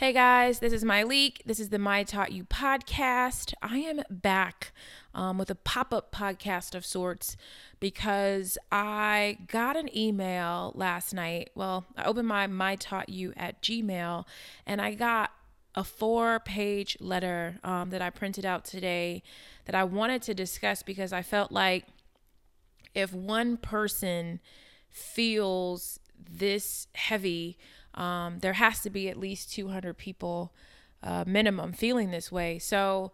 Hey 0.00 0.14
guys, 0.14 0.60
this 0.60 0.72
is 0.72 0.82
Myleik. 0.82 1.42
This 1.44 1.60
is 1.60 1.68
the 1.68 1.78
My 1.78 2.04
Taught 2.04 2.32
You 2.32 2.44
podcast. 2.44 3.52
I 3.60 3.80
am 3.80 4.00
back 4.08 4.72
um, 5.14 5.36
with 5.36 5.50
a 5.50 5.54
pop 5.54 5.92
up 5.92 6.10
podcast 6.10 6.74
of 6.74 6.86
sorts 6.86 7.36
because 7.80 8.56
I 8.72 9.36
got 9.46 9.76
an 9.76 9.94
email 9.94 10.72
last 10.74 11.12
night. 11.12 11.50
Well, 11.54 11.84
I 11.98 12.04
opened 12.04 12.28
my 12.28 12.46
My 12.46 12.76
Taught 12.76 13.10
You 13.10 13.34
at 13.36 13.60
Gmail 13.60 14.24
and 14.64 14.80
I 14.80 14.94
got 14.94 15.32
a 15.74 15.84
four 15.84 16.40
page 16.40 16.96
letter 16.98 17.58
um, 17.62 17.90
that 17.90 18.00
I 18.00 18.08
printed 18.08 18.46
out 18.46 18.64
today 18.64 19.22
that 19.66 19.74
I 19.74 19.84
wanted 19.84 20.22
to 20.22 20.32
discuss 20.32 20.82
because 20.82 21.12
I 21.12 21.20
felt 21.20 21.52
like 21.52 21.84
if 22.94 23.12
one 23.12 23.58
person 23.58 24.40
feels 24.88 26.00
this 26.26 26.86
heavy, 26.94 27.58
um, 27.94 28.38
there 28.40 28.54
has 28.54 28.80
to 28.80 28.90
be 28.90 29.08
at 29.08 29.16
least 29.16 29.52
200 29.52 29.96
people 29.96 30.52
uh, 31.02 31.24
minimum 31.26 31.72
feeling 31.72 32.10
this 32.10 32.30
way. 32.30 32.58
So 32.58 33.12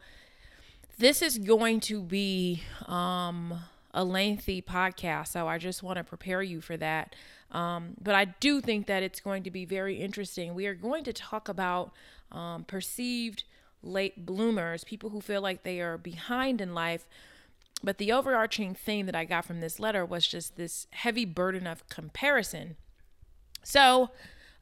this 0.99 1.23
is 1.23 1.39
going 1.39 1.80
to 1.80 2.02
be 2.02 2.62
um, 2.87 3.61
a 3.95 4.05
lengthy 4.05 4.61
podcast. 4.61 5.29
So 5.29 5.49
I 5.49 5.59
just 5.59 5.83
want 5.83 5.99
to 5.99 6.05
prepare 6.05 6.43
you 6.43 6.61
for 6.61 6.77
that. 6.77 7.15
Um, 7.52 7.95
but 8.02 8.15
I 8.15 8.27
do 8.27 8.61
think 8.61 8.87
that 8.87 9.02
it's 9.02 9.21
going 9.21 9.43
to 9.45 9.51
be 9.51 9.65
very 9.65 9.97
interesting. 9.97 10.55
We 10.55 10.66
are 10.66 10.75
going 10.75 11.05
to 11.05 11.13
talk 11.13 11.49
about 11.49 11.93
um, 12.33 12.65
perceived 12.65 13.45
late 13.83 14.27
bloomers, 14.27 14.85
people 14.85 15.11
who 15.11 15.21
feel 15.21 15.41
like 15.41 15.63
they 15.63 15.80
are 15.80 15.97
behind 15.97 16.61
in 16.61 16.74
life. 16.74 17.07
But 17.85 17.99
the 17.99 18.11
overarching 18.11 18.74
theme 18.74 19.07
that 19.07 19.15
I 19.15 19.24
got 19.24 19.45
from 19.45 19.61
this 19.61 19.79
letter 19.79 20.05
was 20.05 20.27
just 20.27 20.57
this 20.57 20.87
heavy 20.91 21.24
burden 21.24 21.66
of 21.66 21.88
comparison. 21.88 22.77
So, 23.63 24.11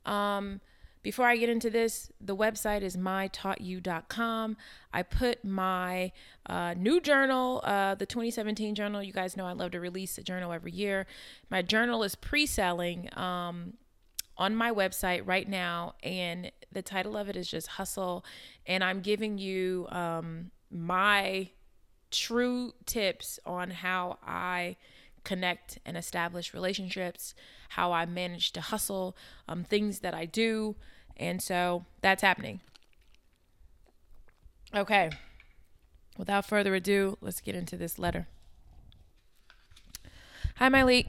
um, 0.05 0.61
before 1.05 1.27
I 1.27 1.37
get 1.37 1.51
into 1.51 1.69
this, 1.69 2.11
the 2.19 2.35
website 2.35 2.81
is 2.81 2.97
mytaughtyou.com. 2.97 4.57
I 4.91 5.03
put 5.03 5.45
my 5.45 6.13
uh, 6.47 6.75
new 6.79 6.99
journal, 6.99 7.61
uh, 7.63 7.95
the 7.95 8.07
2017 8.07 8.75
journal. 8.75 9.03
You 9.03 9.13
guys 9.13 9.37
know 9.37 9.45
I 9.45 9.53
love 9.53 9.73
to 9.73 9.81
release 9.81 10.17
a 10.17 10.23
journal 10.23 10.51
every 10.51 10.73
year. 10.73 11.07
My 11.51 11.61
journal 11.61 12.05
is 12.05 12.15
pre 12.15 12.47
selling 12.47 13.11
um, 13.19 13.75
on 14.39 14.57
my 14.57 14.71
website 14.71 15.21
right 15.27 15.47
now, 15.47 15.95
and 16.03 16.51
the 16.73 16.83
title 16.83 17.19
of 17.19 17.29
it 17.29 17.37
is 17.37 17.51
just 17.51 17.67
Hustle. 17.67 18.25
And 18.67 18.83
I'm 18.83 19.01
giving 19.01 19.37
you 19.37 19.87
um, 19.91 20.53
my 20.71 21.51
true 22.11 22.73
tips 22.87 23.39
on 23.45 23.71
how 23.71 24.19
I 24.27 24.77
connect 25.25 25.79
and 25.85 25.97
establish 25.97 26.55
relationships, 26.55 27.35
how 27.71 27.93
I 27.93 28.07
manage 28.07 28.53
to 28.53 28.61
hustle, 28.61 29.17
um, 29.49 29.65
things 29.65 30.01
that 30.01 30.15
I 30.15 30.27
do. 30.27 30.77
And 31.17 31.43
so 31.43 31.85
that's 32.01 32.23
happening. 32.23 32.61
Okay. 34.75 35.11
Without 36.17 36.47
further 36.47 36.75
ado, 36.75 37.19
let's 37.21 37.41
get 37.41 37.55
into 37.55 37.77
this 37.77 37.99
letter. 37.99 38.29
Hi, 40.57 40.69
Myleik. 40.69 41.09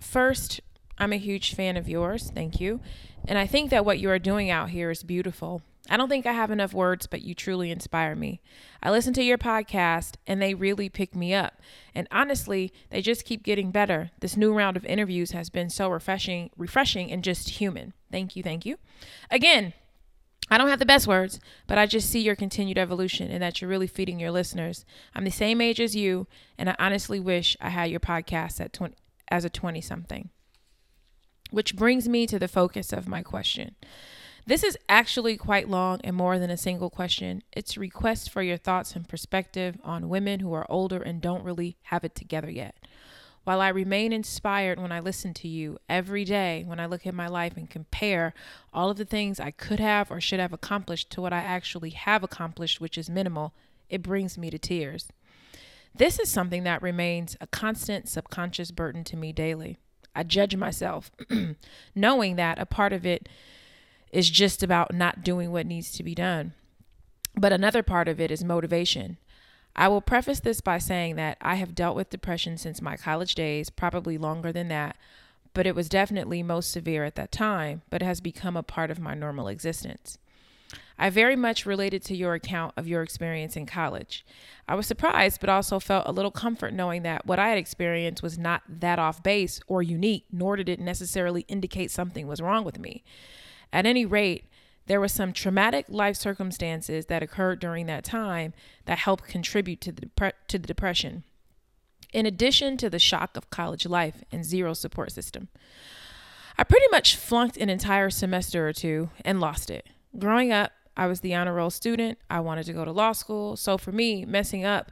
First, 0.00 0.60
I'm 0.98 1.12
a 1.12 1.16
huge 1.16 1.54
fan 1.54 1.76
of 1.76 1.88
yours. 1.88 2.30
Thank 2.34 2.60
you. 2.60 2.80
And 3.26 3.38
I 3.38 3.46
think 3.46 3.70
that 3.70 3.84
what 3.84 3.98
you 3.98 4.10
are 4.10 4.18
doing 4.18 4.50
out 4.50 4.70
here 4.70 4.90
is 4.90 5.02
beautiful. 5.02 5.62
I 5.88 5.96
don't 5.96 6.08
think 6.08 6.26
I 6.26 6.32
have 6.32 6.50
enough 6.50 6.72
words, 6.72 7.06
but 7.06 7.22
you 7.22 7.34
truly 7.34 7.70
inspire 7.70 8.14
me. 8.14 8.40
I 8.82 8.90
listen 8.90 9.12
to 9.14 9.22
your 9.22 9.38
podcast 9.38 10.14
and 10.26 10.40
they 10.40 10.54
really 10.54 10.88
pick 10.88 11.14
me 11.14 11.34
up. 11.34 11.60
And 11.94 12.06
honestly, 12.10 12.72
they 12.90 13.00
just 13.00 13.24
keep 13.24 13.42
getting 13.42 13.70
better. 13.70 14.10
This 14.20 14.36
new 14.36 14.52
round 14.52 14.76
of 14.76 14.84
interviews 14.84 15.32
has 15.32 15.50
been 15.50 15.70
so 15.70 15.88
refreshing, 15.88 16.50
refreshing 16.56 17.10
and 17.10 17.24
just 17.24 17.50
human. 17.60 17.92
Thank 18.12 18.36
you, 18.36 18.42
thank 18.42 18.64
you. 18.66 18.76
Again, 19.30 19.72
I 20.50 20.58
don't 20.58 20.68
have 20.68 20.80
the 20.80 20.86
best 20.86 21.06
words, 21.06 21.38
but 21.68 21.78
I 21.78 21.86
just 21.86 22.10
see 22.10 22.20
your 22.20 22.34
continued 22.34 22.78
evolution 22.78 23.30
and 23.30 23.42
that 23.42 23.60
you're 23.60 23.70
really 23.70 23.86
feeding 23.86 24.18
your 24.18 24.32
listeners. 24.32 24.84
I'm 25.14 25.24
the 25.24 25.30
same 25.30 25.60
age 25.60 25.80
as 25.80 25.94
you, 25.94 26.26
and 26.58 26.68
I 26.68 26.76
honestly 26.78 27.20
wish 27.20 27.56
I 27.60 27.68
had 27.68 27.90
your 27.90 28.00
podcast 28.00 28.60
at 28.60 28.72
20, 28.72 28.96
as 29.28 29.44
a 29.44 29.50
20 29.50 29.80
something. 29.80 30.30
Which 31.50 31.76
brings 31.76 32.08
me 32.08 32.26
to 32.26 32.38
the 32.38 32.48
focus 32.48 32.92
of 32.92 33.08
my 33.08 33.22
question. 33.22 33.76
This 34.46 34.64
is 34.64 34.78
actually 34.88 35.36
quite 35.36 35.68
long 35.68 36.00
and 36.02 36.16
more 36.16 36.38
than 36.38 36.50
a 36.50 36.56
single 36.56 36.90
question. 36.90 37.42
It's 37.52 37.76
a 37.76 37.80
request 37.80 38.30
for 38.30 38.42
your 38.42 38.56
thoughts 38.56 38.96
and 38.96 39.08
perspective 39.08 39.78
on 39.84 40.08
women 40.08 40.40
who 40.40 40.52
are 40.52 40.70
older 40.70 41.02
and 41.02 41.20
don't 41.20 41.44
really 41.44 41.76
have 41.84 42.04
it 42.04 42.14
together 42.14 42.50
yet. 42.50 42.74
While 43.44 43.60
I 43.60 43.68
remain 43.68 44.12
inspired 44.12 44.78
when 44.78 44.92
I 44.92 45.00
listen 45.00 45.32
to 45.34 45.48
you 45.48 45.78
every 45.88 46.24
day, 46.24 46.62
when 46.66 46.78
I 46.78 46.86
look 46.86 47.06
at 47.06 47.14
my 47.14 47.26
life 47.26 47.56
and 47.56 47.70
compare 47.70 48.34
all 48.72 48.90
of 48.90 48.96
the 48.96 49.04
things 49.04 49.40
I 49.40 49.50
could 49.50 49.80
have 49.80 50.10
or 50.10 50.20
should 50.20 50.40
have 50.40 50.52
accomplished 50.52 51.10
to 51.10 51.22
what 51.22 51.32
I 51.32 51.38
actually 51.38 51.90
have 51.90 52.22
accomplished, 52.22 52.80
which 52.80 52.98
is 52.98 53.08
minimal, 53.08 53.54
it 53.88 54.02
brings 54.02 54.36
me 54.36 54.50
to 54.50 54.58
tears. 54.58 55.08
This 55.94 56.18
is 56.18 56.30
something 56.30 56.64
that 56.64 56.82
remains 56.82 57.36
a 57.40 57.46
constant 57.46 58.08
subconscious 58.08 58.70
burden 58.70 59.04
to 59.04 59.16
me 59.16 59.32
daily. 59.32 59.78
I 60.14 60.22
judge 60.22 60.54
myself, 60.56 61.10
knowing 61.94 62.36
that 62.36 62.58
a 62.58 62.66
part 62.66 62.92
of 62.92 63.06
it 63.06 63.28
is 64.10 64.30
just 64.30 64.62
about 64.62 64.94
not 64.94 65.22
doing 65.22 65.52
what 65.52 65.66
needs 65.66 65.92
to 65.92 66.02
be 66.02 66.14
done. 66.14 66.52
But 67.36 67.52
another 67.52 67.82
part 67.82 68.08
of 68.08 68.20
it 68.20 68.30
is 68.30 68.42
motivation. 68.42 69.18
I 69.76 69.88
will 69.88 70.00
preface 70.00 70.40
this 70.40 70.60
by 70.60 70.78
saying 70.78 71.16
that 71.16 71.38
I 71.40 71.54
have 71.54 71.74
dealt 71.74 71.96
with 71.96 72.10
depression 72.10 72.58
since 72.58 72.82
my 72.82 72.96
college 72.96 73.34
days, 73.34 73.70
probably 73.70 74.18
longer 74.18 74.52
than 74.52 74.68
that, 74.68 74.96
but 75.54 75.66
it 75.66 75.74
was 75.74 75.88
definitely 75.88 76.42
most 76.42 76.70
severe 76.70 77.04
at 77.04 77.14
that 77.14 77.32
time, 77.32 77.82
but 77.88 78.02
has 78.02 78.20
become 78.20 78.56
a 78.56 78.62
part 78.62 78.90
of 78.90 78.98
my 78.98 79.14
normal 79.14 79.48
existence. 79.48 80.18
I 80.98 81.08
very 81.08 81.34
much 81.34 81.64
related 81.64 82.04
to 82.04 82.16
your 82.16 82.34
account 82.34 82.74
of 82.76 82.86
your 82.86 83.02
experience 83.02 83.56
in 83.56 83.64
college. 83.64 84.24
I 84.68 84.74
was 84.74 84.86
surprised, 84.86 85.40
but 85.40 85.48
also 85.48 85.80
felt 85.80 86.06
a 86.06 86.12
little 86.12 86.30
comfort 86.30 86.74
knowing 86.74 87.02
that 87.02 87.26
what 87.26 87.38
I 87.38 87.48
had 87.48 87.58
experienced 87.58 88.22
was 88.22 88.38
not 88.38 88.62
that 88.68 88.98
off 88.98 89.22
base 89.22 89.60
or 89.66 89.82
unique, 89.82 90.26
nor 90.30 90.56
did 90.56 90.68
it 90.68 90.78
necessarily 90.78 91.46
indicate 91.48 91.90
something 91.90 92.26
was 92.26 92.42
wrong 92.42 92.64
with 92.64 92.78
me. 92.78 93.02
At 93.72 93.86
any 93.86 94.04
rate, 94.04 94.44
there 94.86 95.00
were 95.00 95.08
some 95.08 95.32
traumatic 95.32 95.86
life 95.88 96.16
circumstances 96.16 97.06
that 97.06 97.22
occurred 97.22 97.60
during 97.60 97.86
that 97.86 98.04
time 98.04 98.52
that 98.86 98.98
helped 98.98 99.24
contribute 99.24 99.80
to 99.82 99.92
the, 99.92 100.32
to 100.48 100.58
the 100.58 100.66
depression. 100.66 101.24
In 102.12 102.26
addition 102.26 102.76
to 102.78 102.90
the 102.90 102.98
shock 102.98 103.36
of 103.36 103.50
college 103.50 103.86
life 103.86 104.24
and 104.32 104.44
zero 104.44 104.74
support 104.74 105.12
system, 105.12 105.48
I 106.58 106.64
pretty 106.64 106.86
much 106.90 107.14
flunked 107.16 107.56
an 107.56 107.70
entire 107.70 108.10
semester 108.10 108.68
or 108.68 108.72
two 108.72 109.10
and 109.24 109.40
lost 109.40 109.70
it. 109.70 109.86
Growing 110.18 110.52
up, 110.52 110.72
I 110.96 111.06
was 111.06 111.20
the 111.20 111.34
honor 111.34 111.54
roll 111.54 111.70
student. 111.70 112.18
I 112.28 112.40
wanted 112.40 112.66
to 112.66 112.72
go 112.72 112.84
to 112.84 112.92
law 112.92 113.12
school. 113.12 113.56
So 113.56 113.78
for 113.78 113.92
me, 113.92 114.24
messing 114.24 114.64
up 114.64 114.90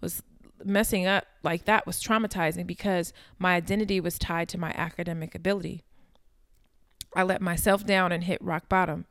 was 0.00 0.22
messing 0.64 1.06
up 1.06 1.26
like 1.42 1.64
that 1.64 1.86
was 1.86 2.02
traumatizing 2.02 2.66
because 2.66 3.12
my 3.38 3.54
identity 3.54 4.00
was 4.00 4.18
tied 4.18 4.48
to 4.50 4.58
my 4.58 4.70
academic 4.70 5.34
ability. 5.34 5.82
I 7.14 7.22
let 7.22 7.42
myself 7.42 7.84
down 7.84 8.12
and 8.12 8.24
hit 8.24 8.42
rock 8.42 8.68
bottom. 8.68 9.06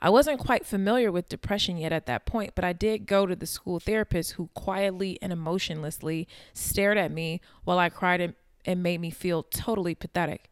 I 0.00 0.10
wasn't 0.10 0.40
quite 0.40 0.66
familiar 0.66 1.12
with 1.12 1.28
depression 1.28 1.76
yet 1.76 1.92
at 1.92 2.06
that 2.06 2.26
point, 2.26 2.54
but 2.54 2.64
I 2.64 2.72
did 2.72 3.06
go 3.06 3.26
to 3.26 3.36
the 3.36 3.46
school 3.46 3.78
therapist 3.78 4.32
who 4.32 4.50
quietly 4.54 5.18
and 5.22 5.32
emotionlessly 5.32 6.26
stared 6.52 6.98
at 6.98 7.12
me 7.12 7.40
while 7.64 7.78
I 7.78 7.88
cried 7.88 8.34
and, 8.64 8.82
made 8.82 9.00
me 9.00 9.10
feel 9.10 9.42
totally 9.42 9.94
pathetic. 9.94 10.50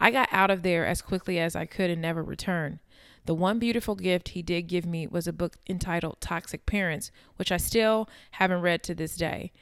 I 0.00 0.10
got 0.10 0.28
out 0.30 0.50
of 0.50 0.62
there 0.62 0.86
as 0.86 1.02
quickly 1.02 1.38
as 1.38 1.56
I 1.56 1.64
could 1.64 1.90
and 1.90 2.00
never 2.00 2.22
returned. 2.22 2.78
The 3.26 3.34
one 3.34 3.58
beautiful 3.58 3.94
gift 3.94 4.30
he 4.30 4.42
did 4.42 4.68
give 4.68 4.86
me 4.86 5.06
was 5.06 5.26
a 5.26 5.32
book 5.32 5.56
entitled 5.68 6.20
Toxic 6.20 6.66
Parents, 6.66 7.10
which 7.36 7.52
I 7.52 7.56
still 7.56 8.08
haven't 8.32 8.62
read 8.62 8.82
to 8.84 8.94
this 8.94 9.16
day. 9.16 9.52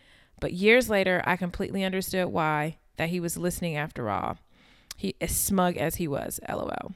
But 0.40 0.52
years 0.52 0.90
later, 0.90 1.22
I 1.24 1.36
completely 1.36 1.82
understood 1.84 2.28
why, 2.28 2.76
that 2.96 3.08
he 3.08 3.18
was 3.18 3.36
listening 3.36 3.76
after 3.76 4.10
all. 4.10 4.38
He 4.96 5.14
as 5.20 5.36
smug 5.36 5.76
as 5.76 5.96
he 5.96 6.08
was, 6.08 6.40
lol. 6.48 6.94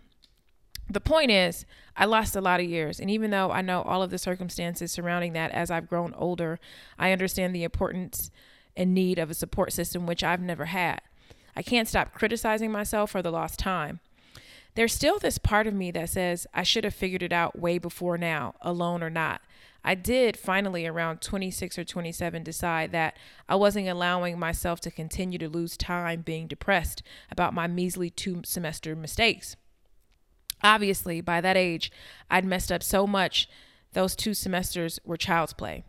The 0.89 1.01
point 1.01 1.31
is, 1.31 1.67
I 1.97 2.05
lost 2.05 2.35
a 2.35 2.41
lot 2.41 2.59
of 2.59 2.67
years, 2.67 2.99
and 2.99 3.09
even 3.11 3.31
though 3.31 3.53
I 3.53 3.63
know 3.63 3.83
all 3.83 4.03
of 4.03 4.11
the 4.11 4.19
circumstances 4.19 4.91
surrounding 4.91 5.35
that 5.35 5.53
as 5.53 5.71
I've 5.71 5.89
grown 5.89 6.13
older, 6.15 6.59
I 6.99 7.13
understand 7.13 7.55
the 7.55 7.63
importance 7.63 8.31
and 8.77 8.93
need 8.95 9.19
of 9.19 9.31
a 9.31 9.35
support 9.35 9.73
system 9.73 10.07
which 10.07 10.25
I've 10.25 10.41
never 10.41 10.65
had. 10.67 11.01
I 11.55 11.63
can't 11.63 11.87
stop 11.87 12.15
criticizing 12.15 12.73
myself 12.73 13.11
for 13.11 13.23
the 13.23 13.31
lost 13.31 13.59
time. 13.59 14.01
There's 14.75 14.95
still 14.95 15.19
this 15.19 15.39
part 15.39 15.67
of 15.67 15.75
me 15.75 15.91
that 15.93 16.11
says 16.11 16.47
I 16.55 16.63
should 16.63 16.85
have 16.85 16.95
figured 16.95 17.23
it 17.23 17.33
out 17.33 17.59
way 17.59 17.79
before 17.79 18.17
now, 18.17 18.55
alone 18.61 19.03
or 19.03 19.11
not. 19.11 19.43
I 19.85 19.95
did 19.95 20.37
finally, 20.37 20.87
around 20.87 21.21
26 21.21 21.79
or 21.79 21.85
27, 21.85 22.43
decide 22.43 22.93
that 22.93 23.17
I 23.49 23.55
wasn't 23.55 23.89
allowing 23.89 24.39
myself 24.39 24.81
to 24.81 24.91
continue 24.91 25.39
to 25.39 25.49
lose 25.49 25.77
time 25.77 26.21
being 26.21 26.47
depressed 26.47 27.03
about 27.31 27.55
my 27.55 27.67
measly 27.67 28.11
two 28.11 28.43
semester 28.45 28.95
mistakes. 28.95 29.57
Obviously, 30.63 31.21
by 31.21 31.41
that 31.41 31.57
age, 31.57 31.91
I'd 32.31 32.45
messed 32.45 32.71
up 32.71 32.83
so 32.83 33.07
much, 33.07 33.49
those 33.93 34.15
two 34.15 34.35
semesters 34.35 35.01
were 35.05 35.17
child's 35.17 35.55
play. 35.55 35.85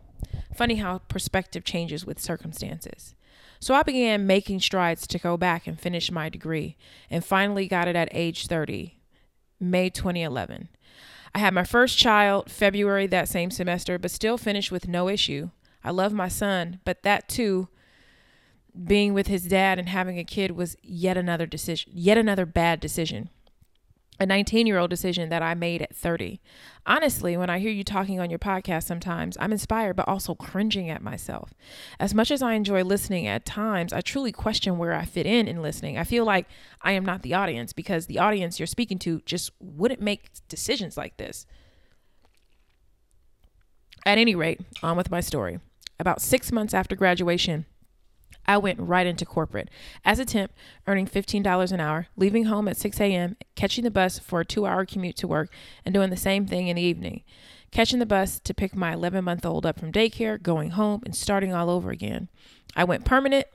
Funny 0.56 0.76
how 0.76 1.00
perspective 1.00 1.64
changes 1.64 2.06
with 2.06 2.20
circumstances. 2.20 3.16
So 3.60 3.76
I 3.76 3.84
began 3.84 4.26
making 4.26 4.62
strides 4.62 5.06
to 5.08 5.20
go 5.20 5.38
back 5.38 5.68
and 5.68 5.80
finish 5.80 6.10
my 6.10 6.30
degree, 6.30 6.78
and 7.10 7.24
finally 7.24 7.68
got 7.68 7.88
it 7.88 7.96
at 7.96 8.10
age 8.12 8.48
30, 8.48 8.98
May 9.60 9.90
2011. 9.90 10.70
I 11.34 11.40
had 11.40 11.54
my 11.54 11.64
first 11.64 11.98
child 11.98 12.52
February 12.52 13.08
that 13.08 13.30
same 13.30 13.52
semester, 13.52 13.98
but 13.98 14.12
still 14.12 14.38
finished 14.38 14.72
with 14.72 14.88
no 14.88 15.08
issue. 15.08 15.50
I 15.84 15.92
love 15.92 16.14
my 16.14 16.28
son, 16.28 16.80
but 16.84 17.04
that 17.04 17.28
too, 17.28 17.70
being 18.86 19.14
with 19.14 19.28
his 19.28 19.44
dad 19.44 19.80
and 19.80 19.90
having 19.90 20.18
a 20.18 20.24
kid 20.24 20.52
was 20.52 20.76
yet 20.82 21.18
another 21.18 21.46
decision, 21.46 21.92
yet 21.96 22.18
another 22.18 22.46
bad 22.46 22.80
decision 22.80 23.30
a 24.22 24.26
19 24.28 24.68
year 24.68 24.78
old 24.78 24.92
decision 24.92 25.30
that 25.30 25.42
I 25.42 25.56
made 25.56 25.82
at 25.82 25.96
30. 25.96 26.40
Honestly, 26.86 27.36
when 27.36 27.50
I 27.50 27.58
hear 27.58 27.72
you 27.72 27.84
talking 27.84 28.20
on 28.20 28.30
your 28.30 28.38
podcast 28.38 28.84
sometimes, 28.84 29.36
I'm 29.40 29.52
inspired 29.52 29.96
but 29.96 30.08
also 30.08 30.36
cringing 30.36 30.92
at 30.92 31.02
myself. 31.02 31.56
As 32.00 32.14
much 32.14 32.30
as 32.30 32.44
I 32.44 32.54
enjoy 32.54 32.84
listening 32.84 33.26
at 33.26 33.48
times, 33.48 33.92
I 33.92 34.02
truly 34.02 34.32
question 34.32 34.78
where 34.78 34.94
I 34.94 35.06
fit 35.06 35.26
in 35.26 35.48
in 35.48 35.64
listening. 35.64 35.98
I 35.98 36.04
feel 36.04 36.24
like 36.24 36.46
I 36.84 36.92
am 36.92 37.04
not 37.04 37.24
the 37.24 37.34
audience 37.34 37.74
because 37.74 38.06
the 38.06 38.20
audience 38.20 38.60
you're 38.60 38.68
speaking 38.68 39.00
to 39.00 39.22
just 39.26 39.54
wouldn't 39.60 40.02
make 40.02 40.30
decisions 40.48 40.98
like 40.98 41.18
this. 41.18 41.48
At 44.06 44.20
any 44.20 44.36
rate, 44.36 44.62
on 44.84 44.98
with 44.98 45.10
my 45.10 45.20
story. 45.20 45.60
About 46.00 46.22
six 46.22 46.52
months 46.52 46.76
after 46.76 46.96
graduation, 46.96 47.66
I 48.46 48.58
went 48.58 48.80
right 48.80 49.08
into 49.08 49.26
corporate 49.26 49.70
as 50.04 50.20
a 50.20 50.26
temp, 50.26 50.52
earning 50.88 51.08
$15 51.08 51.72
an 51.72 51.80
hour, 51.80 52.08
leaving 52.16 52.46
home 52.46 52.68
at 52.68 52.78
6 52.78 53.00
a.m., 53.00 53.38
catching 53.56 53.84
the 53.84 53.92
bus 53.92 54.20
for 54.20 54.42
a 54.42 54.46
two 54.46 54.66
hour 54.66 54.86
commute 54.86 55.16
to 55.18 55.28
work, 55.28 55.50
and 55.86 55.94
doing 55.94 56.10
the 56.10 56.18
same 56.18 56.46
thing 56.46 56.68
in 56.68 56.76
the 56.76 56.82
evening. 56.82 57.24
Catching 57.72 58.00
the 58.00 58.06
bus 58.06 58.40
to 58.40 58.54
pick 58.54 58.76
my 58.76 58.94
11 58.94 59.24
month 59.24 59.46
old 59.46 59.66
up 59.66 59.80
from 59.80 59.92
daycare, 59.92 60.42
going 60.42 60.72
home, 60.72 61.02
and 61.06 61.16
starting 61.16 61.54
all 61.54 61.70
over 61.70 61.90
again. 61.90 62.30
I 62.76 62.84
went 62.84 63.06
permanent, 63.06 63.46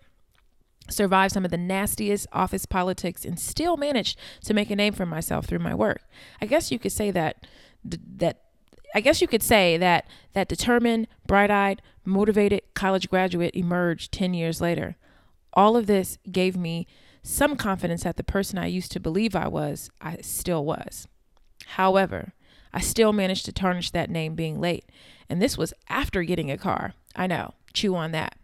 survived 0.88 1.34
some 1.34 1.44
of 1.44 1.50
the 1.50 1.58
nastiest 1.58 2.26
office 2.32 2.64
politics, 2.64 3.24
and 3.24 3.38
still 3.38 3.76
managed 3.76 4.18
to 4.44 4.54
make 4.54 4.70
a 4.70 4.76
name 4.76 4.94
for 4.94 5.04
myself 5.04 5.46
through 5.46 5.58
my 5.58 5.74
work. 5.74 6.02
I 6.40 6.46
guess 6.46 6.70
you 6.70 6.78
could 6.78 6.92
say 6.92 7.10
that 7.10 7.46
that 7.84 8.45
I 8.94 9.00
guess 9.00 9.20
you 9.20 9.28
could 9.28 9.42
say 9.42 9.76
that 9.76 10.06
that 10.32 10.48
determined, 10.48 11.08
bright-eyed, 11.26 11.82
motivated 12.04 12.62
college 12.74 13.08
graduate 13.10 13.54
emerged 13.54 14.12
10 14.12 14.34
years 14.34 14.60
later. 14.60 14.96
All 15.52 15.76
of 15.76 15.86
this 15.86 16.18
gave 16.30 16.56
me 16.56 16.86
some 17.22 17.56
confidence 17.56 18.04
that 18.04 18.16
the 18.16 18.24
person 18.24 18.58
I 18.58 18.66
used 18.66 18.92
to 18.92 19.00
believe 19.00 19.34
I 19.34 19.48
was, 19.48 19.90
I 20.00 20.18
still 20.20 20.64
was. 20.64 21.08
However, 21.66 22.32
I 22.72 22.80
still 22.80 23.12
managed 23.12 23.44
to 23.46 23.52
tarnish 23.52 23.90
that 23.90 24.10
name 24.10 24.34
being 24.34 24.60
late, 24.60 24.84
and 25.28 25.42
this 25.42 25.58
was 25.58 25.74
after 25.88 26.22
getting 26.22 26.50
a 26.50 26.58
car. 26.58 26.94
I 27.16 27.26
know, 27.26 27.54
chew 27.72 27.96
on 27.96 28.12
that 28.12 28.36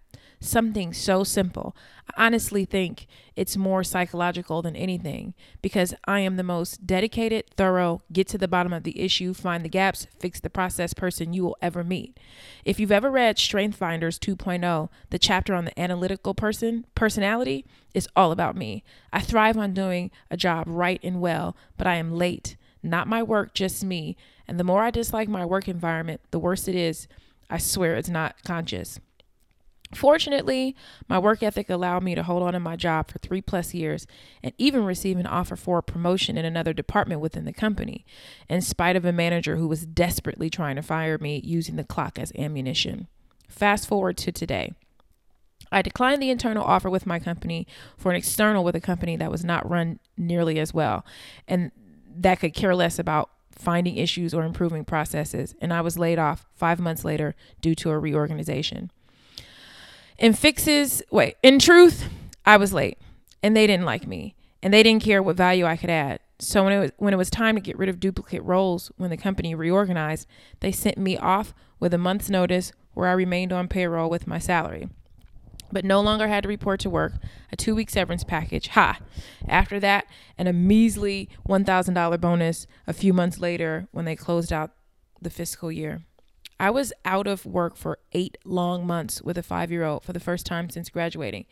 something 0.42 0.92
so 0.92 1.24
simple. 1.24 1.76
I 2.16 2.26
honestly 2.26 2.64
think 2.64 3.06
it's 3.36 3.56
more 3.56 3.82
psychological 3.82 4.62
than 4.62 4.76
anything 4.76 5.34
because 5.62 5.94
I 6.04 6.20
am 6.20 6.36
the 6.36 6.42
most 6.42 6.86
dedicated, 6.86 7.50
thorough, 7.56 8.02
get 8.12 8.28
to 8.28 8.38
the 8.38 8.48
bottom 8.48 8.72
of 8.72 8.82
the 8.82 9.00
issue, 9.00 9.34
find 9.34 9.64
the 9.64 9.68
gaps, 9.68 10.06
fix 10.18 10.40
the 10.40 10.50
process 10.50 10.92
person 10.92 11.32
you 11.32 11.44
will 11.44 11.56
ever 11.62 11.82
meet. 11.82 12.18
If 12.64 12.78
you've 12.78 12.92
ever 12.92 13.10
read 13.10 13.38
Strength 13.38 13.76
Finders 13.76 14.18
2.0, 14.18 14.88
the 15.10 15.18
chapter 15.18 15.54
on 15.54 15.64
the 15.64 15.80
analytical 15.80 16.34
person 16.34 16.86
personality 16.94 17.64
is 17.94 18.08
all 18.16 18.32
about 18.32 18.56
me. 18.56 18.84
I 19.12 19.20
thrive 19.20 19.56
on 19.56 19.74
doing 19.74 20.10
a 20.30 20.36
job 20.36 20.64
right 20.66 21.00
and 21.02 21.20
well, 21.20 21.56
but 21.76 21.86
I 21.86 21.96
am 21.96 22.12
late. 22.12 22.56
Not 22.82 23.06
my 23.06 23.22
work, 23.22 23.54
just 23.54 23.84
me. 23.84 24.16
And 24.48 24.58
the 24.58 24.64
more 24.64 24.82
I 24.82 24.90
dislike 24.90 25.28
my 25.28 25.44
work 25.44 25.68
environment, 25.68 26.20
the 26.30 26.38
worse 26.38 26.66
it 26.66 26.74
is. 26.74 27.06
I 27.48 27.58
swear 27.58 27.96
it's 27.96 28.08
not 28.08 28.42
conscious. 28.44 28.98
Fortunately, 29.94 30.74
my 31.08 31.18
work 31.18 31.42
ethic 31.42 31.68
allowed 31.68 32.02
me 32.02 32.14
to 32.14 32.22
hold 32.22 32.42
on 32.42 32.54
to 32.54 32.60
my 32.60 32.76
job 32.76 33.10
for 33.10 33.18
three 33.18 33.42
plus 33.42 33.74
years 33.74 34.06
and 34.42 34.52
even 34.56 34.84
receive 34.84 35.18
an 35.18 35.26
offer 35.26 35.54
for 35.54 35.78
a 35.78 35.82
promotion 35.82 36.38
in 36.38 36.44
another 36.44 36.72
department 36.72 37.20
within 37.20 37.44
the 37.44 37.52
company, 37.52 38.06
in 38.48 38.62
spite 38.62 38.96
of 38.96 39.04
a 39.04 39.12
manager 39.12 39.56
who 39.56 39.68
was 39.68 39.84
desperately 39.84 40.48
trying 40.48 40.76
to 40.76 40.82
fire 40.82 41.18
me 41.18 41.40
using 41.44 41.76
the 41.76 41.84
clock 41.84 42.18
as 42.18 42.32
ammunition. 42.38 43.06
Fast 43.48 43.86
forward 43.86 44.16
to 44.18 44.32
today. 44.32 44.72
I 45.70 45.82
declined 45.82 46.22
the 46.22 46.30
internal 46.30 46.64
offer 46.64 46.90
with 46.90 47.06
my 47.06 47.18
company 47.18 47.66
for 47.96 48.10
an 48.10 48.16
external 48.16 48.64
with 48.64 48.76
a 48.76 48.80
company 48.80 49.16
that 49.16 49.30
was 49.30 49.44
not 49.44 49.68
run 49.68 49.98
nearly 50.16 50.58
as 50.58 50.74
well 50.74 51.04
and 51.48 51.70
that 52.14 52.40
could 52.40 52.54
care 52.54 52.74
less 52.74 52.98
about 52.98 53.30
finding 53.52 53.96
issues 53.96 54.34
or 54.34 54.44
improving 54.44 54.84
processes, 54.84 55.54
and 55.60 55.72
I 55.72 55.80
was 55.80 55.98
laid 55.98 56.18
off 56.18 56.46
five 56.54 56.80
months 56.80 57.04
later 57.04 57.34
due 57.60 57.74
to 57.76 57.90
a 57.90 57.98
reorganization. 57.98 58.90
In 60.22 60.34
fixes, 60.34 61.02
wait, 61.10 61.34
in 61.42 61.58
truth, 61.58 62.08
I 62.46 62.56
was 62.56 62.72
late 62.72 62.96
and 63.42 63.56
they 63.56 63.66
didn't 63.66 63.84
like 63.84 64.06
me 64.06 64.36
and 64.62 64.72
they 64.72 64.84
didn't 64.84 65.02
care 65.02 65.20
what 65.20 65.34
value 65.34 65.66
I 65.66 65.76
could 65.76 65.90
add. 65.90 66.20
So 66.38 66.62
when 66.62 66.72
it 66.72 66.78
was 66.78 66.92
when 66.96 67.12
it 67.12 67.16
was 67.16 67.28
time 67.28 67.56
to 67.56 67.60
get 67.60 67.76
rid 67.76 67.88
of 67.88 67.98
duplicate 67.98 68.44
roles 68.44 68.92
when 68.96 69.10
the 69.10 69.16
company 69.16 69.52
reorganized, 69.52 70.28
they 70.60 70.70
sent 70.70 70.96
me 70.96 71.18
off 71.18 71.52
with 71.80 71.92
a 71.92 71.98
month's 71.98 72.30
notice 72.30 72.70
where 72.94 73.08
I 73.08 73.12
remained 73.12 73.52
on 73.52 73.66
payroll 73.66 74.08
with 74.08 74.28
my 74.28 74.38
salary. 74.38 74.88
But 75.72 75.84
no 75.84 76.00
longer 76.00 76.28
had 76.28 76.44
to 76.44 76.48
report 76.48 76.78
to 76.80 76.90
work, 76.90 77.14
a 77.50 77.56
two 77.56 77.74
week 77.74 77.90
severance 77.90 78.22
package. 78.22 78.68
Ha! 78.68 79.00
After 79.48 79.80
that, 79.80 80.06
and 80.38 80.46
a 80.46 80.52
measly 80.52 81.30
$1,000 81.48 82.20
bonus 82.20 82.68
a 82.86 82.92
few 82.92 83.12
months 83.12 83.40
later 83.40 83.88
when 83.90 84.04
they 84.04 84.14
closed 84.14 84.52
out 84.52 84.70
the 85.20 85.30
fiscal 85.30 85.72
year. 85.72 86.02
I 86.62 86.70
was 86.70 86.92
out 87.04 87.26
of 87.26 87.44
work 87.44 87.76
for 87.76 87.98
eight 88.12 88.38
long 88.44 88.86
months 88.86 89.20
with 89.20 89.36
a 89.36 89.42
five 89.42 89.72
year 89.72 89.82
old 89.82 90.04
for 90.04 90.12
the 90.12 90.20
first 90.20 90.46
time 90.46 90.70
since 90.70 90.90
graduating. 90.90 91.44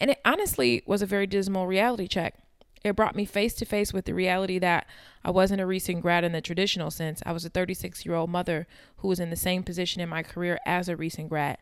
And 0.00 0.10
it 0.10 0.18
honestly 0.24 0.82
was 0.86 1.02
a 1.02 1.06
very 1.06 1.28
dismal 1.28 1.68
reality 1.68 2.08
check. 2.08 2.34
It 2.82 2.96
brought 2.96 3.14
me 3.14 3.26
face 3.26 3.54
to 3.54 3.64
face 3.64 3.92
with 3.92 4.06
the 4.06 4.14
reality 4.14 4.58
that 4.58 4.88
I 5.24 5.30
wasn't 5.30 5.60
a 5.60 5.66
recent 5.66 6.02
grad 6.02 6.24
in 6.24 6.32
the 6.32 6.40
traditional 6.40 6.90
sense. 6.90 7.22
I 7.24 7.30
was 7.30 7.44
a 7.44 7.48
36 7.48 8.04
year 8.04 8.16
old 8.16 8.28
mother 8.28 8.66
who 8.96 9.06
was 9.06 9.20
in 9.20 9.30
the 9.30 9.36
same 9.36 9.62
position 9.62 10.02
in 10.02 10.08
my 10.08 10.24
career 10.24 10.58
as 10.66 10.88
a 10.88 10.96
recent 10.96 11.28
grad. 11.28 11.58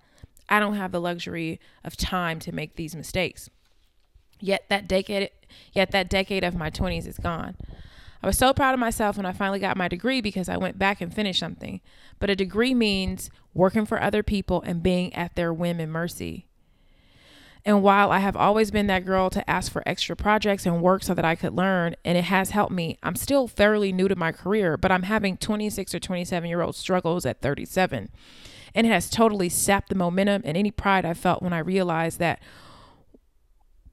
I 0.48 0.58
don't 0.58 0.76
have 0.76 0.90
the 0.90 1.00
luxury 1.00 1.60
of 1.84 1.98
time 1.98 2.38
to 2.40 2.52
make 2.52 2.76
these 2.76 2.96
mistakes. 2.96 3.50
Yet 4.40 4.64
that 4.70 4.88
decade, 4.88 5.28
yet 5.74 5.90
that 5.90 6.08
decade 6.08 6.42
of 6.42 6.54
my 6.54 6.70
20s 6.70 7.06
is 7.06 7.18
gone. 7.18 7.56
I 8.24 8.26
was 8.26 8.38
so 8.38 8.54
proud 8.54 8.72
of 8.72 8.80
myself 8.80 9.18
when 9.18 9.26
I 9.26 9.32
finally 9.32 9.58
got 9.58 9.76
my 9.76 9.86
degree 9.86 10.22
because 10.22 10.48
I 10.48 10.56
went 10.56 10.78
back 10.78 11.02
and 11.02 11.12
finished 11.12 11.40
something. 11.40 11.82
But 12.18 12.30
a 12.30 12.34
degree 12.34 12.72
means 12.72 13.28
working 13.52 13.84
for 13.84 14.00
other 14.00 14.22
people 14.22 14.62
and 14.62 14.82
being 14.82 15.14
at 15.14 15.34
their 15.34 15.52
whim 15.52 15.78
and 15.78 15.92
mercy. 15.92 16.46
And 17.66 17.82
while 17.82 18.10
I 18.10 18.20
have 18.20 18.34
always 18.34 18.70
been 18.70 18.86
that 18.86 19.04
girl 19.04 19.28
to 19.28 19.50
ask 19.50 19.70
for 19.70 19.82
extra 19.84 20.16
projects 20.16 20.64
and 20.64 20.80
work 20.80 21.02
so 21.02 21.12
that 21.12 21.24
I 21.26 21.34
could 21.34 21.52
learn, 21.52 21.96
and 22.02 22.16
it 22.16 22.24
has 22.24 22.48
helped 22.48 22.72
me, 22.72 22.96
I'm 23.02 23.14
still 23.14 23.46
fairly 23.46 23.92
new 23.92 24.08
to 24.08 24.16
my 24.16 24.32
career, 24.32 24.78
but 24.78 24.90
I'm 24.90 25.02
having 25.02 25.36
26 25.36 25.94
or 25.94 26.00
27 26.00 26.48
year 26.48 26.62
old 26.62 26.76
struggles 26.76 27.26
at 27.26 27.42
37. 27.42 28.08
And 28.74 28.86
it 28.86 28.90
has 28.90 29.10
totally 29.10 29.50
sapped 29.50 29.90
the 29.90 29.96
momentum 29.96 30.40
and 30.46 30.56
any 30.56 30.70
pride 30.70 31.04
I 31.04 31.12
felt 31.12 31.42
when 31.42 31.52
I 31.52 31.58
realized 31.58 32.20
that 32.20 32.40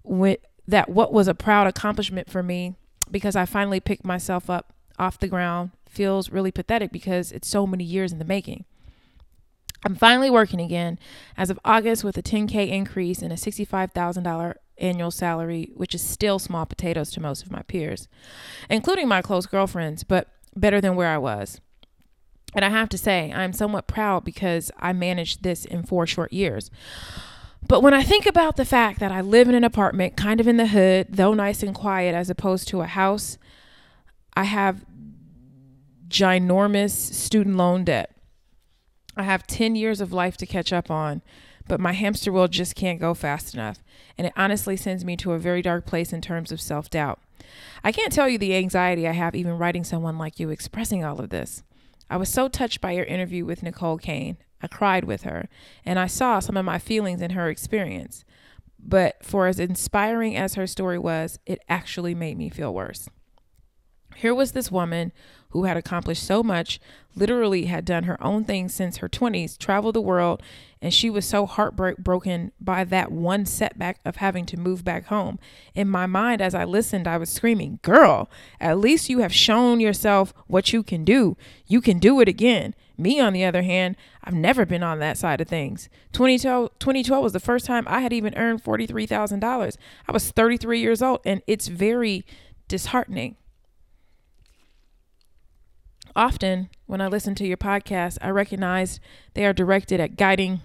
when, 0.04 0.38
that 0.70 0.88
what 0.88 1.12
was 1.12 1.28
a 1.28 1.36
proud 1.36 1.68
accomplishment 1.68 2.30
for 2.30 2.42
me 2.42 2.76
because 3.12 3.36
I 3.36 3.46
finally 3.46 3.80
picked 3.80 4.06
myself 4.06 4.50
up 4.50 4.74
off 4.98 5.20
the 5.20 5.28
ground 5.28 5.72
feels 5.92 6.30
really 6.30 6.52
pathetic 6.52 6.92
because 6.92 7.32
it's 7.32 7.48
so 7.48 7.68
many 7.68 7.84
years 7.84 8.12
in 8.12 8.20
the 8.20 8.26
making. 8.26 8.66
I'm 9.84 9.96
finally 9.96 10.30
working 10.30 10.62
again 10.62 11.00
as 11.36 11.50
of 11.50 11.60
August 11.66 12.04
with 12.04 12.18
a 12.18 12.24
10K 12.24 12.70
increase 12.70 13.22
and 13.22 13.34
a 13.34 13.36
$65,000 13.36 14.54
annual 14.78 15.12
salary, 15.12 15.72
which 15.76 15.94
is 15.94 16.02
still 16.02 16.40
small 16.40 16.66
potatoes 16.66 17.12
to 17.12 17.20
most 17.20 17.44
of 17.44 17.52
my 17.52 17.62
peers, 17.64 18.08
including 18.70 19.08
my 19.08 19.22
close 19.22 19.46
girlfriends, 19.46 20.04
but 20.04 20.30
better 20.56 20.80
than 20.80 20.96
where 20.96 21.10
I 21.10 21.18
was. 21.18 21.60
And 22.54 22.64
I 22.66 22.70
have 22.70 22.90
to 22.90 22.98
say, 22.98 23.32
I'm 23.34 23.54
somewhat 23.54 23.88
proud 23.88 24.24
because 24.24 24.72
I 24.78 24.94
managed 24.94 25.44
this 25.44 25.66
in 25.66 25.84
four 25.84 26.06
short 26.06 26.32
years. 26.34 26.70
But 27.68 27.82
when 27.82 27.94
I 27.94 28.04
think 28.04 28.26
about 28.26 28.58
the 28.58 28.66
fact 28.66 29.00
that 29.00 29.12
I 29.12 29.22
live 29.22 29.48
in 29.48 29.56
an 29.56 29.64
apartment 29.64 30.18
kind 30.18 30.40
of 30.40 30.48
in 30.48 30.58
the 30.58 30.68
hood, 30.68 31.08
though 31.10 31.34
nice 31.34 31.64
and 31.64 31.74
quiet, 31.74 32.14
as 32.14 32.30
opposed 32.30 32.68
to 32.70 32.82
a 32.82 32.88
house, 32.88 33.38
I 34.34 34.44
have 34.44 34.86
ginormous 36.08 36.92
student 36.92 37.56
loan 37.56 37.84
debt. 37.86 38.16
I 39.16 39.24
have 39.24 39.48
10 39.48 39.76
years 39.76 40.02
of 40.02 40.14
life 40.14 40.38
to 40.38 40.46
catch 40.46 40.74
up 40.74 40.90
on, 40.92 41.22
but 41.68 41.80
my 41.80 41.94
hamster 41.94 42.32
wheel 42.32 42.48
just 42.48 42.76
can't 42.76 43.00
go 43.00 43.14
fast 43.14 43.54
enough. 43.54 43.84
And 44.18 44.28
it 44.28 44.34
honestly 44.36 44.76
sends 44.76 45.06
me 45.06 45.16
to 45.18 45.34
a 45.34 45.40
very 45.40 45.62
dark 45.62 45.86
place 45.86 46.12
in 46.12 46.22
terms 46.22 46.52
of 46.52 46.62
self 46.62 46.90
doubt. 46.90 47.20
I 47.84 47.92
can't 47.92 48.12
tell 48.12 48.30
you 48.30 48.38
the 48.38 48.56
anxiety 48.56 49.08
I 49.08 49.14
have 49.14 49.36
even 49.36 49.58
writing 49.58 49.84
someone 49.84 50.18
like 50.18 50.40
you 50.40 50.50
expressing 50.50 51.04
all 51.04 51.20
of 51.20 51.30
this. 51.30 51.64
I 52.10 52.18
was 52.18 52.30
so 52.30 52.48
touched 52.48 52.82
by 52.82 52.92
your 52.92 53.06
interview 53.06 53.46
with 53.46 53.64
Nicole 53.64 53.98
Kane. 53.98 54.38
I 54.62 54.68
cried 54.68 55.06
with 55.06 55.24
her, 55.24 55.48
and 55.86 55.98
I 56.00 56.08
saw 56.08 56.40
some 56.40 56.58
of 56.58 56.66
my 56.66 56.80
feelings 56.80 57.22
in 57.22 57.32
her 57.32 57.50
experience. 57.50 58.26
But 58.80 59.24
for 59.24 59.48
as 59.48 59.60
inspiring 59.60 60.36
as 60.36 60.56
her 60.56 60.68
story 60.68 60.98
was, 60.98 61.40
it 61.46 61.62
actually 61.70 62.16
made 62.16 62.38
me 62.38 62.50
feel 62.50 62.74
worse. 62.74 63.10
Here 64.16 64.36
was 64.36 64.52
this 64.52 64.72
woman 64.72 65.14
who 65.50 65.66
had 65.66 65.78
accomplished 65.78 66.24
so 66.24 66.44
much, 66.44 66.80
literally 67.16 67.66
had 67.66 67.84
done 67.84 68.04
her 68.04 68.22
own 68.24 68.46
thing 68.46 68.70
since 68.70 68.98
her 68.98 69.10
20s, 69.10 69.58
traveled 69.58 69.96
the 69.96 70.02
world, 70.02 70.42
and 70.82 70.94
she 70.94 71.10
was 71.10 71.26
so 71.26 71.46
heartbroken 71.46 72.52
by 72.60 72.84
that 72.86 73.12
one 73.12 73.46
setback 73.46 74.00
of 74.06 74.18
having 74.18 74.46
to 74.46 74.58
move 74.58 74.84
back 74.84 75.06
home. 75.06 75.38
In 75.76 75.90
my 75.90 76.06
mind, 76.06 76.42
as 76.42 76.56
I 76.56 76.64
listened, 76.64 77.08
I 77.08 77.18
was 77.18 77.30
screaming, 77.30 77.80
Girl, 77.82 78.30
at 78.60 78.80
least 78.80 79.10
you 79.10 79.20
have 79.20 79.34
shown 79.34 79.80
yourself 79.80 80.34
what 80.48 80.72
you 80.72 80.84
can 80.84 81.04
do. 81.04 81.36
You 81.68 81.82
can 81.82 82.00
do 82.00 82.22
it 82.22 82.30
again. 82.30 82.74
Me, 82.98 83.20
on 83.20 83.34
the 83.34 83.46
other 83.46 83.62
hand, 83.62 83.96
I've 84.24 84.34
never 84.34 84.66
been 84.66 84.84
on 84.84 85.00
that 85.00 85.18
side 85.18 85.42
of 85.42 85.48
things. 85.48 85.90
2012, 86.14 86.78
2012 86.80 87.24
was 87.24 87.34
the 87.34 87.40
first 87.40 87.66
time 87.66 87.86
I 87.88 88.02
had 88.02 88.14
even 88.14 88.36
earned 88.36 88.64
$43,000. 88.64 89.78
I 90.08 90.12
was 90.12 90.32
33 90.32 90.80
years 90.80 91.02
old, 91.02 91.20
and 91.26 91.42
it's 91.48 91.68
very 91.68 92.26
disheartening. 92.68 93.38
Often, 96.16 96.70
when 96.88 97.02
I 97.02 97.08
listen 97.08 97.36
to 97.36 97.48
your 97.48 97.58
podcast, 97.58 98.18
I 98.22 98.30
recognize 98.30 99.00
they 99.34 99.46
are 99.46 99.54
directed 99.54 100.00
at 100.00 100.18
guiding 100.18 100.62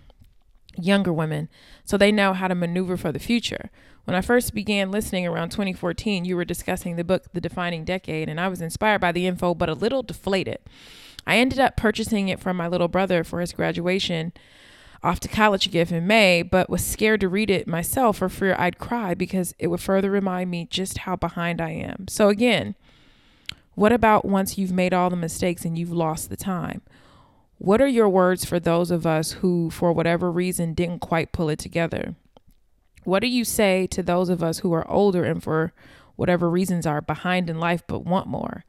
younger 0.78 1.12
women 1.12 1.48
so 1.84 1.96
they 1.96 2.12
know 2.12 2.32
how 2.32 2.48
to 2.48 2.54
maneuver 2.54 2.96
for 2.96 3.12
the 3.12 3.18
future. 3.18 3.70
When 4.04 4.14
I 4.14 4.20
first 4.20 4.54
began 4.54 4.90
listening 4.90 5.26
around 5.26 5.50
2014, 5.50 6.24
you 6.24 6.36
were 6.36 6.44
discussing 6.44 6.96
the 6.96 7.04
book 7.04 7.24
The 7.32 7.40
Defining 7.40 7.84
Decade, 7.84 8.28
and 8.28 8.40
I 8.40 8.48
was 8.48 8.60
inspired 8.60 9.00
by 9.00 9.12
the 9.12 9.26
info 9.26 9.54
but 9.54 9.68
a 9.68 9.74
little 9.74 10.02
deflated. 10.02 10.58
I 11.26 11.38
ended 11.38 11.58
up 11.58 11.76
purchasing 11.76 12.28
it 12.28 12.40
from 12.40 12.56
my 12.56 12.68
little 12.68 12.88
brother 12.88 13.24
for 13.24 13.40
his 13.40 13.52
graduation 13.52 14.32
off 15.02 15.20
to 15.20 15.28
college 15.28 15.70
gift 15.70 15.92
in 15.92 16.06
May, 16.06 16.42
but 16.42 16.70
was 16.70 16.84
scared 16.84 17.20
to 17.20 17.28
read 17.28 17.50
it 17.50 17.68
myself 17.68 18.18
for 18.18 18.28
fear 18.28 18.56
I'd 18.58 18.78
cry 18.78 19.14
because 19.14 19.54
it 19.58 19.68
would 19.68 19.80
further 19.80 20.10
remind 20.10 20.50
me 20.50 20.66
just 20.70 20.98
how 20.98 21.16
behind 21.16 21.60
I 21.60 21.70
am. 21.70 22.06
So, 22.08 22.28
again, 22.28 22.74
what 23.74 23.92
about 23.92 24.24
once 24.24 24.56
you've 24.56 24.72
made 24.72 24.94
all 24.94 25.10
the 25.10 25.16
mistakes 25.16 25.64
and 25.64 25.78
you've 25.78 25.92
lost 25.92 26.30
the 26.30 26.36
time? 26.36 26.82
What 27.58 27.80
are 27.80 27.86
your 27.86 28.08
words 28.08 28.44
for 28.44 28.58
those 28.60 28.90
of 28.90 29.06
us 29.06 29.32
who, 29.32 29.70
for 29.70 29.92
whatever 29.92 30.30
reason, 30.30 30.74
didn't 30.74 31.00
quite 31.00 31.32
pull 31.32 31.48
it 31.48 31.58
together? 31.58 32.14
What 33.04 33.20
do 33.20 33.28
you 33.28 33.44
say 33.44 33.86
to 33.88 34.02
those 34.02 34.28
of 34.28 34.42
us 34.42 34.58
who 34.58 34.72
are 34.72 34.90
older 34.90 35.24
and, 35.24 35.42
for 35.42 35.72
whatever 36.16 36.50
reasons, 36.50 36.86
are 36.86 37.00
behind 37.00 37.48
in 37.48 37.60
life 37.60 37.82
but 37.86 38.04
want 38.04 38.26
more? 38.26 38.64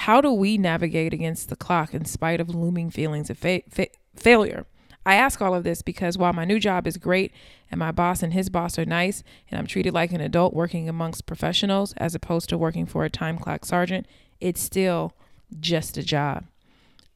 How 0.00 0.20
do 0.20 0.32
we 0.32 0.58
navigate 0.58 1.12
against 1.12 1.48
the 1.48 1.56
clock 1.56 1.94
in 1.94 2.04
spite 2.04 2.40
of 2.40 2.54
looming 2.54 2.90
feelings 2.90 3.30
of 3.30 3.38
fa- 3.38 3.62
fa- 3.68 3.88
failure? 4.14 4.66
I 5.06 5.14
ask 5.14 5.40
all 5.40 5.54
of 5.54 5.64
this 5.64 5.82
because 5.82 6.18
while 6.18 6.32
my 6.32 6.44
new 6.44 6.60
job 6.60 6.86
is 6.86 6.96
great 6.96 7.32
and 7.70 7.78
my 7.78 7.90
boss 7.90 8.22
and 8.22 8.32
his 8.32 8.50
boss 8.50 8.78
are 8.78 8.84
nice, 8.84 9.22
and 9.50 9.58
I'm 9.58 9.66
treated 9.66 9.94
like 9.94 10.12
an 10.12 10.20
adult 10.20 10.52
working 10.52 10.88
amongst 10.88 11.26
professionals 11.26 11.94
as 11.96 12.14
opposed 12.14 12.48
to 12.50 12.58
working 12.58 12.86
for 12.86 13.04
a 13.04 13.10
time 13.10 13.38
clock 13.38 13.64
sergeant, 13.64 14.06
it's 14.40 14.60
still 14.60 15.14
just 15.58 15.96
a 15.96 16.02
job 16.02 16.44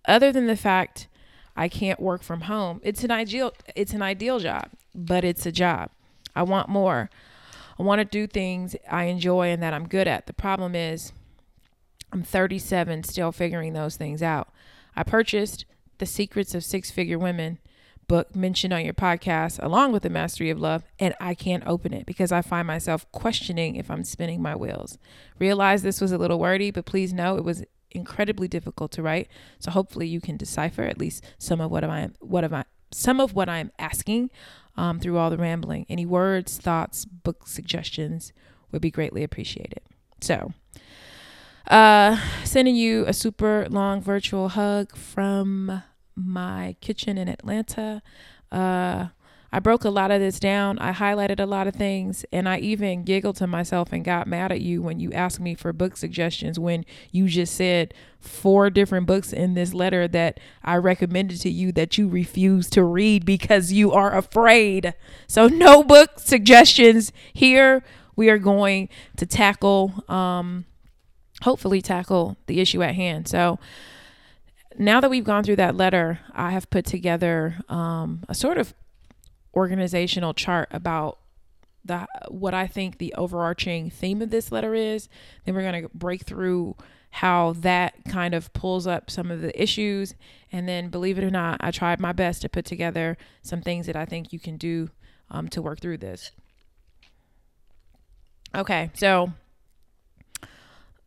other 0.06 0.32
than 0.32 0.46
the 0.46 0.56
fact 0.56 1.08
I 1.56 1.68
can't 1.68 2.00
work 2.00 2.22
from 2.22 2.42
home, 2.42 2.80
it's 2.82 3.04
an 3.04 3.10
ideal 3.10 3.52
it's 3.74 3.92
an 3.92 4.02
ideal 4.02 4.38
job, 4.38 4.70
but 4.94 5.24
it's 5.24 5.46
a 5.46 5.52
job. 5.52 5.90
I 6.34 6.42
want 6.42 6.68
more. 6.68 7.10
I 7.78 7.82
want 7.82 8.00
to 8.00 8.04
do 8.04 8.26
things 8.26 8.76
I 8.90 9.04
enjoy 9.04 9.50
and 9.50 9.62
that 9.62 9.74
I'm 9.74 9.88
good 9.88 10.08
at. 10.08 10.26
The 10.26 10.32
problem 10.32 10.74
is 10.74 11.12
I'm 12.14 12.22
37 12.22 13.04
still 13.04 13.32
figuring 13.32 13.74
those 13.74 13.96
things 13.96 14.22
out. 14.22 14.48
I 14.96 15.02
purchased 15.02 15.66
The 15.98 16.06
Secrets 16.06 16.54
of 16.54 16.64
Six 16.64 16.90
Figure 16.90 17.18
Women 17.18 17.58
book 18.06 18.34
mentioned 18.36 18.72
on 18.72 18.84
your 18.84 18.94
podcast 18.94 19.62
along 19.62 19.90
with 19.90 20.02
the 20.02 20.10
mastery 20.10 20.50
of 20.50 20.60
love 20.60 20.84
and 20.98 21.14
i 21.18 21.32
can't 21.32 21.66
open 21.66 21.94
it 21.94 22.04
because 22.04 22.30
i 22.30 22.42
find 22.42 22.66
myself 22.66 23.10
questioning 23.12 23.76
if 23.76 23.90
i'm 23.90 24.04
spinning 24.04 24.42
my 24.42 24.54
wheels 24.54 24.98
realize 25.38 25.82
this 25.82 26.02
was 26.02 26.12
a 26.12 26.18
little 26.18 26.38
wordy 26.38 26.70
but 26.70 26.84
please 26.84 27.14
know 27.14 27.38
it 27.38 27.44
was 27.44 27.64
incredibly 27.94 28.48
difficult 28.48 28.90
to 28.92 29.02
write. 29.02 29.28
So 29.58 29.70
hopefully 29.70 30.06
you 30.06 30.20
can 30.20 30.36
decipher 30.36 30.82
at 30.82 30.98
least 30.98 31.24
some 31.38 31.60
of 31.60 31.70
what 31.70 31.84
I 31.84 32.10
what 32.20 32.44
am 32.44 32.54
I 32.54 32.64
some 32.92 33.20
of 33.20 33.34
what 33.34 33.48
I'm 33.48 33.70
asking 33.78 34.30
um, 34.76 35.00
through 35.00 35.16
all 35.16 35.30
the 35.30 35.38
rambling. 35.38 35.86
Any 35.88 36.04
words, 36.04 36.58
thoughts, 36.58 37.04
book 37.04 37.46
suggestions 37.46 38.32
would 38.72 38.82
be 38.82 38.90
greatly 38.90 39.22
appreciated. 39.22 39.80
So, 40.20 40.52
uh, 41.66 42.18
sending 42.44 42.76
you 42.76 43.04
a 43.06 43.12
super 43.12 43.66
long 43.70 44.00
virtual 44.00 44.50
hug 44.50 44.96
from 44.96 45.82
my 46.14 46.76
kitchen 46.80 47.18
in 47.18 47.28
Atlanta. 47.28 48.02
Uh, 48.52 49.08
I 49.54 49.60
broke 49.60 49.84
a 49.84 49.90
lot 49.90 50.10
of 50.10 50.20
this 50.20 50.40
down. 50.40 50.80
I 50.80 50.92
highlighted 50.92 51.38
a 51.38 51.46
lot 51.46 51.68
of 51.68 51.76
things, 51.76 52.24
and 52.32 52.48
I 52.48 52.58
even 52.58 53.04
giggled 53.04 53.36
to 53.36 53.46
myself 53.46 53.92
and 53.92 54.04
got 54.04 54.26
mad 54.26 54.50
at 54.50 54.60
you 54.60 54.82
when 54.82 54.98
you 54.98 55.12
asked 55.12 55.38
me 55.38 55.54
for 55.54 55.72
book 55.72 55.96
suggestions 55.96 56.58
when 56.58 56.84
you 57.12 57.28
just 57.28 57.54
said 57.54 57.94
four 58.18 58.68
different 58.68 59.06
books 59.06 59.32
in 59.32 59.54
this 59.54 59.72
letter 59.72 60.08
that 60.08 60.40
I 60.64 60.78
recommended 60.78 61.40
to 61.42 61.50
you 61.50 61.70
that 61.70 61.96
you 61.96 62.08
refused 62.08 62.72
to 62.72 62.82
read 62.82 63.24
because 63.24 63.70
you 63.70 63.92
are 63.92 64.16
afraid. 64.16 64.92
So, 65.28 65.46
no 65.46 65.84
book 65.84 66.18
suggestions 66.18 67.12
here. 67.32 67.84
We 68.16 68.30
are 68.30 68.38
going 68.38 68.88
to 69.18 69.24
tackle, 69.24 70.04
um, 70.08 70.64
hopefully, 71.42 71.82
tackle 71.82 72.36
the 72.46 72.60
issue 72.60 72.82
at 72.82 72.94
hand. 72.94 73.28
So, 73.28 73.58
now 74.78 75.00
that 75.00 75.10
we've 75.10 75.24
gone 75.24 75.44
through 75.44 75.56
that 75.56 75.76
letter, 75.76 76.20
I 76.32 76.50
have 76.50 76.70
put 76.70 76.84
together 76.84 77.56
um, 77.68 78.24
a 78.28 78.34
sort 78.34 78.58
of 78.58 78.74
organizational 79.54 80.34
chart 80.34 80.68
about 80.72 81.18
the 81.84 82.06
what 82.28 82.54
I 82.54 82.66
think 82.66 82.98
the 82.98 83.14
overarching 83.14 83.90
theme 83.90 84.22
of 84.22 84.30
this 84.30 84.50
letter 84.50 84.74
is. 84.74 85.08
Then 85.44 85.54
we're 85.54 85.70
going 85.70 85.82
to 85.82 85.90
break 85.94 86.24
through 86.24 86.76
how 87.14 87.52
that 87.52 87.94
kind 88.08 88.34
of 88.34 88.52
pulls 88.54 88.88
up 88.88 89.08
some 89.08 89.30
of 89.30 89.40
the 89.40 89.62
issues 89.62 90.16
and 90.50 90.68
then 90.68 90.88
believe 90.88 91.16
it 91.16 91.22
or 91.22 91.30
not, 91.30 91.58
I 91.60 91.70
tried 91.70 92.00
my 92.00 92.10
best 92.10 92.42
to 92.42 92.48
put 92.48 92.64
together 92.64 93.16
some 93.40 93.60
things 93.60 93.86
that 93.86 93.94
I 93.94 94.04
think 94.04 94.32
you 94.32 94.40
can 94.40 94.56
do 94.56 94.90
um, 95.30 95.46
to 95.50 95.62
work 95.62 95.80
through 95.80 95.98
this. 95.98 96.32
Okay, 98.52 98.90
so 98.94 99.32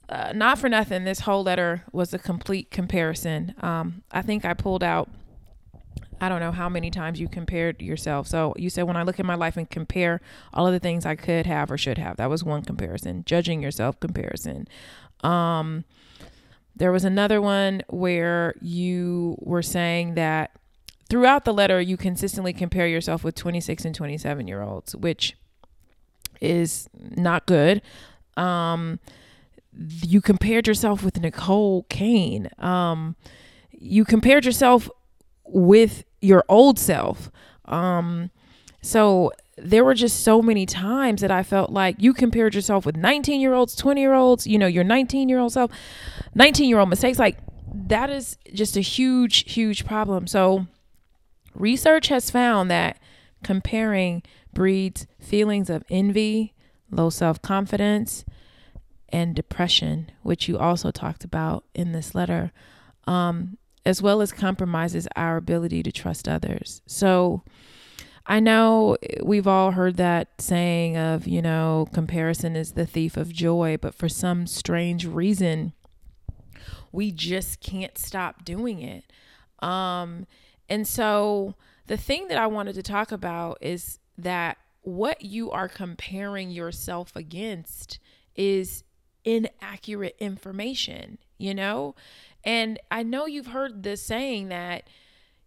uh, 0.10 0.32
not 0.34 0.58
for 0.58 0.70
nothing, 0.70 1.04
this 1.04 1.22
whole 1.22 1.44
letter 1.44 1.84
was 1.92 2.14
a 2.14 2.20
complete 2.20 2.72
comparison. 2.72 3.54
Um, 3.62 4.04
I 4.12 4.22
think 4.22 4.46
I 4.46 4.54
pulled 4.54 4.84
out 4.84 5.10
I 6.20 6.30
don't 6.30 6.40
know 6.40 6.52
how 6.52 6.70
many 6.70 6.90
times 6.90 7.20
you 7.20 7.28
compared 7.28 7.82
yourself. 7.82 8.28
So 8.28 8.54
you 8.58 8.70
said 8.70 8.84
when 8.84 8.98
I 8.98 9.04
look 9.04 9.20
at 9.20 9.26
my 9.26 9.36
life 9.36 9.58
and 9.58 9.70
compare 9.70 10.22
all 10.54 10.66
of 10.66 10.74
the 10.74 10.80
things 10.80 11.06
I 11.06 11.16
could 11.16 11.46
have 11.46 11.72
or 11.72 11.78
should 11.78 11.98
have. 11.98 12.18
That 12.18 12.30
was 12.30 12.44
one 12.44 12.64
comparison. 12.64 13.24
Judging 13.26 13.62
yourself 13.62 14.00
comparison. 14.00 14.68
Um 15.24 15.86
there 16.76 16.92
was 16.92 17.04
another 17.04 17.42
one 17.42 17.82
where 17.90 18.54
you 18.62 19.36
were 19.40 19.64
saying 19.64 20.14
that 20.14 20.52
throughout 21.10 21.44
the 21.44 21.54
letter 21.54 21.82
you 21.82 21.98
consistently 21.98 22.54
compare 22.54 22.88
yourself 22.88 23.24
with 23.24 23.34
26 23.34 23.86
and 23.86 23.96
27 23.96 24.48
year 24.48 24.62
olds, 24.62 24.96
which 24.96 25.36
is 26.40 26.90
not 26.94 27.46
good. 27.46 27.82
Um 28.36 29.00
you 30.04 30.22
compared 30.22 30.68
yourself 30.68 31.04
with 31.04 31.20
Nicole 31.20 31.84
Kane. 31.90 32.50
Um 32.60 33.16
you 33.80 34.06
compared 34.06 34.46
yourself 34.46 34.90
with 35.46 36.04
your 36.22 36.44
old 36.50 36.80
self. 36.80 37.32
Um, 37.66 38.32
so 38.82 39.32
there 39.58 39.84
were 39.84 39.94
just 39.94 40.24
so 40.24 40.42
many 40.42 40.66
times 40.66 41.22
that 41.22 41.32
I 41.32 41.44
felt 41.44 41.72
like 41.72 41.96
you 42.00 42.14
compared 42.14 42.54
yourself 42.56 42.86
with 42.86 42.96
19 42.96 43.42
year 43.42 43.54
olds, 43.54 43.76
20 43.76 44.00
year 44.02 44.14
olds, 44.14 44.46
you 44.46 44.58
know, 44.58 44.68
your 44.68 44.84
19 44.84 45.30
year 45.30 45.40
old 45.40 45.54
self, 45.54 45.72
19 46.36 46.70
year 46.70 46.80
old 46.80 46.90
mistakes. 46.90 47.20
Like 47.20 47.38
that 47.74 48.10
is 48.10 48.38
just 48.54 48.78
a 48.78 48.82
huge, 48.82 49.52
huge 49.52 49.86
problem. 49.86 50.28
So 50.28 50.68
research 51.56 52.08
has 52.08 52.30
found 52.30 52.70
that 52.72 52.98
comparing 53.44 54.24
breeds 54.54 55.08
feelings 55.20 55.70
of 55.70 55.84
envy, 55.90 56.54
low 56.92 57.10
self 57.10 57.42
confidence, 57.42 58.26
and 59.10 59.36
depression, 59.36 60.12
which 60.24 60.48
you 60.48 60.58
also 60.58 60.92
talked 60.92 61.24
about 61.24 61.64
in 61.74 61.92
this 61.92 62.14
letter. 62.14 62.52
Um, 63.06 63.58
as 63.88 64.02
well 64.02 64.20
as 64.20 64.34
compromises 64.34 65.08
our 65.16 65.38
ability 65.38 65.82
to 65.82 65.94
trust 65.94 66.28
others. 66.28 66.82
So 66.88 67.44
I 68.26 68.42
know 68.42 68.98
we've 69.24 69.48
all 69.48 69.72
heard 69.72 69.96
that 69.96 70.42
saying 70.42 70.98
of, 70.98 71.26
you 71.26 71.42
know, 71.42 71.88
comparison 71.94 72.58
is 72.58 72.74
the 72.74 72.86
thief 72.86 73.16
of 73.16 73.32
joy, 73.32 73.78
but 73.82 73.96
for 73.96 74.10
some 74.10 74.46
strange 74.46 75.06
reason, 75.06 75.72
we 76.92 77.14
just 77.14 77.62
can't 77.62 77.98
stop 77.98 78.44
doing 78.44 78.82
it. 78.82 79.06
Um, 79.66 80.28
and 80.68 80.86
so 80.86 81.56
the 81.86 81.96
thing 81.96 82.28
that 82.28 82.38
I 82.38 82.48
wanted 82.48 82.76
to 82.76 82.84
talk 82.84 83.14
about 83.14 83.58
is 83.62 84.00
that 84.18 84.58
what 84.82 85.22
you 85.22 85.50
are 85.52 85.70
comparing 85.70 86.52
yourself 86.52 87.16
against 87.16 88.00
is 88.36 88.84
inaccurate 89.28 90.16
information, 90.20 91.18
you 91.38 91.54
know? 91.54 91.96
And 92.46 92.80
I 92.90 93.04
know 93.04 93.26
you've 93.26 93.48
heard 93.48 93.84
this 93.84 94.02
saying 94.02 94.48
that 94.48 94.88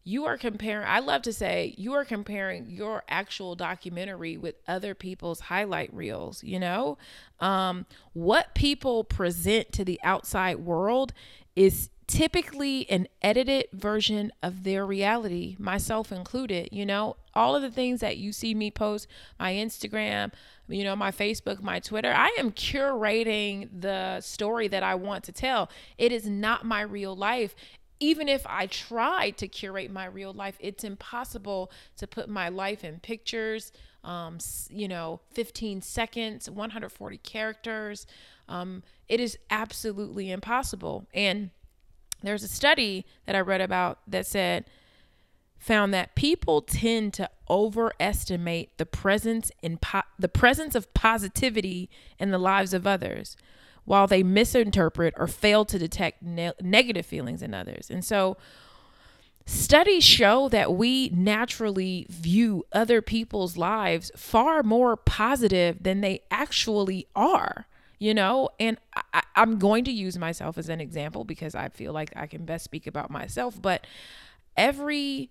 you 0.04 0.26
are 0.26 0.36
comparing, 0.36 0.86
I 0.86 0.98
love 0.98 1.22
to 1.22 1.32
say, 1.32 1.74
you 1.78 1.94
are 1.94 2.04
comparing 2.04 2.68
your 2.68 3.04
actual 3.08 3.54
documentary 3.54 4.36
with 4.36 4.56
other 4.68 4.94
people's 4.94 5.40
highlight 5.40 5.92
reels, 5.94 6.44
you 6.44 6.58
know? 6.58 6.98
Um, 7.40 7.86
what 8.12 8.54
people 8.54 9.02
present 9.02 9.72
to 9.72 9.84
the 9.84 9.98
outside 10.02 10.58
world 10.58 11.14
is 11.56 11.88
typically 12.10 12.90
an 12.90 13.06
edited 13.22 13.66
version 13.72 14.32
of 14.42 14.64
their 14.64 14.84
reality, 14.84 15.54
myself 15.60 16.10
included. 16.10 16.68
You 16.72 16.84
know, 16.84 17.16
all 17.34 17.54
of 17.54 17.62
the 17.62 17.70
things 17.70 18.00
that 18.00 18.16
you 18.16 18.32
see 18.32 18.52
me 18.52 18.70
post, 18.70 19.06
my 19.38 19.52
Instagram, 19.52 20.32
you 20.66 20.82
know, 20.82 20.96
my 20.96 21.12
Facebook, 21.12 21.62
my 21.62 21.78
Twitter, 21.78 22.12
I 22.12 22.34
am 22.36 22.50
curating 22.50 23.68
the 23.80 24.20
story 24.20 24.66
that 24.68 24.82
I 24.82 24.96
want 24.96 25.22
to 25.24 25.32
tell. 25.32 25.70
It 25.98 26.10
is 26.10 26.26
not 26.26 26.64
my 26.64 26.80
real 26.80 27.14
life. 27.14 27.54
Even 28.00 28.28
if 28.28 28.44
I 28.46 28.66
try 28.66 29.30
to 29.30 29.46
curate 29.46 29.92
my 29.92 30.06
real 30.06 30.32
life, 30.32 30.56
it's 30.58 30.82
impossible 30.82 31.70
to 31.96 32.08
put 32.08 32.28
my 32.28 32.48
life 32.48 32.82
in 32.82 32.98
pictures, 32.98 33.70
um, 34.02 34.38
you 34.68 34.88
know, 34.88 35.20
15 35.34 35.82
seconds, 35.82 36.50
140 36.50 37.18
characters. 37.18 38.06
Um, 38.48 38.82
it 39.08 39.20
is 39.20 39.38
absolutely 39.50 40.32
impossible. 40.32 41.06
And 41.14 41.50
there's 42.22 42.42
a 42.42 42.48
study 42.48 43.06
that 43.26 43.34
I 43.34 43.40
read 43.40 43.60
about 43.60 43.98
that 44.06 44.26
said, 44.26 44.64
found 45.60 45.92
that 45.92 46.14
people 46.14 46.62
tend 46.62 47.12
to 47.12 47.28
overestimate 47.48 48.76
the 48.78 48.86
presence 48.86 49.52
in 49.62 49.76
po- 49.76 50.02
the 50.18 50.28
presence 50.28 50.74
of 50.74 50.92
positivity 50.94 51.90
in 52.18 52.30
the 52.30 52.38
lives 52.38 52.72
of 52.72 52.86
others 52.86 53.36
while 53.84 54.06
they 54.06 54.22
misinterpret 54.22 55.12
or 55.16 55.26
fail 55.26 55.64
to 55.66 55.78
detect 55.78 56.22
ne- 56.22 56.52
negative 56.62 57.04
feelings 57.04 57.42
in 57.42 57.52
others. 57.52 57.90
And 57.90 58.04
so 58.04 58.38
studies 59.44 60.04
show 60.04 60.48
that 60.48 60.72
we 60.72 61.10
naturally 61.10 62.06
view 62.08 62.64
other 62.72 63.02
people's 63.02 63.56
lives 63.58 64.10
far 64.16 64.62
more 64.62 64.96
positive 64.96 65.82
than 65.82 66.00
they 66.00 66.22
actually 66.30 67.06
are 67.14 67.66
you 68.00 68.12
know? 68.12 68.48
And 68.58 68.78
I, 69.14 69.22
i'm 69.36 69.58
going 69.58 69.84
to 69.84 69.92
use 69.92 70.18
myself 70.18 70.58
as 70.58 70.68
an 70.68 70.80
example 70.80 71.24
because 71.24 71.54
i 71.54 71.68
feel 71.68 71.92
like 71.92 72.12
i 72.16 72.26
can 72.26 72.44
best 72.44 72.64
speak 72.64 72.88
about 72.88 73.10
myself. 73.10 73.62
But 73.62 73.86
every 74.56 75.30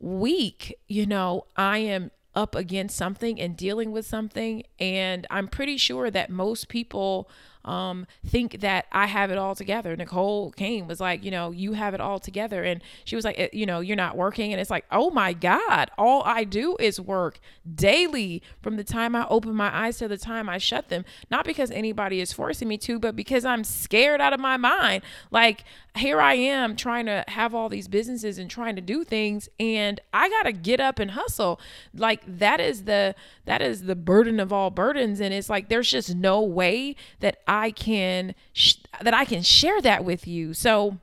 week 0.00 0.76
you 0.88 1.06
know 1.06 1.46
i 1.56 1.78
am 1.78 2.10
up 2.34 2.54
against 2.54 2.96
something 2.96 3.40
and 3.40 3.56
dealing 3.56 3.92
with 3.92 4.04
something. 4.06 4.62
And 4.78 5.26
i'm 5.30 5.48
pretty 5.48 5.76
sure 5.76 6.10
that 6.10 6.28
most 6.28 6.68
people 6.68 7.30
um, 7.66 8.06
think 8.24 8.60
that 8.60 8.86
I 8.92 9.06
have 9.06 9.30
it 9.30 9.38
all 9.38 9.54
together. 9.54 9.96
Nicole 9.96 10.52
Kane 10.52 10.86
was 10.86 11.00
like, 11.00 11.24
you 11.24 11.30
know, 11.30 11.50
you 11.50 11.72
have 11.72 11.94
it 11.94 12.00
all 12.00 12.18
together. 12.18 12.62
And 12.62 12.80
she 13.04 13.16
was 13.16 13.24
like, 13.24 13.50
you 13.52 13.66
know, 13.66 13.80
you're 13.80 13.96
not 13.96 14.16
working. 14.16 14.52
And 14.52 14.60
it's 14.60 14.70
like, 14.70 14.86
oh 14.90 15.10
my 15.10 15.32
God, 15.32 15.90
all 15.98 16.22
I 16.24 16.44
do 16.44 16.76
is 16.78 17.00
work 17.00 17.40
daily 17.74 18.42
from 18.62 18.76
the 18.76 18.84
time 18.84 19.16
I 19.16 19.26
open 19.28 19.54
my 19.54 19.76
eyes 19.76 19.98
to 19.98 20.08
the 20.08 20.16
time 20.16 20.48
I 20.48 20.58
shut 20.58 20.88
them. 20.88 21.04
Not 21.30 21.44
because 21.44 21.70
anybody 21.70 22.20
is 22.20 22.32
forcing 22.32 22.68
me 22.68 22.78
to, 22.78 22.98
but 22.98 23.16
because 23.16 23.44
I'm 23.44 23.64
scared 23.64 24.20
out 24.20 24.32
of 24.32 24.40
my 24.40 24.56
mind. 24.56 25.02
Like, 25.30 25.64
here 25.96 26.20
I 26.20 26.34
am 26.34 26.76
trying 26.76 27.06
to 27.06 27.24
have 27.28 27.54
all 27.54 27.68
these 27.68 27.88
businesses 27.88 28.38
and 28.38 28.50
trying 28.50 28.76
to 28.76 28.82
do 28.82 29.04
things 29.04 29.48
and 29.58 30.00
I 30.12 30.28
got 30.28 30.44
to 30.44 30.52
get 30.52 30.80
up 30.80 30.98
and 30.98 31.12
hustle. 31.12 31.60
Like 31.94 32.22
that 32.26 32.60
is 32.60 32.84
the 32.84 33.14
that 33.44 33.62
is 33.62 33.82
the 33.82 33.96
burden 33.96 34.38
of 34.40 34.52
all 34.52 34.70
burdens 34.70 35.20
and 35.20 35.32
it's 35.32 35.48
like 35.48 35.68
there's 35.68 35.90
just 35.90 36.14
no 36.14 36.42
way 36.42 36.96
that 37.20 37.38
I 37.46 37.55
can 37.70 38.34
sh- 38.52 38.76
that 39.00 39.14
I 39.14 39.24
can 39.24 39.42
share 39.42 39.80
that 39.82 40.04
with 40.04 40.26
you. 40.26 40.54
So 40.54 40.98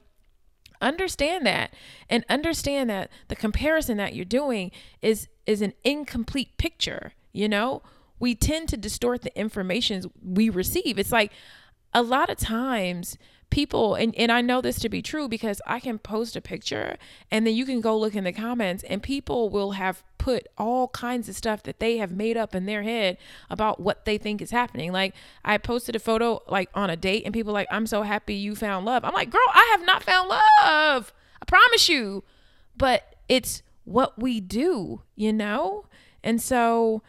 understand 0.81 1.45
that 1.45 1.73
and 2.09 2.25
understand 2.29 2.89
that 2.89 3.09
the 3.29 3.35
comparison 3.35 3.97
that 3.97 4.13
you're 4.13 4.25
doing 4.25 4.71
is 5.01 5.29
is 5.45 5.61
an 5.61 5.73
incomplete 5.83 6.57
picture, 6.57 7.13
you 7.31 7.49
know? 7.49 7.81
We 8.19 8.35
tend 8.35 8.69
to 8.69 8.77
distort 8.77 9.21
the 9.23 9.37
information 9.37 10.03
we 10.23 10.49
receive. 10.49 10.97
It's 10.97 11.11
like 11.11 11.31
a 11.93 12.01
lot 12.01 12.29
of 12.29 12.37
times 12.37 13.17
people 13.49 13.93
and, 13.95 14.15
and 14.15 14.31
I 14.31 14.41
know 14.41 14.61
this 14.61 14.79
to 14.79 14.89
be 14.89 15.01
true 15.01 15.27
because 15.27 15.61
I 15.67 15.79
can 15.79 15.99
post 15.99 16.35
a 16.35 16.41
picture 16.41 16.97
and 17.29 17.45
then 17.45 17.53
you 17.53 17.65
can 17.65 17.81
go 17.81 17.97
look 17.97 18.15
in 18.15 18.23
the 18.23 18.33
comments 18.33 18.83
and 18.83 19.03
people 19.03 19.49
will 19.49 19.71
have 19.71 20.03
put 20.23 20.47
all 20.57 20.87
kinds 20.87 21.27
of 21.27 21.35
stuff 21.35 21.63
that 21.63 21.81
they 21.81 21.97
have 21.97 22.13
made 22.13 22.37
up 22.37 22.55
in 22.55 22.65
their 22.65 22.81
head 22.81 23.17
about 23.49 23.81
what 23.81 24.05
they 24.05 24.17
think 24.17 24.41
is 24.41 24.51
happening. 24.51 24.93
Like 24.93 25.13
I 25.43 25.57
posted 25.57 25.97
a 25.97 25.99
photo 25.99 26.41
like 26.47 26.69
on 26.73 26.89
a 26.89 26.95
date 26.95 27.23
and 27.25 27.33
people 27.33 27.51
like, 27.51 27.67
I'm 27.69 27.85
so 27.85 28.03
happy 28.03 28.33
you 28.33 28.55
found 28.55 28.85
love. 28.85 29.03
I'm 29.03 29.13
like, 29.13 29.29
girl, 29.29 29.41
I 29.53 29.67
have 29.71 29.85
not 29.85 30.01
found 30.01 30.29
love. 30.29 31.13
I 31.41 31.45
promise 31.45 31.89
you. 31.89 32.23
But 32.77 33.17
it's 33.27 33.63
what 33.83 34.17
we 34.17 34.39
do, 34.39 35.01
you 35.17 35.33
know? 35.33 35.87
And 36.23 36.41
so 36.41 37.03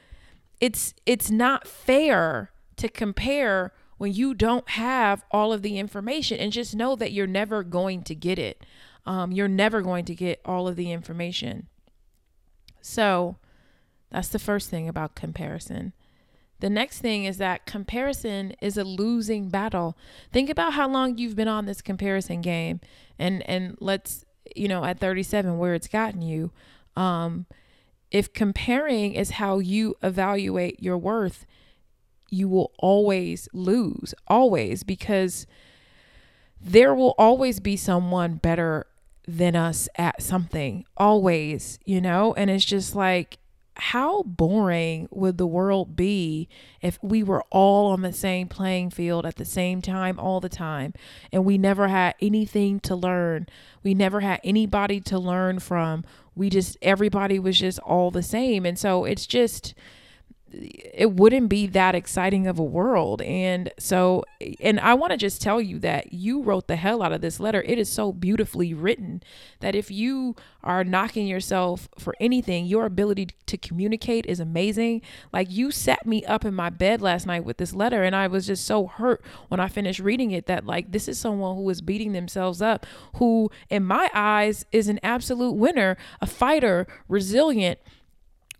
it's 0.61 0.93
it's 1.07 1.31
not 1.31 1.69
fair 1.69 2.51
to 2.79 2.89
compare 2.89 3.73
when 3.97 4.13
you 4.13 4.35
don't 4.35 4.69
have 4.71 5.25
all 5.31 5.53
of 5.53 5.63
the 5.63 5.79
information 5.79 6.41
and 6.41 6.51
just 6.51 6.75
know 6.75 6.97
that 6.97 7.13
you're 7.13 7.29
never 7.29 7.63
going 7.63 8.03
to 8.03 8.15
get 8.17 8.41
it. 8.41 8.67
Um, 9.07 9.31
you're 9.31 9.47
never 9.47 9.83
going 9.83 10.05
to 10.07 10.17
get 10.17 10.41
all 10.45 10.67
of 10.67 10.75
the 10.75 10.91
information. 10.91 11.69
So 12.85 13.37
that's 14.11 14.29
the 14.29 14.39
first 14.39 14.69
thing 14.69 14.91
about 14.91 15.15
comparison. 15.15 15.95
The 16.61 16.69
next 16.69 16.99
thing 16.99 17.25
is 17.25 17.39
that 17.39 17.65
comparison 17.65 18.53
is 18.61 18.77
a 18.77 18.85
losing 18.85 19.49
battle. 19.49 19.97
Think 20.31 20.51
about 20.51 20.75
how 20.75 20.87
long 20.87 21.17
you've 21.17 21.35
been 21.35 21.49
on 21.49 21.65
this 21.65 21.81
comparison 21.81 22.43
game 22.43 22.81
and 23.19 23.43
and 23.49 23.79
let's 23.81 24.27
you 24.55 24.69
know 24.69 24.85
at 24.85 25.01
37 25.01 25.57
where 25.57 25.73
it's 25.73 25.89
gotten 25.89 26.21
you. 26.21 26.53
Um 26.95 27.47
if 28.11 28.35
comparing 28.35 29.15
is 29.15 29.31
how 29.31 29.59
you 29.61 29.97
evaluate 30.03 30.83
your 30.83 30.99
worth, 30.99 31.47
you 32.31 32.49
will 32.49 32.71
always 32.79 33.49
lose, 33.55 34.15
always, 34.29 34.85
because 34.85 35.47
there 36.61 36.95
will 36.95 37.15
always 37.19 37.61
be 37.61 37.77
someone 37.77 38.35
better 38.35 38.87
than 39.27 39.57
us 39.57 39.89
at 39.97 40.23
something, 40.23 40.85
always, 40.97 41.79
you 41.85 42.01
know? 42.01 42.35
And 42.35 42.51
it's 42.51 42.65
just 42.65 42.95
like, 42.95 43.39
how 43.77 44.23
boring 44.23 45.09
would 45.11 45.37
the 45.37 45.47
world 45.47 45.97
be 45.97 46.49
if 46.81 46.99
we 47.03 47.25
were 47.25 47.43
all 47.51 47.91
on 47.91 48.03
the 48.03 48.13
same 48.13 48.47
playing 48.47 48.91
field 48.91 49.27
at 49.27 49.35
the 49.35 49.45
same 49.45 49.83
time 49.83 50.21
all 50.21 50.41
the 50.41 50.49
time 50.49 50.95
and 51.33 51.45
we 51.45 51.59
never 51.59 51.89
had 51.89 52.15
anything 52.21 52.79
to 52.81 52.95
learn? 52.95 53.47
We 53.83 53.95
never 53.95 54.21
had 54.21 54.41
anybody 54.45 55.01
to 55.01 55.19
learn 55.19 55.59
from. 55.59 56.05
We 56.37 56.51
just, 56.51 56.77
everybody 56.83 57.39
was 57.39 57.59
just 57.59 57.81
all 57.81 58.11
the 58.11 58.23
same. 58.23 58.65
And 58.65 58.79
so 58.79 59.05
it's 59.05 59.27
just, 59.27 59.75
it 60.57 61.13
wouldn't 61.13 61.49
be 61.49 61.67
that 61.69 61.95
exciting 61.95 62.47
of 62.47 62.59
a 62.59 62.65
world. 62.65 63.23
And 63.23 63.73
so, 63.79 64.25
and 64.61 64.79
I 64.81 64.95
want 64.95 65.11
to 65.11 65.17
just 65.17 65.43
tell 65.43 65.61
you 65.61 65.79
that 65.81 66.13
you 66.13 66.43
wrote 66.43 66.69
the 66.69 66.77
hell 66.77 67.03
out 67.03 67.13
of 67.13 67.21
this 67.21 67.41
letter. 67.41 67.63
It 67.63 67.79
is 67.79 67.89
so 67.89 68.13
beautifully 68.13 68.73
written 68.73 69.23
that 69.61 69.75
if 69.75 69.91
you 69.91 70.37
are 70.63 70.85
knocking 70.85 71.27
yourself 71.27 71.89
for 71.99 72.15
anything, 72.21 72.67
your 72.67 72.87
ability 72.87 73.29
to 73.47 73.57
communicate 73.57 74.27
is 74.27 74.41
amazing. 74.41 75.03
Like 75.33 75.51
you 75.51 75.71
sat 75.71 76.07
me 76.07 76.25
up 76.25 76.45
in 76.45 76.55
my 76.55 76.71
bed 76.71 77.03
last 77.03 77.27
night 77.27 77.45
with 77.45 77.57
this 77.57 77.75
letter, 77.75 78.03
and 78.03 78.15
I 78.15 78.27
was 78.27 78.47
just 78.47 78.65
so 78.65 78.87
hurt 78.87 79.23
when 79.49 79.61
I 79.61 79.69
finished 79.69 80.01
reading 80.01 80.31
it 80.31 80.47
that, 80.47 80.65
like, 80.65 80.93
this 80.93 81.09
is 81.09 81.19
someone 81.19 81.57
who 81.57 81.69
is 81.71 81.81
beating 81.81 82.13
themselves 82.13 82.63
up, 82.63 82.87
who, 83.17 83.51
in 83.69 83.85
my 83.85 84.11
eyes, 84.15 84.65
is 84.73 84.89
an 84.89 85.01
absolute 85.03 85.53
winner, 85.53 85.97
a 86.21 86.27
fighter, 86.27 86.87
resilient 87.09 87.79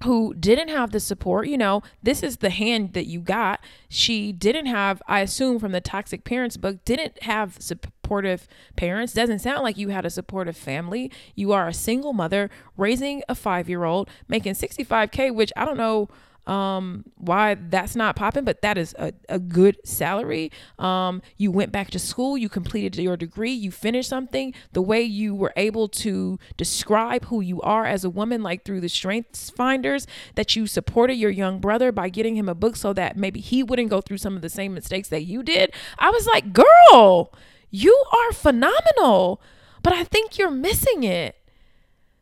who 0.05 0.35
didn't 0.35 0.69
have 0.69 0.91
the 0.91 1.01
support. 1.01 1.49
You 1.49 1.59
know, 1.59 1.83
this 2.03 2.23
is 2.23 2.39
the 2.39 2.51
hand 2.51 2.93
that 2.93 3.07
you 3.07 3.21
got. 3.21 3.61
She 3.89 4.33
didn't 4.33 4.67
have, 4.67 5.03
I 5.09 5.21
assume 5.21 5.59
from 5.59 5.73
the 5.73 5.81
Toxic 5.81 6.25
Parents 6.25 6.57
book, 6.57 6.85
didn't 6.85 7.23
have 7.23 7.57
supportive 7.59 8.47
parents. 8.77 9.13
Doesn't 9.13 9.41
sound 9.41 9.63
like 9.63 9.79
you 9.79 9.89
had 9.89 10.05
a 10.05 10.11
supportive 10.11 10.57
family. 10.57 11.11
You 11.35 11.53
are 11.53 11.69
a 11.69 11.75
single 11.75 12.13
mother 12.13 12.51
raising 12.77 13.23
a 13.29 13.35
five 13.35 13.69
year 13.69 13.85
old, 13.85 14.09
making 14.29 14.55
65K, 14.55 15.35
which 15.35 15.53
I 15.57 15.65
don't 15.65 15.79
know 15.79 16.09
um 16.47 17.05
why 17.17 17.55
that's 17.55 17.97
not 17.97 18.17
popping 18.17 18.45
but 18.45 18.61
that 18.63 18.77
is 18.77 18.95
a, 18.99 19.13
a 19.29 19.39
good 19.39 19.79
salary. 19.85 20.51
Um 20.79 21.23
you 21.37 21.51
went 21.51 21.73
back 21.73 21.91
to 21.93 21.99
school 21.99 22.37
you 22.37 22.49
completed 22.49 22.97
your 22.97 23.17
degree 23.17 23.53
you 23.53 23.71
finished 23.71 24.09
something. 24.09 24.55
The 24.73 24.83
way 24.83 25.03
you 25.03 25.35
were 25.35 25.53
able 25.57 25.89
to 25.89 26.39
describe 26.57 27.27
who 27.27 27.41
you 27.41 27.61
are 27.63 27.87
as 27.87 28.05
a 28.05 28.11
woman 28.11 28.43
like 28.43 28.65
through 28.65 28.81
the 28.81 28.89
strengths 28.89 29.51
finders 29.51 30.07
that 30.35 30.55
you 30.57 30.67
supported 30.67 31.15
your 31.15 31.31
young 31.31 31.61
brother 31.61 31.93
by 31.93 32.09
getting 32.09 32.37
him 32.37 32.49
a 32.49 32.55
book 32.55 32.77
so 32.77 32.93
that 32.93 33.17
maybe 33.17 33.41
he 33.41 33.63
wouldn't 33.63 33.91
go 33.91 34.01
through 34.01 34.19
some 34.19 34.37
of 34.37 34.43
the 34.43 34.49
same 34.49 34.75
mistakes 34.75 35.09
that 35.09 35.25
you 35.25 35.43
did. 35.43 35.73
I 35.99 36.11
was 36.11 36.27
like 36.27 36.53
girl 36.53 37.33
you 37.71 38.05
are 38.13 38.33
phenomenal 38.33 39.41
but 39.83 39.93
i 39.93 40.03
think 40.03 40.39
you're 40.39 40.51
missing 40.51 41.05
it. 41.05 41.37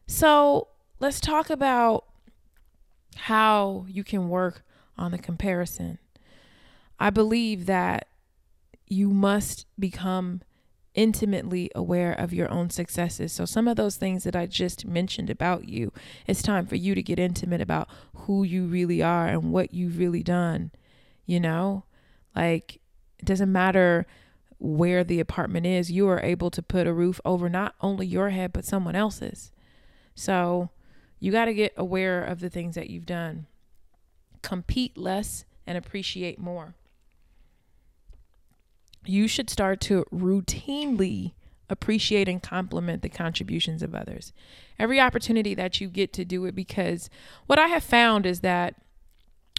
So 0.06 0.68
let's 1.00 1.20
talk 1.20 1.48
about 1.48 2.04
how 3.16 3.86
you 3.88 4.04
can 4.04 4.28
work 4.28 4.62
on 4.96 5.12
the 5.12 5.18
comparison. 5.18 5.98
I 6.98 7.10
believe 7.10 7.66
that 7.66 8.08
you 8.86 9.08
must 9.08 9.66
become 9.78 10.42
intimately 10.94 11.70
aware 11.74 12.12
of 12.12 12.34
your 12.34 12.50
own 12.50 12.70
successes. 12.70 13.32
So, 13.32 13.44
some 13.44 13.66
of 13.66 13.76
those 13.76 13.96
things 13.96 14.24
that 14.24 14.36
I 14.36 14.46
just 14.46 14.86
mentioned 14.86 15.30
about 15.30 15.68
you, 15.68 15.92
it's 16.26 16.42
time 16.42 16.66
for 16.66 16.76
you 16.76 16.94
to 16.94 17.02
get 17.02 17.18
intimate 17.18 17.60
about 17.60 17.88
who 18.14 18.42
you 18.42 18.66
really 18.66 19.02
are 19.02 19.26
and 19.26 19.52
what 19.52 19.72
you've 19.72 19.98
really 19.98 20.22
done. 20.22 20.70
You 21.24 21.40
know, 21.40 21.84
like 22.36 22.80
it 23.18 23.24
doesn't 23.24 23.50
matter 23.50 24.06
where 24.58 25.02
the 25.02 25.18
apartment 25.18 25.66
is, 25.66 25.90
you 25.90 26.08
are 26.08 26.20
able 26.20 26.50
to 26.50 26.62
put 26.62 26.86
a 26.86 26.92
roof 26.92 27.20
over 27.24 27.48
not 27.48 27.74
only 27.80 28.06
your 28.06 28.30
head, 28.30 28.52
but 28.52 28.64
someone 28.64 28.94
else's. 28.94 29.50
So 30.14 30.70
you 31.22 31.30
got 31.30 31.44
to 31.44 31.54
get 31.54 31.72
aware 31.76 32.24
of 32.24 32.40
the 32.40 32.50
things 32.50 32.74
that 32.74 32.90
you've 32.90 33.06
done. 33.06 33.46
Compete 34.42 34.98
less 34.98 35.44
and 35.68 35.78
appreciate 35.78 36.36
more. 36.36 36.74
You 39.04 39.28
should 39.28 39.48
start 39.48 39.80
to 39.82 40.04
routinely 40.12 41.34
appreciate 41.70 42.28
and 42.28 42.42
compliment 42.42 43.02
the 43.02 43.08
contributions 43.08 43.84
of 43.84 43.94
others. 43.94 44.32
Every 44.80 44.98
opportunity 44.98 45.54
that 45.54 45.80
you 45.80 45.86
get 45.86 46.12
to 46.14 46.24
do 46.24 46.44
it, 46.44 46.56
because 46.56 47.08
what 47.46 47.56
I 47.56 47.68
have 47.68 47.84
found 47.84 48.26
is 48.26 48.40
that 48.40 48.74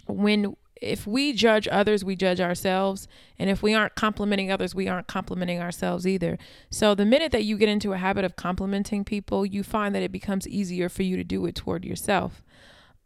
when 0.06 0.56
if 0.80 1.06
we 1.06 1.32
judge 1.32 1.68
others, 1.68 2.04
we 2.04 2.16
judge 2.16 2.40
ourselves. 2.40 3.08
And 3.38 3.48
if 3.48 3.62
we 3.62 3.74
aren't 3.74 3.94
complimenting 3.94 4.50
others, 4.50 4.74
we 4.74 4.88
aren't 4.88 5.06
complimenting 5.06 5.60
ourselves 5.60 6.06
either. 6.06 6.38
So 6.70 6.94
the 6.94 7.04
minute 7.04 7.32
that 7.32 7.44
you 7.44 7.56
get 7.56 7.68
into 7.68 7.92
a 7.92 7.98
habit 7.98 8.24
of 8.24 8.36
complimenting 8.36 9.04
people, 9.04 9.46
you 9.46 9.62
find 9.62 9.94
that 9.94 10.02
it 10.02 10.12
becomes 10.12 10.48
easier 10.48 10.88
for 10.88 11.02
you 11.02 11.16
to 11.16 11.24
do 11.24 11.46
it 11.46 11.54
toward 11.54 11.84
yourself. 11.84 12.42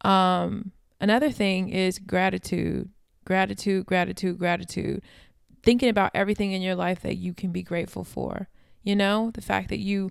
Um, 0.03 0.73
another 1.01 1.31
thing 1.31 1.69
is 1.69 1.99
gratitude, 1.99 2.91
gratitude, 3.25 3.87
gratitude, 3.87 4.39
gratitude. 4.39 5.03
Thinking 5.63 5.89
about 5.89 6.13
everything 6.15 6.53
in 6.53 6.63
your 6.63 6.77
life 6.77 7.03
that 7.03 7.17
you 7.17 7.35
can 7.35 7.53
be 7.53 7.63
grateful 7.63 8.05
for. 8.05 8.49
You 8.83 8.97
know, 8.97 9.31
the 9.35 9.43
fact 9.43 9.69
that 9.69 9.81
you, 9.81 10.11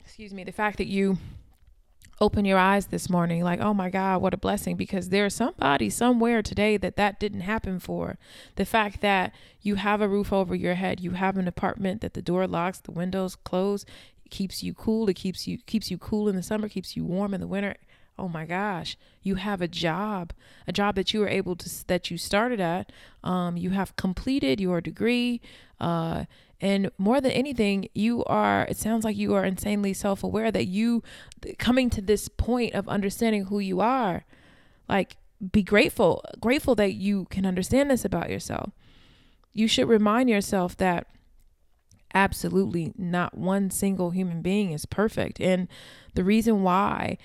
excuse 0.00 0.34
me, 0.34 0.44
the 0.44 0.52
fact 0.52 0.76
that 0.78 0.88
you 0.88 1.16
open 2.20 2.44
your 2.44 2.58
eyes 2.58 2.86
this 2.86 3.08
morning 3.08 3.42
like 3.42 3.60
oh 3.60 3.72
my 3.72 3.88
god 3.88 4.20
what 4.20 4.34
a 4.34 4.36
blessing 4.36 4.76
because 4.76 5.08
there's 5.08 5.34
somebody 5.34 5.88
somewhere 5.88 6.42
today 6.42 6.76
that 6.76 6.96
that 6.96 7.18
didn't 7.18 7.40
happen 7.40 7.80
for. 7.80 8.18
The 8.56 8.66
fact 8.66 9.00
that 9.00 9.32
you 9.62 9.76
have 9.76 10.02
a 10.02 10.08
roof 10.08 10.32
over 10.32 10.54
your 10.54 10.74
head 10.74 11.00
you 11.00 11.12
have 11.12 11.38
an 11.38 11.48
apartment 11.48 12.02
that 12.02 12.14
the 12.14 12.22
door 12.22 12.46
locks 12.46 12.78
the 12.78 12.90
windows 12.90 13.36
close 13.36 13.86
keeps 14.28 14.62
you 14.62 14.74
cool 14.74 15.08
it 15.08 15.14
keeps 15.14 15.48
you 15.48 15.58
keeps 15.58 15.90
you 15.90 15.96
cool 15.96 16.28
in 16.28 16.36
the 16.36 16.42
summer 16.42 16.68
keeps 16.68 16.94
you 16.94 17.04
warm 17.04 17.32
in 17.32 17.40
the 17.40 17.48
winter 17.48 17.74
oh 18.18 18.28
my 18.28 18.44
gosh. 18.44 18.98
You 19.22 19.36
have 19.36 19.62
a 19.62 19.68
job 19.68 20.34
a 20.66 20.72
job 20.72 20.94
that 20.96 21.14
you 21.14 21.20
were 21.20 21.28
able 21.28 21.56
to 21.56 21.86
that 21.86 22.10
you 22.10 22.18
started 22.18 22.60
at 22.60 22.92
um, 23.24 23.56
you 23.56 23.70
have 23.70 23.96
completed 23.96 24.60
your 24.60 24.80
degree 24.82 25.40
uh, 25.80 26.26
and 26.60 26.90
more 26.98 27.20
than 27.20 27.30
anything, 27.32 27.88
you 27.94 28.22
are, 28.24 28.66
it 28.68 28.76
sounds 28.76 29.04
like 29.04 29.16
you 29.16 29.34
are 29.34 29.44
insanely 29.44 29.94
self 29.94 30.22
aware 30.22 30.50
that 30.50 30.66
you 30.66 31.02
coming 31.58 31.88
to 31.90 32.02
this 32.02 32.28
point 32.28 32.74
of 32.74 32.88
understanding 32.88 33.46
who 33.46 33.58
you 33.58 33.80
are. 33.80 34.24
Like, 34.88 35.16
be 35.52 35.62
grateful, 35.62 36.22
grateful 36.38 36.74
that 36.74 36.92
you 36.92 37.26
can 37.30 37.46
understand 37.46 37.90
this 37.90 38.04
about 38.04 38.28
yourself. 38.28 38.72
You 39.52 39.68
should 39.68 39.88
remind 39.88 40.28
yourself 40.28 40.76
that 40.76 41.06
absolutely 42.12 42.92
not 42.98 43.38
one 43.38 43.70
single 43.70 44.10
human 44.10 44.42
being 44.42 44.72
is 44.72 44.84
perfect. 44.84 45.40
And 45.40 45.66
the 46.14 46.24
reason 46.24 46.62
why 46.62 47.16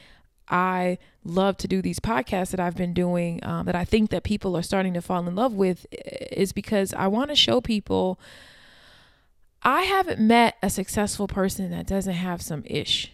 I 0.48 0.98
love 1.26 1.58
to 1.58 1.68
do 1.68 1.82
these 1.82 2.00
podcasts 2.00 2.52
that 2.52 2.60
I've 2.60 2.78
been 2.78 2.94
doing, 2.94 3.44
um, 3.44 3.66
that 3.66 3.76
I 3.76 3.84
think 3.84 4.12
that 4.12 4.24
people 4.24 4.56
are 4.56 4.62
starting 4.62 4.94
to 4.94 5.02
fall 5.02 5.28
in 5.28 5.36
love 5.36 5.54
with, 5.54 5.86
is 5.92 6.54
because 6.54 6.94
I 6.94 7.08
want 7.08 7.32
to 7.32 7.36
show 7.36 7.60
people 7.60 8.20
I 9.66 9.82
haven't 9.82 10.20
met 10.20 10.58
a 10.62 10.70
successful 10.70 11.28
person 11.28 11.72
that 11.72 11.88
doesn't 11.88 12.14
have 12.14 12.40
some 12.44 12.62
ish. 12.68 13.12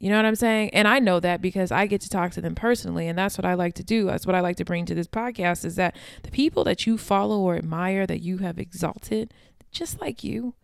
You 0.00 0.10
know 0.10 0.16
what 0.16 0.24
I'm 0.24 0.34
saying? 0.34 0.70
And 0.70 0.88
I 0.88 0.98
know 0.98 1.20
that 1.20 1.40
because 1.40 1.70
I 1.70 1.86
get 1.86 2.00
to 2.00 2.08
talk 2.08 2.32
to 2.32 2.40
them 2.40 2.56
personally. 2.56 3.06
And 3.06 3.16
that's 3.16 3.38
what 3.38 3.44
I 3.44 3.54
like 3.54 3.74
to 3.74 3.84
do. 3.84 4.06
That's 4.06 4.26
what 4.26 4.34
I 4.34 4.40
like 4.40 4.56
to 4.56 4.64
bring 4.64 4.84
to 4.86 4.96
this 4.96 5.06
podcast 5.06 5.64
is 5.64 5.76
that 5.76 5.94
the 6.24 6.32
people 6.32 6.64
that 6.64 6.88
you 6.88 6.98
follow 6.98 7.38
or 7.38 7.54
admire 7.54 8.04
that 8.08 8.20
you 8.20 8.38
have 8.38 8.58
exalted, 8.58 9.32
just 9.70 10.00
like 10.00 10.24
you, 10.24 10.54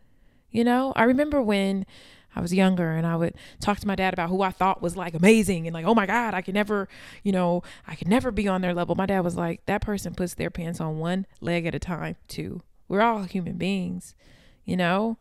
you 0.50 0.64
know, 0.64 0.92
I 0.96 1.04
remember 1.04 1.40
when 1.40 1.86
I 2.34 2.40
was 2.40 2.52
younger 2.52 2.90
and 2.90 3.06
I 3.06 3.14
would 3.14 3.34
talk 3.60 3.78
to 3.78 3.86
my 3.86 3.94
dad 3.94 4.12
about 4.12 4.30
who 4.30 4.42
I 4.42 4.50
thought 4.50 4.82
was 4.82 4.96
like 4.96 5.14
amazing 5.14 5.68
and 5.68 5.74
like, 5.74 5.86
oh 5.86 5.94
my 5.94 6.06
God, 6.06 6.34
I 6.34 6.42
could 6.42 6.54
never, 6.54 6.88
you 7.22 7.30
know, 7.30 7.62
I 7.86 7.94
could 7.94 8.08
never 8.08 8.32
be 8.32 8.48
on 8.48 8.60
their 8.60 8.74
level. 8.74 8.96
My 8.96 9.06
dad 9.06 9.20
was 9.20 9.36
like, 9.36 9.64
that 9.66 9.82
person 9.82 10.16
puts 10.16 10.34
their 10.34 10.50
pants 10.50 10.80
on 10.80 10.98
one 10.98 11.26
leg 11.40 11.64
at 11.64 11.76
a 11.76 11.78
time, 11.78 12.16
too. 12.26 12.62
We're 12.88 13.02
all 13.02 13.22
human 13.22 13.56
beings 13.56 14.16
you 14.68 14.76
know? 14.76 15.16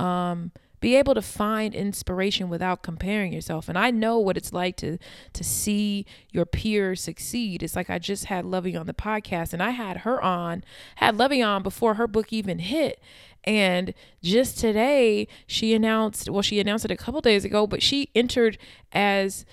Um, 0.00 0.52
be 0.80 0.96
able 0.96 1.14
to 1.14 1.22
find 1.22 1.74
inspiration 1.74 2.48
without 2.48 2.82
comparing 2.82 3.32
yourself. 3.32 3.68
And 3.68 3.78
i 3.78 3.90
know 3.90 4.18
what 4.18 4.36
it's 4.36 4.52
like 4.52 4.76
to 4.76 4.98
to 5.32 5.44
see 5.44 6.06
your 6.30 6.44
peers 6.46 7.00
succeed. 7.00 7.62
It's 7.62 7.76
like 7.76 7.90
i 7.90 7.98
just 7.98 8.26
had 8.26 8.44
Luvvie 8.44 8.78
on 8.78 8.86
the 8.86 8.94
podcast 8.94 9.52
and 9.52 9.62
i 9.62 9.70
had 9.70 9.98
her 9.98 10.22
on 10.22 10.62
had 10.96 11.16
Luvvie 11.16 11.46
on 11.46 11.62
before 11.62 11.94
her 11.94 12.06
book 12.06 12.32
even 12.32 12.58
hit. 12.58 13.00
And 13.44 13.94
just 14.22 14.58
today 14.58 15.28
she 15.46 15.74
announced 15.74 16.28
well 16.28 16.42
she 16.42 16.60
announced 16.60 16.84
it 16.84 16.90
a 16.90 16.96
couple 16.96 17.20
days 17.20 17.44
ago 17.44 17.66
but 17.66 17.82
she 17.82 18.10
entered 18.14 18.58
as 18.92 19.44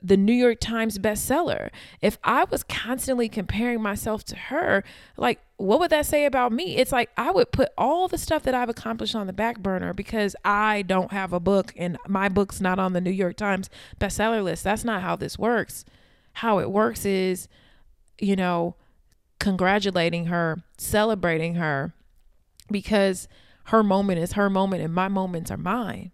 the 0.00 0.16
New 0.16 0.32
York 0.32 0.58
Times 0.60 0.98
bestseller. 0.98 1.70
If 2.00 2.18
I 2.24 2.44
was 2.44 2.62
constantly 2.62 3.28
comparing 3.28 3.82
myself 3.82 4.24
to 4.24 4.36
her, 4.36 4.84
like, 5.16 5.40
what 5.56 5.80
would 5.80 5.90
that 5.90 6.06
say 6.06 6.24
about 6.24 6.52
me? 6.52 6.76
It's 6.76 6.92
like 6.92 7.10
I 7.16 7.30
would 7.30 7.52
put 7.52 7.70
all 7.76 8.08
the 8.08 8.18
stuff 8.18 8.42
that 8.44 8.54
I've 8.54 8.68
accomplished 8.68 9.14
on 9.14 9.26
the 9.26 9.32
back 9.32 9.60
burner 9.60 9.92
because 9.92 10.34
I 10.44 10.82
don't 10.82 11.12
have 11.12 11.32
a 11.32 11.40
book 11.40 11.72
and 11.76 11.98
my 12.08 12.28
book's 12.28 12.60
not 12.60 12.78
on 12.78 12.92
the 12.92 13.00
New 13.00 13.10
York 13.10 13.36
Times 13.36 13.68
bestseller 14.00 14.42
list. 14.42 14.64
That's 14.64 14.84
not 14.84 15.02
how 15.02 15.16
this 15.16 15.38
works. 15.38 15.84
How 16.34 16.58
it 16.58 16.70
works 16.70 17.04
is, 17.04 17.48
you 18.18 18.36
know, 18.36 18.76
congratulating 19.38 20.26
her, 20.26 20.62
celebrating 20.78 21.56
her 21.56 21.92
because 22.70 23.28
her 23.66 23.82
moment 23.82 24.18
is 24.18 24.32
her 24.32 24.48
moment 24.48 24.82
and 24.82 24.94
my 24.94 25.08
moments 25.08 25.50
are 25.50 25.56
mine. 25.56 26.12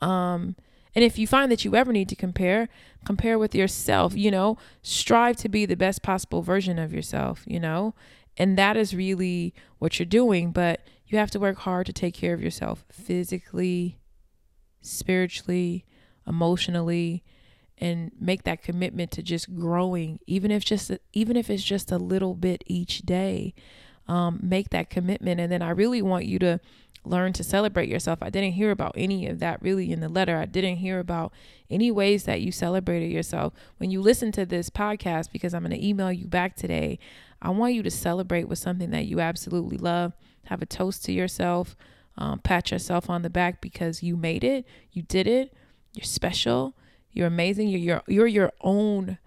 Um, 0.00 0.56
and 0.94 1.04
if 1.04 1.18
you 1.18 1.26
find 1.26 1.50
that 1.50 1.64
you 1.64 1.74
ever 1.74 1.92
need 1.92 2.08
to 2.08 2.16
compare, 2.16 2.68
compare 3.04 3.38
with 3.38 3.54
yourself, 3.54 4.16
you 4.16 4.30
know, 4.30 4.56
strive 4.82 5.36
to 5.38 5.48
be 5.48 5.66
the 5.66 5.76
best 5.76 6.02
possible 6.02 6.40
version 6.42 6.78
of 6.78 6.92
yourself, 6.92 7.42
you 7.46 7.58
know, 7.58 7.94
and 8.36 8.56
that 8.56 8.76
is 8.76 8.94
really 8.94 9.54
what 9.78 9.98
you're 9.98 10.06
doing. 10.06 10.52
But 10.52 10.80
you 11.06 11.18
have 11.18 11.30
to 11.32 11.40
work 11.40 11.58
hard 11.58 11.86
to 11.86 11.92
take 11.92 12.14
care 12.14 12.32
of 12.32 12.42
yourself 12.42 12.84
physically, 12.90 13.98
spiritually, 14.82 15.84
emotionally, 16.26 17.24
and 17.78 18.12
make 18.20 18.44
that 18.44 18.62
commitment 18.62 19.10
to 19.12 19.22
just 19.22 19.54
growing, 19.54 20.20
even 20.26 20.50
if 20.50 20.64
just 20.64 20.92
even 21.12 21.36
if 21.36 21.50
it's 21.50 21.64
just 21.64 21.90
a 21.90 21.98
little 21.98 22.34
bit 22.34 22.62
each 22.66 23.02
day. 23.02 23.54
Um, 24.06 24.38
make 24.42 24.68
that 24.68 24.90
commitment, 24.90 25.40
and 25.40 25.50
then 25.50 25.62
I 25.62 25.70
really 25.70 26.02
want 26.02 26.26
you 26.26 26.38
to 26.40 26.60
learn 27.04 27.32
to 27.34 27.44
celebrate 27.44 27.88
yourself. 27.88 28.18
I 28.22 28.30
didn't 28.30 28.52
hear 28.52 28.70
about 28.70 28.92
any 28.96 29.26
of 29.26 29.38
that 29.40 29.60
really 29.62 29.92
in 29.92 30.00
the 30.00 30.08
letter. 30.08 30.38
I 30.38 30.46
didn't 30.46 30.76
hear 30.76 30.98
about 30.98 31.32
any 31.70 31.90
ways 31.90 32.24
that 32.24 32.40
you 32.40 32.52
celebrated 32.52 33.10
yourself. 33.10 33.52
When 33.78 33.90
you 33.90 34.00
listen 34.00 34.32
to 34.32 34.46
this 34.46 34.70
podcast, 34.70 35.32
because 35.32 35.54
I'm 35.54 35.62
going 35.62 35.78
to 35.78 35.86
email 35.86 36.12
you 36.12 36.26
back 36.26 36.56
today, 36.56 36.98
I 37.42 37.50
want 37.50 37.74
you 37.74 37.82
to 37.82 37.90
celebrate 37.90 38.48
with 38.48 38.58
something 38.58 38.90
that 38.90 39.06
you 39.06 39.20
absolutely 39.20 39.76
love. 39.76 40.14
Have 40.46 40.62
a 40.62 40.66
toast 40.66 41.04
to 41.04 41.12
yourself. 41.12 41.76
Um, 42.16 42.38
pat 42.38 42.70
yourself 42.70 43.10
on 43.10 43.22
the 43.22 43.30
back 43.30 43.60
because 43.60 44.02
you 44.02 44.16
made 44.16 44.44
it. 44.44 44.64
You 44.92 45.02
did 45.02 45.26
it. 45.26 45.52
You're 45.92 46.04
special. 46.04 46.76
You're 47.12 47.26
amazing. 47.26 47.68
You're 47.68 47.80
your 47.80 48.02
you're 48.06 48.26
your 48.26 48.52
own 48.60 49.18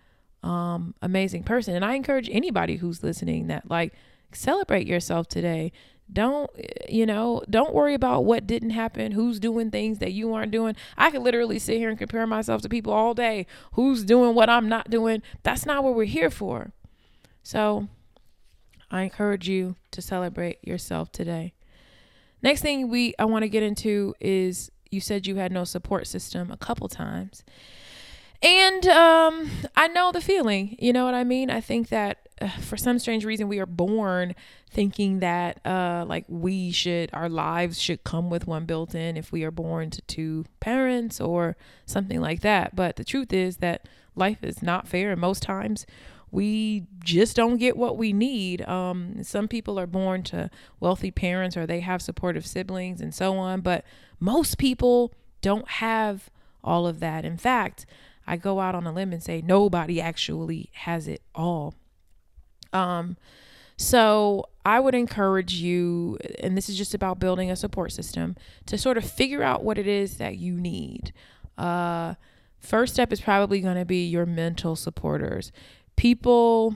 um, 0.44 0.96
amazing 1.02 1.44
person. 1.44 1.76
And 1.76 1.84
I 1.84 1.96
encourage 1.96 2.30
anybody 2.32 2.78
who's 2.78 3.04
listening 3.04 3.48
that 3.48 3.70
like 3.70 3.94
celebrate 4.32 4.88
yourself 4.88 5.28
today. 5.28 5.72
Don't 6.12 6.50
you 6.88 7.06
know 7.06 7.44
don't 7.50 7.74
worry 7.74 7.94
about 7.94 8.24
what 8.24 8.48
didn't 8.48 8.70
happen 8.70 9.12
who's 9.12 9.40
doing 9.40 9.72
things 9.72 10.00
that 10.00 10.13
you 10.13 10.34
aren't 10.34 10.52
doing. 10.52 10.76
I 10.98 11.12
could 11.12 11.22
literally 11.22 11.60
sit 11.60 11.78
here 11.78 11.90
and 11.90 11.98
compare 11.98 12.26
myself 12.26 12.62
to 12.62 12.70
people 12.70 12.94
all 12.94 13.13
day. 13.13 13.46
Who's 13.74 14.06
doing 14.06 14.34
what 14.34 14.50
i'm 14.50 14.70
not 14.70 14.90
doing? 14.90 15.22
That's 15.44 15.66
not 15.66 15.84
what 15.84 15.96
we're 15.96 16.06
here 16.06 16.30
for. 16.30 16.72
So 17.44 17.90
i 18.90 19.02
encourage 19.02 19.50
you 19.50 19.76
to 19.92 20.02
celebrate 20.02 20.66
yourself 20.66 21.12
today. 21.12 21.54
Next 22.42 22.62
thing 22.62 22.90
we 22.90 23.13
i 23.20 23.26
want 23.26 23.44
to 23.44 23.50
get 23.50 23.63
into 23.63 24.16
is 24.22 24.72
you 24.90 25.02
said 25.02 25.28
you 25.28 25.36
had 25.36 25.52
no 25.52 25.66
support 25.66 26.08
system 26.08 26.52
a 26.52 26.58
couple 26.58 26.88
times. 26.88 27.44
And 28.42 28.88
um, 28.88 29.50
I 29.76 29.88
know 29.88 30.12
the 30.12 30.22
feeling. 30.22 30.76
You 30.80 30.94
know 30.94 31.06
what 31.06 31.13
I 31.13 31.24
mean? 31.24 31.50
I 31.50 31.60
think 31.62 31.90
that 31.90 32.27
for 32.62 32.78
some 32.78 33.00
strange 33.00 33.26
reason, 33.26 33.47
we 33.47 33.60
are 33.60 33.65
born 33.65 34.36
thinking 34.69 35.19
that 35.19 35.65
uh, 35.65 36.06
like 36.08 36.26
we 36.28 36.71
should, 36.71 37.10
our 37.13 37.30
lives 37.30 37.80
should 37.80 38.04
come 38.04 38.30
with 38.30 38.47
one 38.47 38.65
built 38.65 38.93
in 38.95 39.17
if 39.17 39.32
we 39.32 39.43
are 39.43 39.52
born 39.52 39.89
to 39.91 40.02
two 40.04 40.45
parents 40.60 41.19
or 41.19 41.56
something 41.86 42.21
like 42.21 42.41
that. 42.41 42.76
But 42.76 42.95
the 42.95 43.06
truth 43.06 43.34
is 43.34 43.58
that 43.58 43.88
life 44.15 44.43
is 44.43 44.62
not 44.62 44.88
fair. 44.88 45.12
And 45.12 45.21
most 45.21 45.43
times, 45.43 45.86
we 46.30 46.86
just 47.00 47.36
don't 47.36 47.58
get 47.58 47.78
what 47.78 47.97
we 47.97 48.12
need. 48.12 48.67
Um, 48.67 49.23
some 49.23 49.47
people 49.47 49.80
are 49.80 49.88
born 49.88 50.23
to 50.23 50.50
wealthy 50.80 51.12
parents 51.12 51.56
or 51.56 51.65
they 51.65 51.80
have 51.80 52.02
supportive 52.02 52.45
siblings 52.45 53.00
and 53.00 53.13
so 53.13 53.38
on. 53.38 53.62
But 53.62 53.86
most 54.19 54.58
people 54.58 55.13
don't 55.41 55.67
have 55.67 56.30
all 56.63 56.86
of 56.86 57.00
that. 57.00 57.23
In 57.23 57.38
fact, 57.38 57.86
I 58.26 58.36
go 58.36 58.60
out 58.60 58.76
on 58.76 58.86
a 58.86 58.91
limb 58.91 59.13
and 59.13 59.23
say 59.23 59.41
nobody 59.41 60.02
actually 60.02 60.69
has 60.73 61.08
it 61.08 61.21
all. 61.34 61.76
Um, 62.73 63.17
so 63.77 64.49
I 64.65 64.80
would 64.80 64.95
encourage 64.95 65.53
you, 65.53 66.17
and 66.39 66.58
this 66.58 66.67
is 66.67 66.77
just 66.77 66.93
about 66.93 67.19
building 67.19 67.51
a 67.51 67.56
support 67.56 67.91
system, 67.91 68.36
to 68.65 68.77
sort 68.77 68.97
of 68.97 69.10
figure 69.10 69.43
out 69.43 69.63
what 69.63 69.77
it 69.77 69.88
is 69.88 70.17
that 70.17 70.38
you 70.38 70.53
need. 70.53 71.13
Uh, 71.58 72.15
first 72.60 72.95
step 72.95 73.13
is 73.13 73.21
probably 73.21 73.62
going 73.62 73.77
to 73.77 73.86
be 73.86 74.06
your 74.06 74.25
mental 74.25 74.75
supporters. 74.75 75.51
People, 75.95 76.75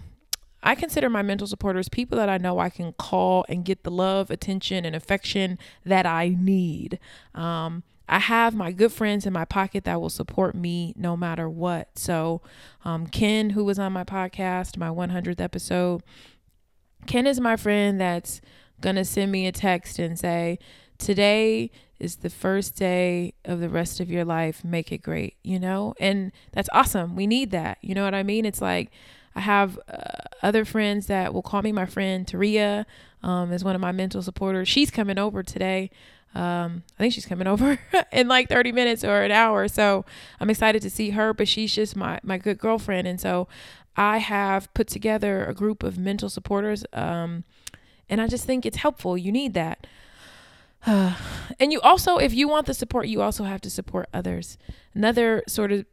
I 0.62 0.76
consider 0.76 1.10
my 1.10 1.24
mental 1.24 1.48
supporters 1.48 1.90
people 1.90 2.18
that 2.18 2.30
I 2.30 2.38
know 2.38 2.60
I 2.60 2.70
can 2.70 2.94
call 2.94 3.46
and 3.50 3.66
get 3.66 3.84
the 3.84 3.92
love, 3.92 4.30
attention, 4.30 4.86
and 4.86 4.96
affection 4.96 5.58
that 5.84 6.06
I 6.06 6.30
need. 6.30 7.00
Um, 7.34 7.84
I 8.12 8.20
have 8.20 8.54
my 8.54 8.74
good 8.74 8.92
friends 8.92 9.26
in 9.26 9.32
my 9.32 9.46
pocket 9.46 9.86
that 9.86 10.02
will 10.02 10.10
support 10.10 10.54
me 10.54 10.94
no 10.98 11.16
matter 11.16 11.50
what. 11.50 11.98
So, 11.98 12.42
um, 12.84 13.08
Ken, 13.08 13.52
who 13.52 13.64
was 13.64 13.80
on 13.80 13.94
my 13.94 14.04
podcast, 14.04 14.76
my 14.78 14.90
100th 14.90 15.40
episode, 15.40 16.04
Ken 17.08 17.26
is 17.26 17.40
my 17.40 17.56
friend 17.56 18.00
that's 18.00 18.42
going 18.82 18.98
to 18.98 19.06
send 19.06 19.32
me 19.32 19.48
a 19.48 19.52
text 19.54 19.98
and 19.98 20.20
say, 20.20 20.60
Today 20.98 21.72
is 22.00 22.18
the 22.18 22.30
first 22.30 22.76
day 22.76 23.34
of 23.46 23.60
the 23.60 23.70
rest 23.70 24.00
of 24.00 24.12
your 24.12 24.26
life. 24.26 24.64
Make 24.64 24.92
it 24.92 25.00
great, 25.00 25.38
you 25.42 25.58
know? 25.58 25.96
And 26.00 26.32
that's 26.52 26.70
awesome. 26.74 27.16
We 27.16 27.26
need 27.26 27.52
that. 27.52 27.78
You 27.82 27.96
know 27.96 28.04
what 28.04 28.14
I 28.14 28.24
mean? 28.24 28.46
It's 28.46 28.62
like 28.62 28.92
I 29.36 29.40
have 29.40 29.80
uh, 29.88 29.98
other 30.44 30.66
friends 30.66 31.08
that 31.08 31.34
will 31.34 31.42
call 31.42 31.62
me 31.62 31.72
my 31.72 31.86
friend. 31.86 32.28
Taria 32.28 32.86
um, 33.24 33.52
is 33.52 33.64
one 33.64 33.74
of 33.74 33.82
my 33.82 33.92
mental 33.92 34.22
supporters. 34.22 34.68
She's 34.68 34.92
coming 34.92 35.18
over 35.18 35.42
today. 35.44 35.90
Um, 36.34 36.84
I 36.98 37.04
think 37.04 37.14
she's 37.14 37.26
coming 37.26 37.48
over 37.48 37.80
in 38.12 38.28
like 38.28 38.48
30 38.50 38.72
minutes 38.72 39.04
or 39.04 39.22
an 39.22 39.32
hour. 39.32 39.68
So 39.68 40.06
I'm 40.40 40.50
excited 40.50 40.82
to 40.84 40.90
see 40.90 41.12
her, 41.12 41.34
but 41.34 41.48
she's 41.48 41.74
just 41.74 41.96
my, 41.96 42.20
my 42.24 42.38
good 42.38 42.58
girlfriend. 42.58 43.08
And 43.08 43.20
so 43.20 43.48
I 43.96 44.20
have 44.20 44.74
put 44.74 44.88
together 44.88 45.46
a 45.46 45.54
group 45.54 45.84
of 45.84 45.98
mental 45.98 46.30
supporters. 46.30 46.86
Um, 46.94 47.44
and 48.10 48.22
I 48.22 48.28
just 48.28 48.46
think 48.46 48.66
it's 48.66 48.78
helpful. 48.78 49.18
You 49.18 49.32
need 49.32 49.54
that. 49.54 49.88
And 51.60 51.72
you 51.72 51.80
also, 51.82 52.18
if 52.18 52.34
you 52.34 52.48
want 52.48 52.66
the 52.66 52.74
support, 52.74 53.08
you 53.08 53.22
also 53.22 53.44
have 53.44 53.62
to 53.62 53.70
support 53.70 54.10
others. 54.14 54.58
Another 54.96 55.44
sort 55.48 55.72
of 55.72 55.86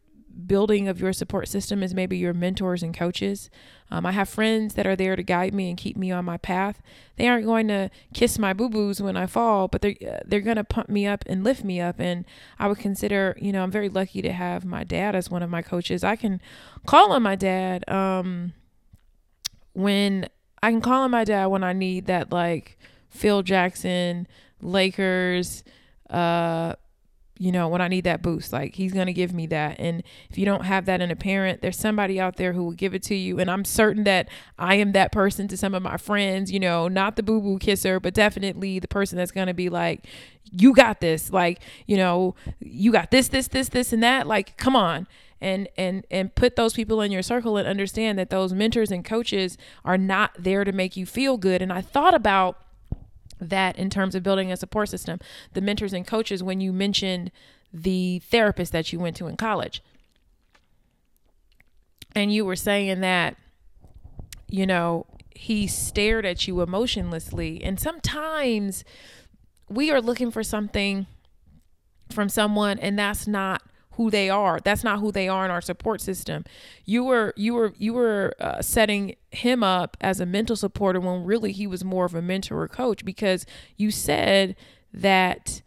building 0.46 0.86
of 0.88 1.00
your 1.00 1.12
support 1.12 1.48
system 1.48 1.82
is 1.82 1.94
maybe 1.94 2.16
your 2.16 2.32
mentors 2.32 2.82
and 2.82 2.96
coaches. 2.96 3.50
Um, 3.90 4.06
I 4.06 4.12
have 4.12 4.28
friends 4.28 4.74
that 4.74 4.86
are 4.86 4.94
there 4.94 5.16
to 5.16 5.22
guide 5.22 5.52
me 5.52 5.68
and 5.68 5.78
keep 5.78 5.96
me 5.96 6.12
on 6.12 6.24
my 6.24 6.36
path. 6.36 6.80
They 7.16 7.26
aren't 7.26 7.46
going 7.46 7.68
to 7.68 7.90
kiss 8.14 8.38
my 8.38 8.52
boo 8.52 8.68
boos 8.68 9.02
when 9.02 9.16
I 9.16 9.26
fall, 9.26 9.66
but 9.66 9.82
they're 9.82 9.96
uh, 10.06 10.20
they're 10.24 10.40
going 10.40 10.56
to 10.56 10.64
pump 10.64 10.88
me 10.88 11.06
up 11.06 11.24
and 11.26 11.42
lift 11.42 11.64
me 11.64 11.80
up. 11.80 11.98
And 11.98 12.24
I 12.58 12.68
would 12.68 12.78
consider, 12.78 13.36
you 13.40 13.50
know, 13.52 13.62
I'm 13.62 13.70
very 13.70 13.88
lucky 13.88 14.22
to 14.22 14.32
have 14.32 14.64
my 14.64 14.84
dad 14.84 15.16
as 15.16 15.30
one 15.30 15.42
of 15.42 15.50
my 15.50 15.62
coaches. 15.62 16.04
I 16.04 16.16
can 16.16 16.40
call 16.86 17.12
on 17.12 17.22
my 17.22 17.34
dad 17.34 17.88
um, 17.88 18.52
when 19.72 20.28
I 20.62 20.70
can 20.70 20.80
call 20.80 21.02
on 21.02 21.10
my 21.10 21.24
dad 21.24 21.46
when 21.46 21.64
I 21.64 21.72
need 21.72 22.06
that, 22.06 22.30
like 22.30 22.78
Phil 23.08 23.42
Jackson, 23.42 24.28
Lakers. 24.60 25.64
Uh, 26.10 26.74
you 27.38 27.52
know, 27.52 27.68
when 27.68 27.80
I 27.80 27.88
need 27.88 28.04
that 28.04 28.20
boost. 28.20 28.52
Like 28.52 28.74
he's 28.74 28.92
going 28.92 29.06
to 29.06 29.12
give 29.12 29.32
me 29.32 29.46
that. 29.46 29.78
And 29.78 30.02
if 30.28 30.36
you 30.36 30.44
don't 30.44 30.64
have 30.64 30.84
that 30.86 31.00
in 31.00 31.10
a 31.10 31.16
parent, 31.16 31.62
there's 31.62 31.78
somebody 31.78 32.20
out 32.20 32.36
there 32.36 32.52
who 32.52 32.64
will 32.64 32.72
give 32.72 32.94
it 32.94 33.02
to 33.04 33.14
you. 33.14 33.38
And 33.38 33.50
I'm 33.50 33.64
certain 33.64 34.04
that 34.04 34.28
I 34.58 34.74
am 34.74 34.92
that 34.92 35.12
person 35.12 35.48
to 35.48 35.56
some 35.56 35.74
of 35.74 35.82
my 35.82 35.96
friends, 35.96 36.50
you 36.50 36.60
know, 36.60 36.88
not 36.88 37.16
the 37.16 37.22
boo 37.22 37.40
boo 37.40 37.58
kisser, 37.58 38.00
but 38.00 38.12
definitely 38.12 38.78
the 38.78 38.88
person 38.88 39.16
that's 39.16 39.30
going 39.30 39.46
to 39.46 39.54
be 39.54 39.68
like, 39.68 40.04
you 40.50 40.74
got 40.74 41.00
this. 41.00 41.32
Like, 41.32 41.60
you 41.86 41.96
know, 41.96 42.34
you 42.60 42.92
got 42.92 43.10
this, 43.10 43.28
this, 43.28 43.48
this, 43.48 43.68
this, 43.68 43.92
and 43.92 44.02
that. 44.02 44.26
Like, 44.26 44.56
come 44.56 44.74
on. 44.74 45.06
And, 45.40 45.68
and 45.76 46.04
and 46.10 46.34
put 46.34 46.56
those 46.56 46.74
people 46.74 47.00
in 47.00 47.12
your 47.12 47.22
circle 47.22 47.58
and 47.58 47.68
understand 47.68 48.18
that 48.18 48.28
those 48.28 48.52
mentors 48.52 48.90
and 48.90 49.04
coaches 49.04 49.56
are 49.84 49.96
not 49.96 50.32
there 50.36 50.64
to 50.64 50.72
make 50.72 50.96
you 50.96 51.06
feel 51.06 51.36
good. 51.36 51.62
And 51.62 51.72
I 51.72 51.80
thought 51.80 52.12
about 52.12 52.58
that 53.40 53.78
in 53.78 53.90
terms 53.90 54.14
of 54.14 54.22
building 54.22 54.50
a 54.50 54.56
support 54.56 54.88
system, 54.88 55.18
the 55.52 55.60
mentors 55.60 55.92
and 55.92 56.06
coaches, 56.06 56.42
when 56.42 56.60
you 56.60 56.72
mentioned 56.72 57.30
the 57.72 58.20
therapist 58.30 58.72
that 58.72 58.92
you 58.92 58.98
went 58.98 59.16
to 59.16 59.26
in 59.26 59.36
college. 59.36 59.82
And 62.14 62.32
you 62.32 62.44
were 62.44 62.56
saying 62.56 63.00
that, 63.00 63.36
you 64.48 64.66
know, 64.66 65.06
he 65.30 65.66
stared 65.66 66.24
at 66.24 66.48
you 66.48 66.60
emotionlessly. 66.62 67.62
And 67.62 67.78
sometimes 67.78 68.84
we 69.68 69.90
are 69.90 70.00
looking 70.00 70.30
for 70.30 70.42
something 70.42 71.06
from 72.10 72.28
someone, 72.28 72.78
and 72.78 72.98
that's 72.98 73.26
not 73.26 73.62
who 73.98 74.12
they 74.12 74.30
are. 74.30 74.60
That's 74.60 74.84
not 74.84 75.00
who 75.00 75.10
they 75.10 75.28
are 75.28 75.44
in 75.44 75.50
our 75.50 75.60
support 75.60 76.00
system. 76.00 76.44
You 76.84 77.02
were 77.02 77.34
you 77.36 77.52
were 77.54 77.74
you 77.76 77.92
were 77.92 78.32
uh, 78.38 78.62
setting 78.62 79.16
him 79.32 79.64
up 79.64 79.96
as 80.00 80.20
a 80.20 80.26
mental 80.26 80.54
supporter 80.54 81.00
when 81.00 81.24
really 81.24 81.50
he 81.50 81.66
was 81.66 81.84
more 81.84 82.04
of 82.04 82.14
a 82.14 82.22
mentor 82.22 82.62
or 82.62 82.68
coach 82.68 83.04
because 83.04 83.44
you 83.76 83.90
said 83.90 84.54
that 84.94 85.62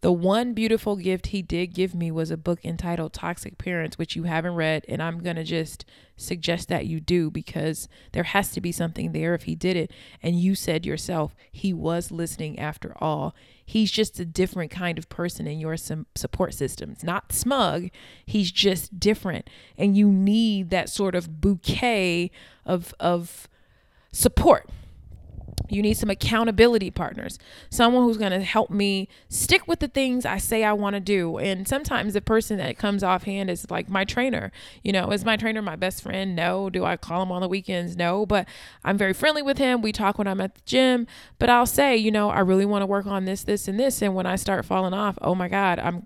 the 0.00 0.10
one 0.10 0.52
beautiful 0.52 0.96
gift 0.96 1.28
he 1.28 1.42
did 1.42 1.68
give 1.68 1.94
me 1.94 2.10
was 2.10 2.32
a 2.32 2.36
book 2.36 2.64
entitled 2.64 3.12
Toxic 3.12 3.56
Parents, 3.56 3.98
which 3.98 4.16
you 4.16 4.24
haven't 4.24 4.54
read. 4.54 4.84
And 4.88 5.00
I'm 5.00 5.22
going 5.22 5.36
to 5.36 5.44
just 5.44 5.84
suggest 6.16 6.68
that 6.70 6.86
you 6.86 7.00
do 7.00 7.30
because 7.30 7.86
there 8.12 8.24
has 8.24 8.50
to 8.52 8.60
be 8.60 8.72
something 8.72 9.12
there 9.12 9.34
if 9.34 9.42
he 9.42 9.54
did 9.54 9.76
it. 9.76 9.92
And 10.22 10.40
you 10.40 10.54
said 10.56 10.86
yourself, 10.86 11.36
he 11.52 11.72
was 11.72 12.10
listening 12.10 12.58
after 12.58 12.94
all. 12.96 13.34
He's 13.70 13.92
just 13.92 14.18
a 14.18 14.24
different 14.24 14.72
kind 14.72 14.98
of 14.98 15.08
person 15.08 15.46
in 15.46 15.60
your 15.60 15.76
support 15.76 16.54
systems, 16.54 17.04
not 17.04 17.32
smug. 17.32 17.90
He's 18.26 18.50
just 18.50 18.98
different. 18.98 19.48
And 19.78 19.96
you 19.96 20.08
need 20.08 20.70
that 20.70 20.88
sort 20.88 21.14
of 21.14 21.40
bouquet 21.40 22.32
of, 22.66 22.92
of 22.98 23.48
support 24.10 24.68
you 25.70 25.82
need 25.82 25.94
some 25.94 26.10
accountability 26.10 26.90
partners, 26.90 27.38
someone 27.70 28.04
who's 28.04 28.16
going 28.16 28.32
to 28.32 28.40
help 28.40 28.70
me 28.70 29.08
stick 29.28 29.66
with 29.68 29.78
the 29.78 29.88
things 29.88 30.26
I 30.26 30.38
say 30.38 30.64
I 30.64 30.72
want 30.72 30.94
to 30.94 31.00
do. 31.00 31.38
And 31.38 31.66
sometimes 31.66 32.14
the 32.14 32.20
person 32.20 32.58
that 32.58 32.78
comes 32.78 33.02
offhand 33.02 33.50
is 33.50 33.70
like 33.70 33.88
my 33.88 34.04
trainer. 34.04 34.50
You 34.82 34.92
know, 34.92 35.10
is 35.10 35.24
my 35.24 35.36
trainer 35.36 35.62
my 35.62 35.76
best 35.76 36.02
friend? 36.02 36.34
No. 36.34 36.70
Do 36.70 36.84
I 36.84 36.96
call 36.96 37.22
him 37.22 37.32
on 37.32 37.40
the 37.40 37.48
weekends? 37.48 37.96
No. 37.96 38.26
But 38.26 38.48
I'm 38.84 38.98
very 38.98 39.12
friendly 39.12 39.42
with 39.42 39.58
him. 39.58 39.82
We 39.82 39.92
talk 39.92 40.18
when 40.18 40.26
I'm 40.26 40.40
at 40.40 40.54
the 40.54 40.62
gym. 40.66 41.06
But 41.38 41.50
I'll 41.50 41.66
say, 41.66 41.96
you 41.96 42.10
know, 42.10 42.30
I 42.30 42.40
really 42.40 42.66
want 42.66 42.82
to 42.82 42.86
work 42.86 43.06
on 43.06 43.24
this, 43.24 43.44
this, 43.44 43.68
and 43.68 43.78
this. 43.78 44.02
And 44.02 44.14
when 44.14 44.26
I 44.26 44.36
start 44.36 44.64
falling 44.64 44.94
off, 44.94 45.18
oh 45.22 45.34
my 45.34 45.48
God, 45.48 45.78
I'm, 45.78 46.04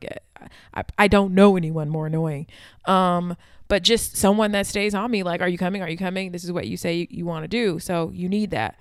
I, 0.75 0.85
I 0.99 1.09
don't 1.09 1.35
know 1.35 1.57
anyone 1.57 1.89
more 1.89 2.07
annoying. 2.07 2.47
Um, 2.85 3.37
but 3.69 3.83
just 3.83 4.17
someone 4.17 4.53
that 4.53 4.67
stays 4.67 4.95
on 4.95 5.11
me, 5.11 5.23
like, 5.23 5.41
are 5.41 5.49
you 5.49 5.59
coming? 5.59 5.83
Are 5.83 5.89
you 5.89 5.97
coming? 5.97 6.33
This 6.33 6.45
is 6.45 6.53
what 6.53 6.67
you 6.67 6.77
say 6.77 6.95
you, 6.95 7.07
you 7.11 7.25
want 7.25 7.45
to 7.45 7.49
do. 7.49 7.79
So 7.79 8.11
you 8.15 8.29
need 8.29 8.51
that 8.51 8.77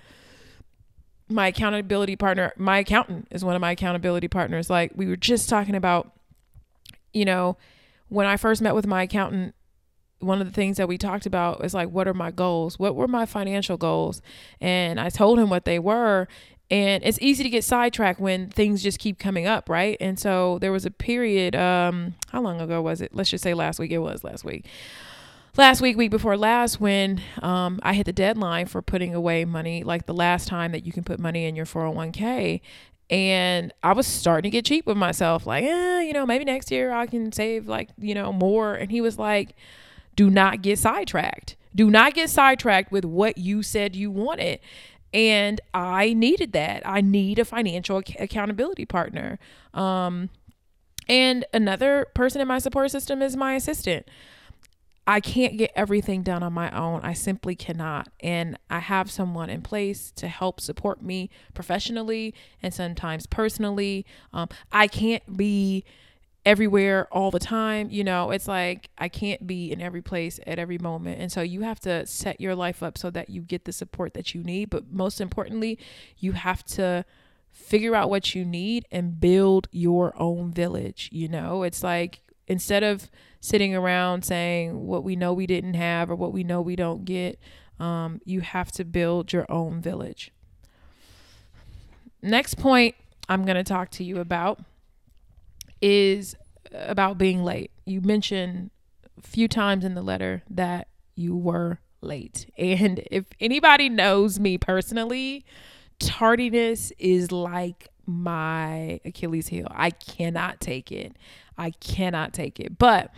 my 1.28 1.48
accountability 1.48 2.16
partner, 2.16 2.52
my 2.56 2.78
accountant 2.78 3.28
is 3.30 3.44
one 3.44 3.54
of 3.54 3.60
my 3.60 3.72
accountability 3.72 4.28
partners. 4.28 4.68
Like 4.68 4.92
we 4.94 5.06
were 5.06 5.16
just 5.16 5.48
talking 5.48 5.74
about, 5.74 6.12
you 7.12 7.24
know, 7.24 7.56
when 8.08 8.26
I 8.26 8.36
first 8.36 8.60
met 8.60 8.74
with 8.74 8.86
my 8.86 9.04
accountant, 9.04 9.54
one 10.20 10.40
of 10.40 10.46
the 10.46 10.52
things 10.52 10.76
that 10.76 10.88
we 10.88 10.98
talked 10.98 11.26
about 11.26 11.64
is 11.64 11.74
like, 11.74 11.90
what 11.90 12.08
are 12.08 12.14
my 12.14 12.30
goals? 12.30 12.78
What 12.78 12.94
were 12.94 13.08
my 13.08 13.26
financial 13.26 13.76
goals? 13.76 14.22
And 14.60 15.00
I 15.00 15.08
told 15.10 15.38
him 15.38 15.50
what 15.50 15.64
they 15.64 15.78
were. 15.78 16.28
And 16.70 17.04
it's 17.04 17.18
easy 17.20 17.42
to 17.42 17.50
get 17.50 17.62
sidetracked 17.62 18.20
when 18.20 18.48
things 18.48 18.82
just 18.82 18.98
keep 18.98 19.18
coming 19.18 19.46
up, 19.46 19.68
right? 19.68 19.98
And 20.00 20.18
so 20.18 20.58
there 20.60 20.72
was 20.72 20.86
a 20.86 20.90
period, 20.90 21.54
um, 21.54 22.14
how 22.28 22.40
long 22.40 22.60
ago 22.60 22.80
was 22.80 23.00
it? 23.00 23.14
Let's 23.14 23.30
just 23.30 23.44
say 23.44 23.52
last 23.52 23.78
week. 23.78 23.90
It 23.90 23.98
was 23.98 24.24
last 24.24 24.44
week 24.44 24.66
last 25.56 25.80
week, 25.80 25.96
week 25.96 26.10
before 26.10 26.36
last, 26.36 26.80
when 26.80 27.20
um, 27.42 27.80
I 27.82 27.94
hit 27.94 28.06
the 28.06 28.12
deadline 28.12 28.66
for 28.66 28.82
putting 28.82 29.14
away 29.14 29.44
money, 29.44 29.84
like 29.84 30.06
the 30.06 30.14
last 30.14 30.48
time 30.48 30.72
that 30.72 30.84
you 30.84 30.92
can 30.92 31.04
put 31.04 31.18
money 31.18 31.44
in 31.44 31.56
your 31.56 31.66
401k. 31.66 32.60
And 33.10 33.72
I 33.82 33.92
was 33.92 34.06
starting 34.06 34.50
to 34.50 34.50
get 34.50 34.64
cheap 34.64 34.86
with 34.86 34.96
myself, 34.96 35.46
like, 35.46 35.64
eh, 35.64 36.00
you 36.02 36.12
know, 36.12 36.24
maybe 36.24 36.44
next 36.44 36.70
year 36.70 36.92
I 36.92 37.06
can 37.06 37.32
save 37.32 37.68
like, 37.68 37.90
you 37.98 38.14
know, 38.14 38.32
more. 38.32 38.74
And 38.74 38.90
he 38.90 39.00
was 39.00 39.18
like, 39.18 39.54
do 40.16 40.30
not 40.30 40.62
get 40.62 40.78
sidetracked. 40.78 41.56
Do 41.74 41.90
not 41.90 42.14
get 42.14 42.30
sidetracked 42.30 42.90
with 42.90 43.04
what 43.04 43.36
you 43.36 43.62
said 43.62 43.94
you 43.94 44.10
wanted. 44.10 44.60
And 45.12 45.60
I 45.72 46.14
needed 46.14 46.52
that. 46.52 46.82
I 46.86 47.00
need 47.00 47.38
a 47.38 47.44
financial 47.44 47.98
ac- 47.98 48.16
accountability 48.18 48.86
partner. 48.86 49.38
Um, 49.72 50.30
and 51.08 51.44
another 51.52 52.06
person 52.14 52.40
in 52.40 52.48
my 52.48 52.58
support 52.58 52.90
system 52.90 53.22
is 53.22 53.36
my 53.36 53.54
assistant. 53.54 54.08
I 55.06 55.20
can't 55.20 55.58
get 55.58 55.70
everything 55.74 56.22
done 56.22 56.42
on 56.42 56.52
my 56.52 56.70
own. 56.70 57.00
I 57.02 57.12
simply 57.12 57.54
cannot. 57.54 58.08
And 58.20 58.58
I 58.70 58.78
have 58.78 59.10
someone 59.10 59.50
in 59.50 59.60
place 59.60 60.10
to 60.12 60.28
help 60.28 60.60
support 60.60 61.02
me 61.02 61.28
professionally 61.52 62.34
and 62.62 62.72
sometimes 62.72 63.26
personally. 63.26 64.06
Um, 64.32 64.48
I 64.72 64.86
can't 64.86 65.36
be 65.36 65.84
everywhere 66.46 67.06
all 67.12 67.30
the 67.30 67.38
time. 67.38 67.90
You 67.90 68.04
know, 68.04 68.30
it's 68.30 68.48
like 68.48 68.88
I 68.96 69.08
can't 69.08 69.46
be 69.46 69.70
in 69.70 69.80
every 69.80 70.02
place 70.02 70.40
at 70.46 70.58
every 70.58 70.78
moment. 70.78 71.20
And 71.20 71.30
so 71.30 71.42
you 71.42 71.62
have 71.62 71.80
to 71.80 72.06
set 72.06 72.40
your 72.40 72.54
life 72.54 72.82
up 72.82 72.96
so 72.96 73.10
that 73.10 73.28
you 73.28 73.42
get 73.42 73.66
the 73.66 73.72
support 73.72 74.14
that 74.14 74.34
you 74.34 74.42
need. 74.42 74.70
But 74.70 74.92
most 74.92 75.20
importantly, 75.20 75.78
you 76.18 76.32
have 76.32 76.64
to 76.64 77.04
figure 77.52 77.94
out 77.94 78.10
what 78.10 78.34
you 78.34 78.44
need 78.44 78.86
and 78.90 79.20
build 79.20 79.68
your 79.70 80.14
own 80.20 80.50
village. 80.50 81.08
You 81.12 81.28
know, 81.28 81.62
it's 81.62 81.82
like 81.82 82.20
instead 82.46 82.82
of 82.82 83.10
sitting 83.44 83.74
around 83.74 84.24
saying 84.24 84.86
what 84.86 85.04
we 85.04 85.14
know 85.14 85.30
we 85.34 85.46
didn't 85.46 85.74
have 85.74 86.10
or 86.10 86.14
what 86.14 86.32
we 86.32 86.42
know 86.42 86.62
we 86.62 86.74
don't 86.74 87.04
get, 87.04 87.38
um, 87.78 88.18
you 88.24 88.40
have 88.40 88.72
to 88.72 88.86
build 88.86 89.34
your 89.34 89.44
own 89.50 89.82
village. 89.82 90.32
next 92.22 92.54
point 92.54 92.94
I'm 93.28 93.44
going 93.44 93.56
to 93.56 93.64
talk 93.64 93.90
to 93.92 94.04
you 94.04 94.18
about 94.18 94.60
is 95.82 96.34
about 96.72 97.18
being 97.18 97.44
late. 97.44 97.70
You 97.84 98.00
mentioned 98.00 98.70
a 99.18 99.20
few 99.20 99.46
times 99.46 99.84
in 99.84 99.94
the 99.94 100.00
letter 100.00 100.42
that 100.48 100.88
you 101.14 101.36
were 101.36 101.80
late. 102.00 102.50
And 102.56 103.02
if 103.10 103.26
anybody 103.40 103.90
knows 103.90 104.40
me 104.40 104.56
personally, 104.56 105.44
tardiness 105.98 106.92
is 106.98 107.30
like 107.30 107.88
my 108.06 109.00
Achilles 109.04 109.48
heel. 109.48 109.68
I 109.70 109.90
cannot 109.90 110.60
take 110.60 110.92
it. 110.92 111.16
I 111.56 111.70
cannot 111.70 112.32
take 112.32 112.60
it. 112.60 112.78
But 112.78 113.12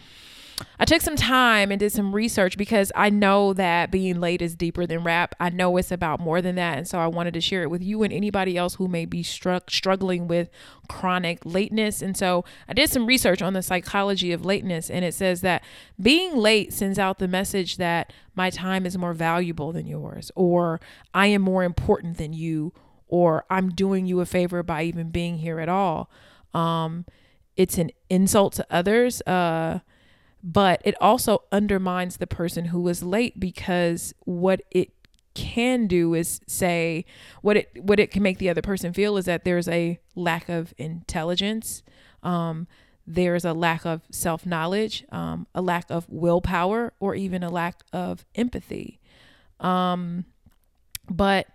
I 0.79 0.85
took 0.85 1.03
some 1.03 1.17
time 1.17 1.71
and 1.71 1.81
did 1.81 1.93
some 1.93 2.15
research 2.15 2.57
because 2.57 2.91
I 2.95 3.11
know 3.11 3.53
that 3.55 3.91
being 3.91 4.21
late 4.21 4.41
is 4.41 4.55
deeper 4.55 4.87
than 4.87 5.05
rap. 5.05 5.35
I 5.39 5.51
know 5.51 5.77
it's 5.77 5.91
about 5.91 6.21
more 6.21 6.41
than 6.41 6.55
that. 6.57 6.79
And 6.79 6.89
so 6.89 6.99
I 6.99 7.07
wanted 7.07 7.35
to 7.35 7.41
share 7.41 7.63
it 7.63 7.71
with 7.71 7.83
you 7.83 8.03
and 8.03 8.13
anybody 8.13 8.57
else 8.57 8.77
who 8.77 8.89
may 8.89 9.05
be 9.05 9.23
struck 9.23 9.71
struggling 9.71 10.29
with 10.29 10.49
chronic 10.89 11.45
lateness. 11.45 12.01
And 12.03 12.17
so 12.17 12.45
I 12.69 12.73
did 12.73 12.91
some 12.91 13.07
research 13.07 13.43
on 13.43 13.53
the 13.53 13.63
psychology 13.63 14.33
of 14.33 14.45
lateness 14.45 14.89
and 14.91 15.05
it 15.05 15.15
says 15.15 15.41
that 15.43 15.63
being 16.01 16.37
late 16.37 16.73
sends 16.73 16.99
out 16.99 17.19
the 17.19 17.29
message 17.29 17.77
that 17.77 18.13
my 18.35 18.51
time 18.51 18.87
is 18.87 18.97
more 18.97 19.15
valuable 19.15 19.73
than 19.73 19.87
yours 19.87 20.31
or 20.35 20.81
I 21.13 21.27
am 21.29 21.43
more 21.43 21.65
important 21.65 22.19
than 22.19 22.33
you 22.33 22.73
or 23.09 23.45
I'm 23.51 23.71
doing 23.71 24.07
you 24.07 24.21
a 24.21 24.27
favor 24.27 24.63
by 24.63 24.83
even 24.83 25.11
being 25.11 25.39
here 25.39 25.61
at 25.61 25.69
all. 25.69 26.11
Um, 26.55 27.05
it's 27.57 27.79
an 27.79 27.91
insult 28.11 28.55
to 28.55 28.67
others. 28.71 29.23
Uh, 29.23 29.81
but 30.43 30.81
it 30.85 30.95
also 31.01 31.43
undermines 31.51 32.19
the 32.19 32.27
person 32.27 32.67
who 32.67 32.81
was 32.81 33.03
late 33.03 33.41
because 33.41 34.15
what 34.25 34.63
it 34.71 34.93
can 35.35 35.87
do 35.87 36.15
is 36.15 36.41
say 36.47 37.05
what 37.43 37.59
it 37.59 37.71
what 37.83 38.01
it 38.01 38.11
can 38.11 38.23
make 38.23 38.39
the 38.39 38.49
other 38.49 38.63
person 38.63 38.93
feel 38.93 39.19
is 39.19 39.27
that 39.27 39.45
there's 39.45 39.69
a 39.69 39.99
lack 40.15 40.49
of 40.49 40.73
intelligence 40.79 41.83
um, 42.23 42.67
there's 43.07 43.45
a 43.45 43.53
lack 43.53 43.85
of 43.85 44.03
self-knowledge 44.11 45.05
um, 45.11 45.47
a 45.55 45.61
lack 45.61 45.85
of 45.91 46.07
willpower 46.09 46.95
or 47.01 47.15
even 47.15 47.43
a 47.43 47.51
lack 47.51 47.83
of 47.93 48.25
empathy 48.35 48.99
um, 49.61 50.25
but 51.11 51.49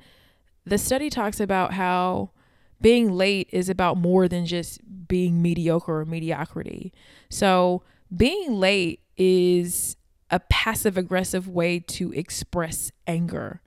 the 0.65 0.77
study 0.77 1.09
talks 1.09 1.39
about 1.39 1.73
how 1.73 2.31
being 2.79 3.11
late 3.11 3.47
is 3.51 3.69
about 3.69 3.97
more 3.97 4.27
than 4.27 4.45
just 4.45 4.79
being 5.07 5.41
mediocre 5.41 6.01
or 6.01 6.05
mediocrity 6.05 6.93
so 7.29 7.83
being 8.15 8.59
late 8.59 9.01
is 9.17 9.95
a 10.31 10.39
passive 10.39 10.97
aggressive 10.97 11.47
way 11.47 11.79
to 11.79 12.11
express 12.13 12.91
anger. 13.05 13.61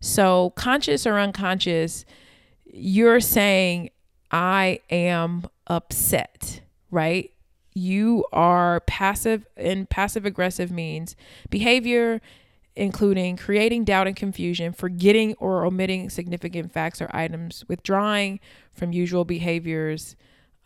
So, 0.00 0.50
conscious 0.50 1.06
or 1.06 1.18
unconscious, 1.18 2.04
you're 2.66 3.20
saying, 3.20 3.90
I 4.30 4.80
am 4.90 5.46
upset, 5.66 6.60
right? 6.90 7.32
You 7.74 8.24
are 8.32 8.80
passive, 8.80 9.46
and 9.56 9.88
passive 9.88 10.26
aggressive 10.26 10.70
means 10.70 11.16
behavior 11.48 12.20
including 12.76 13.36
creating 13.36 13.84
doubt 13.84 14.06
and 14.06 14.14
confusion, 14.14 14.72
forgetting 14.72 15.34
or 15.38 15.64
omitting 15.64 16.10
significant 16.10 16.70
facts 16.72 17.00
or 17.00 17.10
items, 17.12 17.64
withdrawing 17.68 18.38
from 18.72 18.92
usual 18.92 19.24
behaviors, 19.24 20.14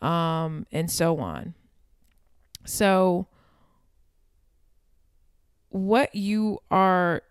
um, 0.01 0.67
and 0.71 0.91
so 0.91 1.19
on. 1.19 1.53
So, 2.65 3.27
what 5.69 6.13
you 6.13 6.59
are 6.69 7.23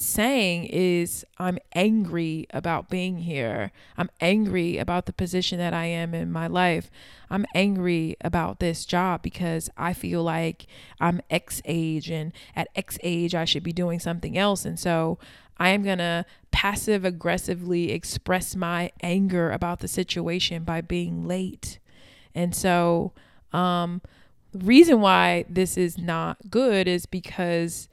saying 0.00 0.66
is, 0.66 1.24
I'm 1.38 1.58
angry 1.74 2.46
about 2.50 2.88
being 2.88 3.18
here. 3.18 3.72
I'm 3.96 4.10
angry 4.20 4.78
about 4.78 5.06
the 5.06 5.12
position 5.12 5.58
that 5.58 5.74
I 5.74 5.86
am 5.86 6.14
in 6.14 6.30
my 6.32 6.46
life. 6.46 6.90
I'm 7.30 7.46
angry 7.54 8.16
about 8.20 8.60
this 8.60 8.84
job 8.84 9.22
because 9.22 9.70
I 9.76 9.92
feel 9.92 10.22
like 10.22 10.66
I'm 11.00 11.20
X 11.30 11.60
age 11.64 12.10
and 12.10 12.32
at 12.56 12.68
X 12.74 12.98
age 13.02 13.34
I 13.34 13.44
should 13.44 13.62
be 13.62 13.72
doing 13.72 13.98
something 13.98 14.36
else. 14.36 14.64
And 14.64 14.78
so 14.78 15.18
I 15.58 15.70
am 15.70 15.82
going 15.82 15.98
to 15.98 16.24
passive 16.50 17.04
aggressively 17.04 17.90
express 17.92 18.54
my 18.56 18.90
anger 19.02 19.50
about 19.50 19.80
the 19.80 19.88
situation 19.88 20.64
by 20.64 20.80
being 20.80 21.26
late. 21.26 21.78
And 22.34 22.54
so, 22.54 23.12
um, 23.52 24.00
the 24.52 24.64
reason 24.64 25.00
why 25.00 25.44
this 25.48 25.76
is 25.76 25.98
not 25.98 26.50
good 26.50 26.88
is 26.88 27.06
because 27.06 27.88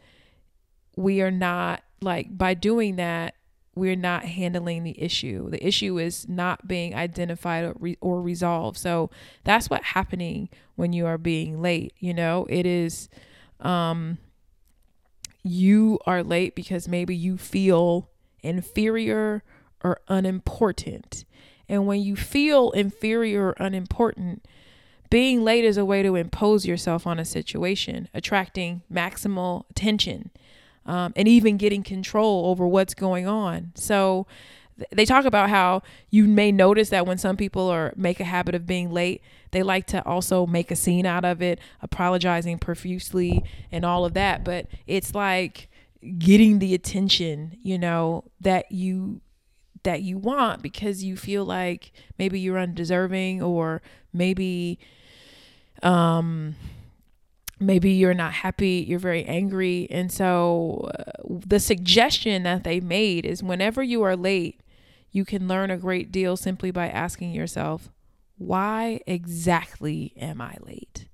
we 0.96 1.22
are 1.22 1.32
not 1.32 1.84
like 2.06 2.38
by 2.38 2.54
doing 2.54 2.96
that 2.96 3.36
we're 3.76 3.98
not 3.98 4.24
handling 4.24 4.84
the 4.84 5.00
issue. 5.02 5.50
The 5.50 5.66
issue 5.66 6.00
is 6.00 6.28
not 6.30 6.66
being 6.68 6.96
identified 6.96 7.66
or, 7.66 7.76
re- 7.78 7.98
or 8.00 8.22
resolved. 8.22 8.78
So 8.78 9.10
that's 9.44 9.70
what 9.70 9.84
happening 9.84 10.48
when 10.76 10.94
you 10.94 11.06
are 11.06 11.18
being 11.18 11.62
late. 11.62 11.94
You 12.00 12.14
know, 12.14 12.48
it 12.50 12.66
is 12.66 13.10
um, 13.60 14.18
you 15.44 16.00
are 16.06 16.24
late 16.24 16.56
because 16.56 16.88
maybe 16.88 17.16
you 17.16 17.38
feel 17.38 18.10
inferior 18.42 19.44
or 19.84 20.00
unimportant. 20.08 21.26
And 21.68 21.86
when 21.86 22.00
you 22.00 22.16
feel 22.16 22.72
inferior 22.72 23.48
or 23.48 23.56
unimportant, 23.58 24.46
being 25.10 25.44
late 25.44 25.66
is 25.66 25.78
a 25.78 25.86
way 25.86 26.02
to 26.02 26.16
impose 26.16 26.66
yourself 26.66 27.06
on 27.06 27.20
a 27.20 27.26
situation, 27.26 28.08
attracting 28.14 28.84
maximal 28.92 29.70
attention, 29.70 30.32
um, 30.86 31.14
and 31.16 31.28
even 31.28 31.58
getting 31.58 31.84
control 31.84 32.48
over 32.48 32.68
what's 32.68 32.94
going 32.94 33.28
on. 33.28 33.72
So 33.76 34.28
th- 34.78 34.90
they 34.92 35.06
talk 35.06 35.26
about 35.26 35.50
how 35.50 35.82
you 36.10 36.26
may 36.26 36.52
notice 36.52 36.90
that 36.90 37.08
when 37.08 37.18
some 37.18 37.38
people 37.38 37.70
are 37.70 37.94
make 37.96 38.20
a 38.20 38.26
habit 38.26 38.56
of 38.56 38.66
being 38.66 38.92
late, 38.92 39.22
they 39.52 39.64
like 39.64 39.88
to 39.88 40.06
also 40.06 40.46
make 40.46 40.72
a 40.72 40.76
scene 40.76 41.06
out 41.06 41.26
of 41.26 41.42
it, 41.42 41.60
apologizing 41.82 42.60
profusely 42.60 43.44
and 43.72 43.86
all 43.86 44.06
of 44.06 44.14
that. 44.14 44.44
But 44.44 44.68
it's 44.86 45.16
like 45.16 45.70
getting 46.20 46.60
the 46.60 46.74
attention, 46.74 47.58
you 47.62 47.78
know, 47.78 48.26
that 48.42 48.72
you 48.72 49.22
that 49.84 50.02
you 50.02 50.18
want 50.18 50.62
because 50.62 51.04
you 51.04 51.16
feel 51.16 51.46
like 51.46 51.92
maybe 52.18 52.40
you're 52.40 52.58
undeserving 52.58 53.42
or 53.42 53.82
maybe 54.12 54.80
um 55.84 56.56
maybe 57.60 57.92
you're 57.92 58.14
not 58.14 58.34
happy, 58.34 58.86
you're 58.88 59.00
very 59.00 59.24
angry. 59.26 59.88
And 59.90 60.12
so 60.12 60.90
uh, 60.94 61.12
the 61.28 61.60
suggestion 61.60 62.44
that 62.44 62.64
they 62.64 62.80
made 62.80 63.26
is 63.26 63.42
whenever 63.42 63.82
you 63.82 64.04
are 64.04 64.16
late, 64.16 64.60
you 65.12 65.24
can 65.26 65.48
learn 65.48 65.72
a 65.72 65.78
great 65.78 66.12
deal 66.12 66.36
simply 66.36 66.72
by 66.72 66.90
asking 66.90 67.32
yourself, 67.32 67.90
why 68.38 69.00
exactly 69.08 70.14
am 70.18 70.42
I 70.42 70.58
late? 70.62 71.08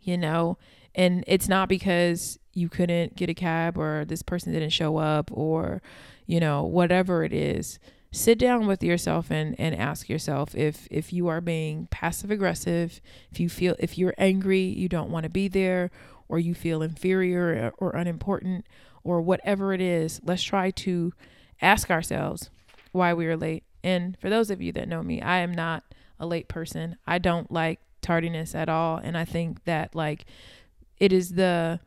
You 0.00 0.16
know, 0.16 0.58
and 0.94 1.24
it's 1.26 1.48
not 1.48 1.68
because 1.68 2.38
you 2.52 2.68
couldn't 2.68 3.16
get 3.16 3.28
a 3.28 3.34
cab 3.34 3.76
or 3.76 4.04
this 4.04 4.22
person 4.22 4.52
didn't 4.52 4.70
show 4.70 4.96
up 4.96 5.30
or, 5.32 5.82
you 6.26 6.40
know, 6.40 6.62
whatever 6.62 7.24
it 7.24 7.32
is 7.32 7.78
sit 8.10 8.38
down 8.38 8.66
with 8.66 8.82
yourself 8.82 9.30
and, 9.30 9.58
and 9.58 9.74
ask 9.74 10.08
yourself 10.08 10.54
if 10.54 10.88
if 10.90 11.12
you 11.12 11.28
are 11.28 11.40
being 11.40 11.86
passive 11.90 12.30
aggressive 12.30 13.00
if 13.30 13.38
you 13.38 13.48
feel 13.48 13.74
if 13.78 13.98
you're 13.98 14.14
angry 14.16 14.62
you 14.62 14.88
don't 14.88 15.10
want 15.10 15.24
to 15.24 15.28
be 15.28 15.46
there 15.46 15.90
or 16.26 16.38
you 16.38 16.54
feel 16.54 16.80
inferior 16.82 17.72
or 17.78 17.90
unimportant 17.90 18.66
or 19.04 19.20
whatever 19.20 19.74
it 19.74 19.80
is 19.80 20.20
let's 20.24 20.42
try 20.42 20.70
to 20.70 21.12
ask 21.60 21.90
ourselves 21.90 22.50
why 22.92 23.14
we 23.14 23.26
are 23.26 23.36
late. 23.36 23.64
And 23.82 24.18
for 24.18 24.28
those 24.30 24.50
of 24.50 24.60
you 24.60 24.72
that 24.72 24.88
know 24.88 25.02
me 25.02 25.20
i 25.20 25.38
am 25.38 25.52
not 25.52 25.84
a 26.20 26.26
late 26.26 26.48
person. 26.48 26.96
I 27.06 27.18
don't 27.18 27.50
like 27.50 27.78
tardiness 28.02 28.54
at 28.54 28.68
all. 28.68 28.96
And 28.96 29.16
i 29.16 29.24
think 29.24 29.64
that 29.64 29.94
like 29.94 30.24
it 30.98 31.12
is 31.12 31.34
the 31.34 31.80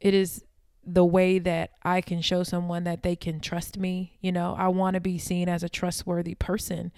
it 0.00 0.14
is 0.14 0.44
the 0.92 1.04
way 1.04 1.38
that 1.38 1.70
I 1.82 2.00
can 2.00 2.20
show 2.20 2.42
someone 2.42 2.84
that 2.84 3.02
they 3.02 3.14
can 3.14 3.40
trust 3.40 3.78
me. 3.78 4.16
You 4.20 4.32
know, 4.32 4.54
I 4.58 4.68
want 4.68 4.94
to 4.94 5.00
be 5.00 5.18
seen 5.18 5.48
as 5.48 5.62
a 5.62 5.68
trustworthy 5.68 6.34
person. 6.34 6.92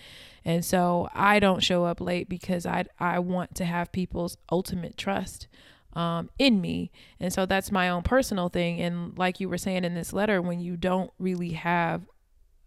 And 0.45 0.65
so 0.65 1.09
I 1.15 1.39
don't 1.39 1.63
show 1.63 1.85
up 1.85 2.01
late 2.01 2.29
because 2.29 2.65
I 2.67 2.85
I 2.99 3.19
want 3.19 3.55
to 3.57 3.65
have 3.65 3.93
people's 3.93 4.37
ultimate 4.51 4.97
trust 4.97 5.47
um, 5.93 6.31
in 6.39 6.61
me. 6.61 6.91
And 7.21 7.33
so 7.33 7.47
that's 7.47 7.71
my 7.71 7.89
own 7.89 8.03
personal 8.03 8.49
thing. 8.49 8.81
And 8.81 9.17
like 9.19 9.41
you 9.41 9.49
were 9.49 9.59
saying 9.59 9.85
in 9.85 9.95
this 9.95 10.13
letter, 10.13 10.41
when 10.41 10.61
you 10.61 10.77
don't 10.77 11.11
really 11.19 11.53
have 11.53 12.03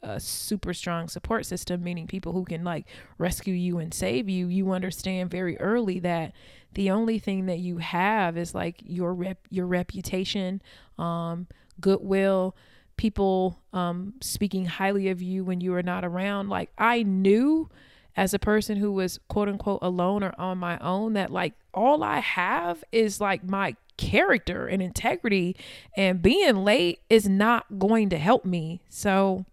a 0.01 0.19
super 0.19 0.73
strong 0.73 1.07
support 1.07 1.45
system, 1.45 1.83
meaning 1.83 2.07
people 2.07 2.33
who 2.33 2.45
can 2.45 2.63
like 2.63 2.87
rescue 3.17 3.53
you 3.53 3.79
and 3.79 3.93
save 3.93 4.29
you, 4.29 4.47
you 4.47 4.71
understand 4.71 5.31
very 5.31 5.59
early 5.59 5.99
that 5.99 6.33
the 6.73 6.91
only 6.91 7.19
thing 7.19 7.45
that 7.45 7.59
you 7.59 7.77
have 7.77 8.37
is 8.37 8.53
like 8.53 8.81
your 8.85 9.13
rep 9.13 9.39
your 9.49 9.65
reputation, 9.65 10.61
um, 10.97 11.47
goodwill, 11.79 12.55
people 12.97 13.59
um, 13.73 14.13
speaking 14.21 14.65
highly 14.65 15.09
of 15.09 15.21
you 15.21 15.43
when 15.43 15.61
you 15.61 15.73
are 15.73 15.83
not 15.83 16.05
around. 16.05 16.49
Like 16.49 16.69
I 16.77 17.03
knew 17.03 17.69
as 18.15 18.33
a 18.33 18.39
person 18.39 18.77
who 18.77 18.91
was 18.91 19.19
quote 19.27 19.49
unquote 19.49 19.79
alone 19.81 20.23
or 20.23 20.33
on 20.37 20.57
my 20.57 20.77
own 20.79 21.13
that 21.13 21.31
like 21.31 21.53
all 21.73 22.03
I 22.03 22.19
have 22.19 22.83
is 22.91 23.19
like 23.19 23.43
my 23.43 23.75
character 23.97 24.67
and 24.67 24.81
integrity 24.81 25.55
and 25.95 26.21
being 26.21 26.63
late 26.63 26.99
is 27.09 27.27
not 27.27 27.79
going 27.79 28.09
to 28.09 28.17
help 28.17 28.45
me. 28.45 28.81
So 28.89 29.45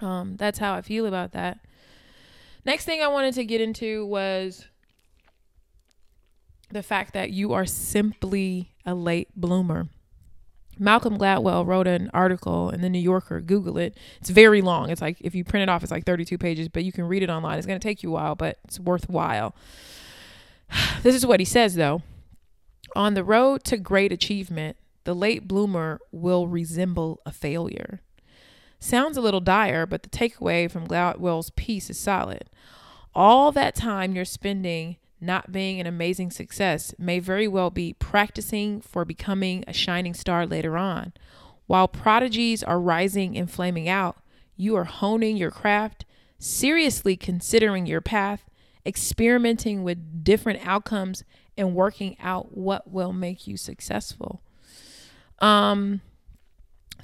um 0.00 0.36
that's 0.36 0.58
how 0.58 0.74
I 0.74 0.82
feel 0.82 1.06
about 1.06 1.32
that. 1.32 1.58
Next 2.64 2.84
thing 2.84 3.00
I 3.00 3.08
wanted 3.08 3.34
to 3.34 3.44
get 3.44 3.60
into 3.60 4.04
was 4.06 4.66
the 6.70 6.82
fact 6.82 7.14
that 7.14 7.30
you 7.30 7.52
are 7.52 7.64
simply 7.64 8.72
a 8.84 8.94
late 8.94 9.28
bloomer. 9.36 9.88
Malcolm 10.78 11.16
Gladwell 11.16 11.66
wrote 11.66 11.86
an 11.86 12.10
article 12.12 12.70
in 12.70 12.82
the 12.82 12.90
New 12.90 12.98
Yorker. 12.98 13.40
Google 13.40 13.78
it. 13.78 13.96
It's 14.20 14.30
very 14.30 14.60
long. 14.60 14.90
It's 14.90 15.00
like 15.00 15.16
if 15.20 15.34
you 15.34 15.42
print 15.42 15.62
it 15.62 15.68
off, 15.68 15.82
it's 15.82 15.92
like 15.92 16.04
32 16.04 16.36
pages, 16.36 16.68
but 16.68 16.84
you 16.84 16.92
can 16.92 17.04
read 17.04 17.22
it 17.22 17.30
online. 17.30 17.56
It's 17.56 17.66
going 17.66 17.80
to 17.80 17.88
take 17.88 18.02
you 18.02 18.10
a 18.10 18.12
while, 18.12 18.34
but 18.34 18.58
it's 18.64 18.78
worthwhile. 18.78 19.54
This 21.02 21.14
is 21.14 21.24
what 21.24 21.38
he 21.38 21.46
says 21.46 21.76
though. 21.76 22.02
On 22.96 23.14
the 23.14 23.22
road 23.22 23.62
to 23.64 23.76
great 23.76 24.10
achievement, 24.10 24.76
the 25.04 25.14
late 25.14 25.46
bloomer 25.46 26.00
will 26.10 26.48
resemble 26.48 27.20
a 27.24 27.30
failure. 27.30 28.00
Sounds 28.78 29.16
a 29.16 29.20
little 29.20 29.40
dire, 29.40 29.86
but 29.86 30.02
the 30.02 30.08
takeaway 30.08 30.70
from 30.70 30.86
Gladwell's 30.86 31.50
piece 31.50 31.90
is 31.90 31.98
solid. 31.98 32.50
All 33.14 33.50
that 33.52 33.74
time 33.74 34.14
you're 34.14 34.24
spending 34.24 34.96
not 35.20 35.50
being 35.50 35.80
an 35.80 35.86
amazing 35.86 36.30
success 36.30 36.94
may 36.98 37.18
very 37.18 37.48
well 37.48 37.70
be 37.70 37.94
practicing 37.94 38.80
for 38.80 39.04
becoming 39.04 39.64
a 39.66 39.72
shining 39.72 40.14
star 40.14 40.46
later 40.46 40.76
on. 40.76 41.12
While 41.66 41.88
prodigies 41.88 42.62
are 42.62 42.78
rising 42.78 43.36
and 43.36 43.50
flaming 43.50 43.88
out, 43.88 44.18
you 44.56 44.76
are 44.76 44.84
honing 44.84 45.36
your 45.36 45.50
craft, 45.50 46.04
seriously 46.38 47.16
considering 47.16 47.86
your 47.86 48.00
path, 48.00 48.44
experimenting 48.84 49.82
with 49.82 50.22
different 50.22 50.66
outcomes, 50.66 51.24
and 51.56 51.74
working 51.74 52.16
out 52.20 52.56
what 52.56 52.90
will 52.90 53.12
make 53.12 53.46
you 53.46 53.56
successful. 53.56 54.42
Um, 55.40 56.02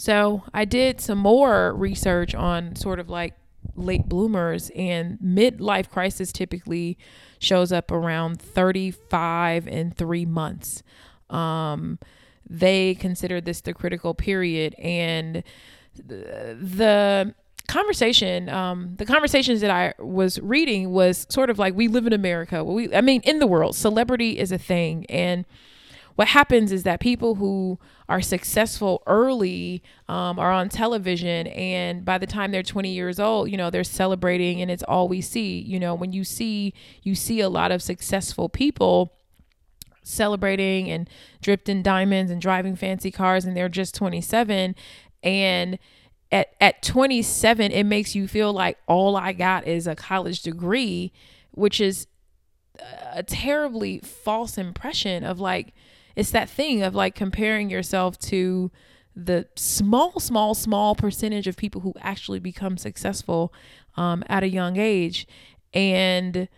so 0.02 0.42
I 0.52 0.64
did 0.64 1.00
some 1.00 1.18
more 1.18 1.72
research 1.74 2.34
on 2.34 2.74
sort 2.74 2.98
of 2.98 3.08
like 3.08 3.34
late 3.76 4.08
bloomers 4.08 4.68
and 4.74 5.16
midlife 5.20 5.90
crisis 5.90 6.32
typically 6.32 6.98
shows 7.38 7.70
up 7.70 7.92
around 7.92 8.42
35 8.42 9.68
and 9.68 9.96
three 9.96 10.26
months. 10.26 10.82
Um, 11.30 12.00
they 12.50 12.96
consider 12.96 13.40
this 13.40 13.60
the 13.60 13.72
critical 13.72 14.12
period 14.12 14.74
and 14.76 15.44
the, 15.94 17.32
conversation 17.68 18.48
um, 18.48 18.96
the 18.96 19.06
conversations 19.06 19.60
that 19.60 19.70
i 19.70 19.94
was 20.02 20.38
reading 20.40 20.90
was 20.90 21.26
sort 21.30 21.48
of 21.48 21.60
like 21.60 21.74
we 21.74 21.86
live 21.86 22.06
in 22.06 22.12
america 22.12 22.62
we 22.64 22.92
i 22.94 23.00
mean 23.00 23.22
in 23.22 23.38
the 23.38 23.46
world 23.46 23.74
celebrity 23.76 24.36
is 24.36 24.50
a 24.50 24.58
thing 24.58 25.06
and 25.08 25.46
what 26.16 26.28
happens 26.28 26.72
is 26.72 26.82
that 26.82 27.00
people 27.00 27.36
who 27.36 27.78
are 28.12 28.20
successful 28.20 29.02
early 29.06 29.82
um, 30.06 30.38
are 30.38 30.52
on 30.52 30.68
television 30.68 31.46
and 31.46 32.04
by 32.04 32.18
the 32.18 32.26
time 32.26 32.52
they're 32.52 32.62
20 32.62 32.90
years 32.90 33.18
old 33.18 33.50
you 33.50 33.56
know 33.56 33.70
they're 33.70 33.82
celebrating 33.82 34.60
and 34.60 34.70
it's 34.70 34.82
all 34.82 35.08
we 35.08 35.22
see. 35.22 35.58
You 35.60 35.80
know 35.80 35.94
when 35.94 36.12
you 36.12 36.22
see 36.22 36.74
you 37.02 37.14
see 37.14 37.40
a 37.40 37.48
lot 37.48 37.72
of 37.72 37.80
successful 37.80 38.50
people 38.50 39.14
celebrating 40.02 40.90
and 40.90 41.08
dripped 41.40 41.70
in 41.70 41.82
diamonds 41.82 42.30
and 42.30 42.38
driving 42.38 42.76
fancy 42.76 43.10
cars 43.10 43.46
and 43.46 43.56
they're 43.56 43.70
just 43.70 43.94
27 43.94 44.74
and 45.22 45.78
at, 46.30 46.48
at 46.60 46.82
27 46.82 47.72
it 47.72 47.84
makes 47.84 48.14
you 48.14 48.28
feel 48.28 48.52
like 48.52 48.76
all 48.86 49.16
i 49.16 49.32
got 49.32 49.66
is 49.66 49.86
a 49.86 49.94
college 49.94 50.42
degree 50.42 51.12
which 51.52 51.80
is 51.80 52.08
a 53.14 53.22
terribly 53.22 54.00
false 54.00 54.58
impression 54.58 55.22
of 55.22 55.38
like 55.38 55.72
it's 56.16 56.30
that 56.30 56.48
thing 56.48 56.82
of 56.82 56.94
like 56.94 57.14
comparing 57.14 57.70
yourself 57.70 58.18
to 58.18 58.70
the 59.14 59.46
small, 59.56 60.18
small, 60.18 60.54
small 60.54 60.94
percentage 60.94 61.46
of 61.46 61.56
people 61.56 61.82
who 61.82 61.92
actually 62.00 62.38
become 62.38 62.76
successful 62.76 63.52
um, 63.96 64.24
at 64.28 64.42
a 64.42 64.48
young 64.48 64.76
age. 64.76 65.26
And 65.74 66.48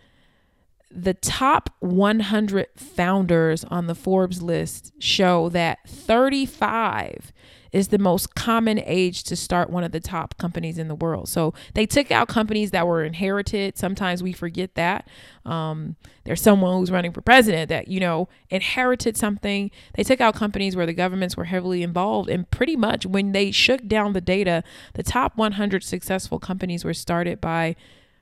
the 0.89 1.13
top 1.13 1.69
100 1.79 2.67
founders 2.75 3.65
on 3.65 3.87
the 3.87 3.95
Forbes 3.95 4.41
list 4.41 4.93
show 4.99 5.49
that 5.49 5.79
35 5.87 7.33
is 7.75 7.89
the 7.89 7.97
most 7.97 8.35
common 8.35 8.79
age 8.85 9.21
to 9.21 9.35
start 9.35 9.69
one 9.69 9.83
of 9.83 9.91
the 9.91 9.99
top 9.99 10.37
companies 10.37 10.77
in 10.77 10.87
the 10.87 10.95
world. 10.95 11.27
So 11.27 11.53
they 11.73 11.85
took 11.85 12.09
out 12.09 12.29
companies 12.29 12.71
that 12.71 12.87
were 12.87 13.03
inherited. 13.03 13.77
Sometimes 13.77 14.23
we 14.23 14.31
forget 14.31 14.75
that. 14.75 15.09
Um, 15.43 15.97
there's 16.23 16.41
someone 16.41 16.77
who's 16.77 16.89
running 16.89 17.11
for 17.11 17.19
president 17.19 17.67
that, 17.67 17.89
you 17.89 17.99
know, 17.99 18.29
inherited 18.49 19.17
something. 19.17 19.71
They 19.95 20.03
took 20.03 20.21
out 20.21 20.35
companies 20.35 20.77
where 20.77 20.85
the 20.85 20.93
governments 20.93 21.35
were 21.35 21.43
heavily 21.43 21.83
involved. 21.83 22.29
And 22.29 22.49
pretty 22.49 22.77
much 22.77 23.05
when 23.05 23.33
they 23.33 23.51
shook 23.51 23.85
down 23.89 24.13
the 24.13 24.21
data, 24.21 24.63
the 24.93 25.03
top 25.03 25.35
100 25.35 25.83
successful 25.83 26.39
companies 26.39 26.85
were 26.85 26.93
started 26.93 27.41
by 27.41 27.75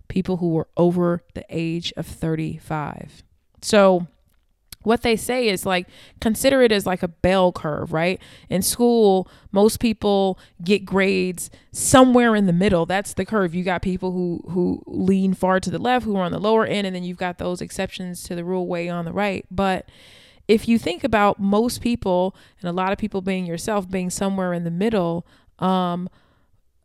people 0.07 0.37
who 0.37 0.49
were 0.49 0.67
over 0.77 1.21
the 1.35 1.45
age 1.51 1.93
of 1.95 2.07
35. 2.07 3.21
So, 3.61 4.07
what 4.85 5.01
they 5.01 5.15
say 5.15 5.47
is 5.47 5.65
like 5.65 5.87
consider 6.21 6.61
it 6.61 6.71
as 6.71 6.85
like 6.85 7.03
a 7.03 7.07
bell 7.07 7.51
curve, 7.51 7.93
right? 7.93 8.21
In 8.49 8.61
school, 8.61 9.27
most 9.51 9.79
people 9.79 10.39
get 10.63 10.85
grades 10.85 11.49
somewhere 11.71 12.35
in 12.35 12.45
the 12.45 12.53
middle. 12.53 12.85
That's 12.85 13.13
the 13.13 13.25
curve. 13.25 13.55
You 13.55 13.63
got 13.63 13.81
people 13.81 14.11
who 14.11 14.43
who 14.49 14.83
lean 14.85 15.33
far 15.33 15.59
to 15.59 15.69
the 15.69 15.79
left, 15.79 16.05
who 16.05 16.15
are 16.15 16.23
on 16.23 16.31
the 16.31 16.39
lower 16.39 16.65
end, 16.65 16.87
and 16.87 16.95
then 16.95 17.03
you've 17.03 17.17
got 17.17 17.37
those 17.37 17.61
exceptions 17.61 18.23
to 18.23 18.35
the 18.35 18.45
rule 18.45 18.67
way 18.67 18.89
on 18.89 19.05
the 19.05 19.13
right. 19.13 19.45
But 19.49 19.87
if 20.47 20.67
you 20.67 20.77
think 20.77 21.03
about 21.03 21.39
most 21.39 21.81
people 21.81 22.35
and 22.59 22.69
a 22.69 22.73
lot 22.73 22.91
of 22.91 22.97
people 22.97 23.21
being 23.21 23.45
yourself 23.45 23.89
being 23.89 24.09
somewhere 24.09 24.53
in 24.53 24.63
the 24.63 24.71
middle, 24.71 25.25
um, 25.59 26.09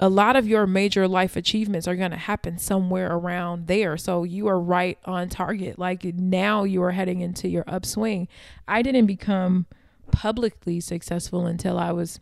a 0.01 0.09
lot 0.09 0.37
of 0.37 0.47
your 0.47 0.67
major 0.67 1.09
life 1.09 1.37
achievements 1.37 1.89
are 1.89 1.97
going 1.97 2.13
to 2.13 2.17
happen 2.17 2.59
somewhere 2.59 3.13
around 3.13 3.67
there. 3.67 3.97
So 3.97 4.23
you 4.23 4.47
are 4.47 4.61
right 4.61 4.99
on 5.05 5.29
target. 5.29 5.79
Like 5.79 6.05
now 6.05 6.65
you 6.65 6.83
are 6.83 6.93
heading 6.93 7.21
into 7.21 7.49
your 7.49 7.65
upswing. 7.67 8.29
I 8.69 8.83
didn't 8.83 9.07
become 9.07 9.67
publicly 10.13 10.81
successful 10.81 11.47
until 11.47 11.79
I 11.79 11.91
was 11.91 12.21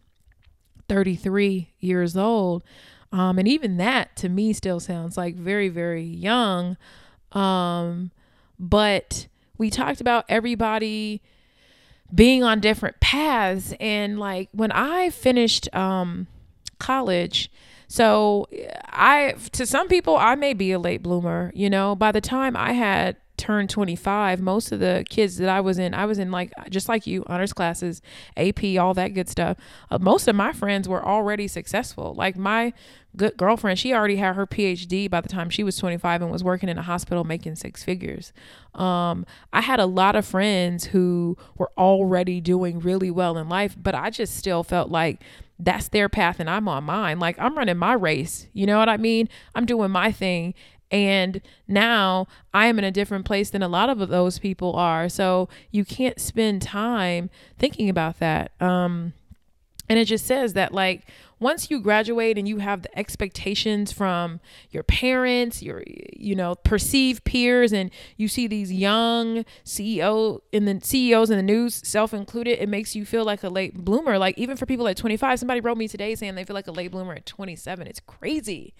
33 0.89 1.72
years 1.79 2.16
old. 2.16 2.64
Um, 3.12 3.39
and 3.39 3.47
even 3.47 3.77
that 3.77 4.16
to 4.16 4.29
me 4.29 4.53
still 4.53 4.81
sounds 4.81 5.16
like 5.16 5.37
very, 5.37 5.68
very 5.68 6.03
young. 6.03 6.79
Um, 7.33 8.11
but 8.59 9.27
we 9.59 9.68
talked 9.68 10.01
about 10.01 10.24
everybody 10.31 11.20
being 12.14 12.43
on 12.43 12.61
different 12.61 13.01
paths. 13.01 13.74
And 13.79 14.18
like 14.18 14.49
when 14.53 14.72
I 14.72 15.11
finished, 15.11 15.74
um, 15.74 16.27
college. 16.79 17.51
So 17.89 18.49
I 18.87 19.35
to 19.53 19.66
some 19.66 19.89
people 19.89 20.16
I 20.16 20.35
may 20.35 20.55
be 20.55 20.72
a 20.72 20.79
late 20.79 21.03
bloomer, 21.03 21.53
you 21.55 21.70
know. 21.70 21.95
By 21.95 22.12
the 22.12 22.20
time 22.20 22.57
I 22.57 22.72
had 22.72 23.16
turned 23.37 23.68
25, 23.68 24.41
most 24.41 24.72
of 24.72 24.81
the 24.81 25.05
kids 25.09 25.37
that 25.37 25.49
I 25.49 25.61
was 25.61 25.79
in, 25.79 25.95
I 25.95 26.07
was 26.07 26.18
in 26.18 26.31
like 26.31 26.53
just 26.70 26.89
like 26.89 27.07
you, 27.07 27.22
honors 27.27 27.53
classes, 27.53 28.03
AP, 28.37 28.79
all 28.79 28.95
that 28.95 29.09
good 29.09 29.29
stuff. 29.29 29.59
Uh, 29.91 29.99
most 29.99 30.27
of 30.27 30.35
my 30.35 30.53
friends 30.53 30.89
were 30.89 31.05
already 31.05 31.47
successful. 31.47 32.14
Like 32.14 32.37
my 32.37 32.72
good 33.16 33.37
girlfriend, 33.37 33.79
she 33.79 33.95
already 33.95 34.16
had 34.16 34.37
her 34.37 34.47
PhD 34.47 35.09
by 35.09 35.20
the 35.20 35.29
time 35.29 35.51
she 35.51 35.62
was 35.62 35.77
25 35.77 36.22
and 36.22 36.31
was 36.31 36.45
working 36.45 36.68
in 36.68 36.79
a 36.79 36.83
hospital 36.83 37.24
making 37.24 37.57
six 37.57 37.83
figures. 37.83 38.33
Um, 38.74 39.24
I 39.53 39.61
had 39.61 39.81
a 39.81 39.87
lot 39.87 40.16
of 40.16 40.27
friends 40.27 40.87
who 40.87 41.37
were 41.57 41.70
already 41.79 42.41
doing 42.41 42.81
really 42.81 43.11
well 43.11 43.39
in 43.39 43.49
life, 43.49 43.77
but 43.81 43.95
I 43.95 44.11
just 44.11 44.37
still 44.37 44.62
felt 44.62 44.91
like 44.91 45.22
that's 45.59 45.88
their 45.88 46.09
path 46.09 46.40
and 46.40 46.50
I'm 46.50 46.68
on 46.68 46.84
mine. 46.84 47.18
Like 47.18 47.38
I'm 47.38 47.57
running 47.57 47.78
my 47.78 47.94
race. 47.94 48.46
You 48.52 48.66
know 48.66 48.78
what 48.78 48.88
I 48.88 48.96
mean? 48.96 49.28
I'm 49.54 49.66
doing 49.66 49.90
my 49.90 50.12
thing. 50.12 50.54
And 50.90 51.40
now 51.66 52.26
I 52.54 52.66
am 52.66 52.78
in 52.78 52.84
a 52.84 52.92
different 52.92 53.24
place 53.24 53.50
than 53.50 53.62
a 53.62 53.68
lot 53.68 53.88
of 53.88 54.09
those 54.09 54.38
people 54.38 54.74
are. 54.76 55.09
So 55.09 55.48
you 55.70 55.84
can't 55.84 56.20
spend 56.20 56.62
time 56.62 57.30
thinking 57.59 57.88
about 57.88 58.20
that. 58.20 58.52
Um, 58.61 59.12
and 59.88 59.98
it 59.98 60.04
just 60.07 60.26
says 60.26 60.52
that, 60.54 60.72
like, 60.72 61.09
once 61.39 61.70
you 61.70 61.80
graduate 61.80 62.39
and 62.39 62.49
you 62.49 62.59
have 62.59 62.82
the 62.82 62.99
expectations 62.99 63.93
from 63.93 64.41
your 64.70 64.82
parents, 64.82 65.62
your 65.62 65.82
you 65.87 66.34
know 66.34 66.55
perceived 66.55 67.24
peers, 67.24 67.72
and 67.72 67.91
you 68.16 68.28
see 68.28 68.47
these 68.47 68.72
young 68.72 69.45
CEO 69.64 70.41
in 70.53 70.64
the 70.64 70.80
CEOs 70.82 71.30
in 71.30 71.37
the 71.37 71.43
news, 71.43 71.74
self 71.74 72.14
included, 72.14 72.62
it 72.62 72.68
makes 72.68 72.97
you 72.97 73.05
feel 73.05 73.24
like 73.24 73.43
a 73.43 73.49
late 73.49 73.74
bloomer. 73.84 74.18
Like 74.18 74.39
even 74.39 74.57
for 74.57 74.66
people 74.66 74.89
at 74.89 74.97
25, 74.97 75.39
somebody 75.39 75.61
wrote 75.61 75.76
me 75.76 75.89
today 75.89 76.14
saying 76.14 76.34
they 76.34 76.45
feel 76.45 76.55
like 76.55 76.68
a 76.68 76.72
late 76.72 76.91
bloomer 76.91 77.14
at 77.14 77.26
27. 77.26 77.87
It's 77.87 78.01
crazy. 78.01 78.74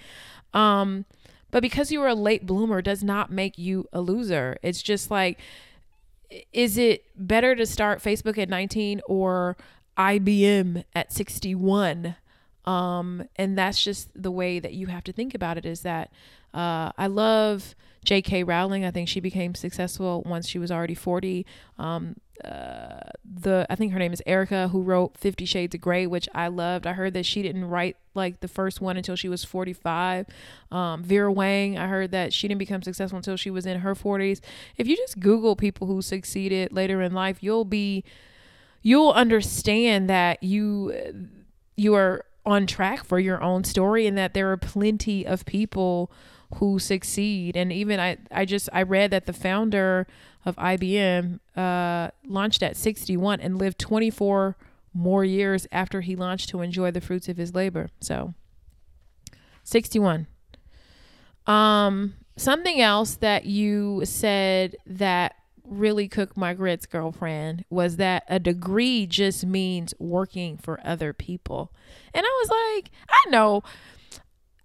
Um, 0.55 1.05
but 1.51 1.61
because 1.61 1.93
you 1.93 2.01
were 2.01 2.09
a 2.09 2.15
late 2.15 2.47
bloomer 2.47 2.83
does 2.83 3.05
not 3.05 3.31
make 3.31 3.59
you 3.59 3.87
a 3.93 4.01
loser. 4.01 4.57
It's 4.63 4.83
just 4.83 5.11
like, 5.11 5.39
is 6.53 6.77
it 6.77 7.05
better 7.17 7.55
to 7.55 7.67
start 7.67 8.03
Facebook 8.03 8.37
at 8.39 8.49
19 8.49 9.01
or 9.07 9.57
IBM 9.97 10.85
at 10.95 11.13
61? 11.13 12.17
Um, 12.67 13.29
and 13.37 13.57
that's 13.57 13.83
just 13.83 14.11
the 14.21 14.31
way 14.31 14.59
that 14.59 14.75
you 14.75 14.89
have 14.89 15.05
to 15.05 15.13
think 15.13 15.35
about 15.35 15.57
it 15.57 15.65
is 15.65 15.83
that 15.83 16.11
uh, 16.53 16.91
I 16.99 17.07
love 17.07 17.75
J.K. 18.05 18.43
Rowling. 18.45 18.85
I 18.85 18.91
think 18.91 19.09
she 19.09 19.21
became 19.21 19.55
successful 19.55 20.23
once 20.27 20.49
she 20.49 20.59
was 20.59 20.73
already 20.73 20.95
40. 20.95 21.47
Um, 21.79 22.17
uh, 22.45 23.01
the 23.25 23.67
I 23.71 23.75
think 23.77 23.93
her 23.93 23.99
name 23.99 24.13
is 24.13 24.23
Erika, 24.27 24.69
who 24.69 24.83
wrote 24.83 25.17
Fifty 25.17 25.45
Shades 25.45 25.75
of 25.75 25.81
Grey, 25.81 26.07
which 26.07 26.29
I 26.35 26.49
loved. 26.49 26.87
I 26.87 26.93
heard 26.93 27.15
that 27.15 27.25
she 27.25 27.43
didn't 27.43 27.65
write 27.65 27.97
like 28.15 28.41
the 28.41 28.49
first 28.49 28.81
one 28.81 28.97
until 28.97 29.17
she 29.17 29.29
was 29.29 29.45
45. 29.45 30.27
Um, 30.71 31.03
Vera 31.03 31.33
Wang, 31.33 31.79
I 31.79 31.87
heard 31.87 32.11
that 32.13 32.33
she 32.33 32.47
didn't 32.49 32.59
become 32.59 32.83
successful 32.83 33.17
until 33.17 33.37
she 33.37 33.51
was 33.51 33.67
in 33.67 33.81
her 33.81 33.95
40s. 33.95 34.41
If 34.77 34.87
you 34.87 34.97
just 34.97 35.19
Google 35.19 35.57
people 35.57 35.87
who 35.87 36.03
succeeded 36.03 36.73
later 36.73 37.01
in 37.01 37.13
life, 37.13 37.39
you'll 37.43 37.65
be 37.65 38.05
you'll 38.83 39.13
understand 39.13 40.09
that 40.11 40.43
you 40.43 41.29
you 41.77 41.95
are 41.95 42.25
on 42.47 42.67
track 42.67 43.05
for 43.05 43.19
your 43.19 43.43
own 43.43 43.65
story 43.65 44.07
and 44.07 44.17
that 44.17 44.33
there 44.33 44.51
are 44.53 44.57
plenty 44.57 45.27
of 45.27 45.45
people 45.45 46.11
who 46.55 46.79
succeed. 46.79 47.57
And 47.57 47.73
even 47.73 47.99
i 47.99 48.17
i 48.31 48.45
just 48.45 48.69
i 48.73 48.83
read 48.83 49.11
that 49.11 49.27
the 49.27 49.33
founder 49.33 50.07
of 50.45 50.55
ibm 50.57 51.41
uh, 51.57 52.11
launched 52.25 52.63
at 52.63 52.77
61 52.77 53.41
and 53.41 53.59
lived 53.59 53.79
24 53.79 54.57
more 54.95 55.25
years 55.25 55.67
after 55.73 56.01
he 56.01 56.15
launched 56.17 56.49
to 56.51 56.63
enjoy 56.63 56.91
the 56.91 57.01
fruits 57.01 57.29
of 57.29 57.37
his 57.37 57.55
labor. 57.55 57.91
So 58.01 58.35
61 59.65 60.29
um 61.47 62.15
something 62.37 62.81
else 62.81 63.17
that 63.17 63.45
you 63.45 64.03
said 64.05 64.77
that 64.87 65.35
really 65.69 66.09
cook 66.09 66.37
my 66.37 66.55
grits 66.55 66.87
girlfriend 66.87 67.65
was 67.71 67.97
that 67.97 68.25
a 68.29 68.39
degree 68.39 69.07
just 69.07 69.45
means 69.45 69.95
working 69.99 70.57
for 70.57 70.81
other 70.85 71.13
people 71.13 71.73
and 72.15 72.25
i 72.25 72.43
was 72.43 72.51
like 72.51 72.91
i 73.09 73.31
know 73.31 73.63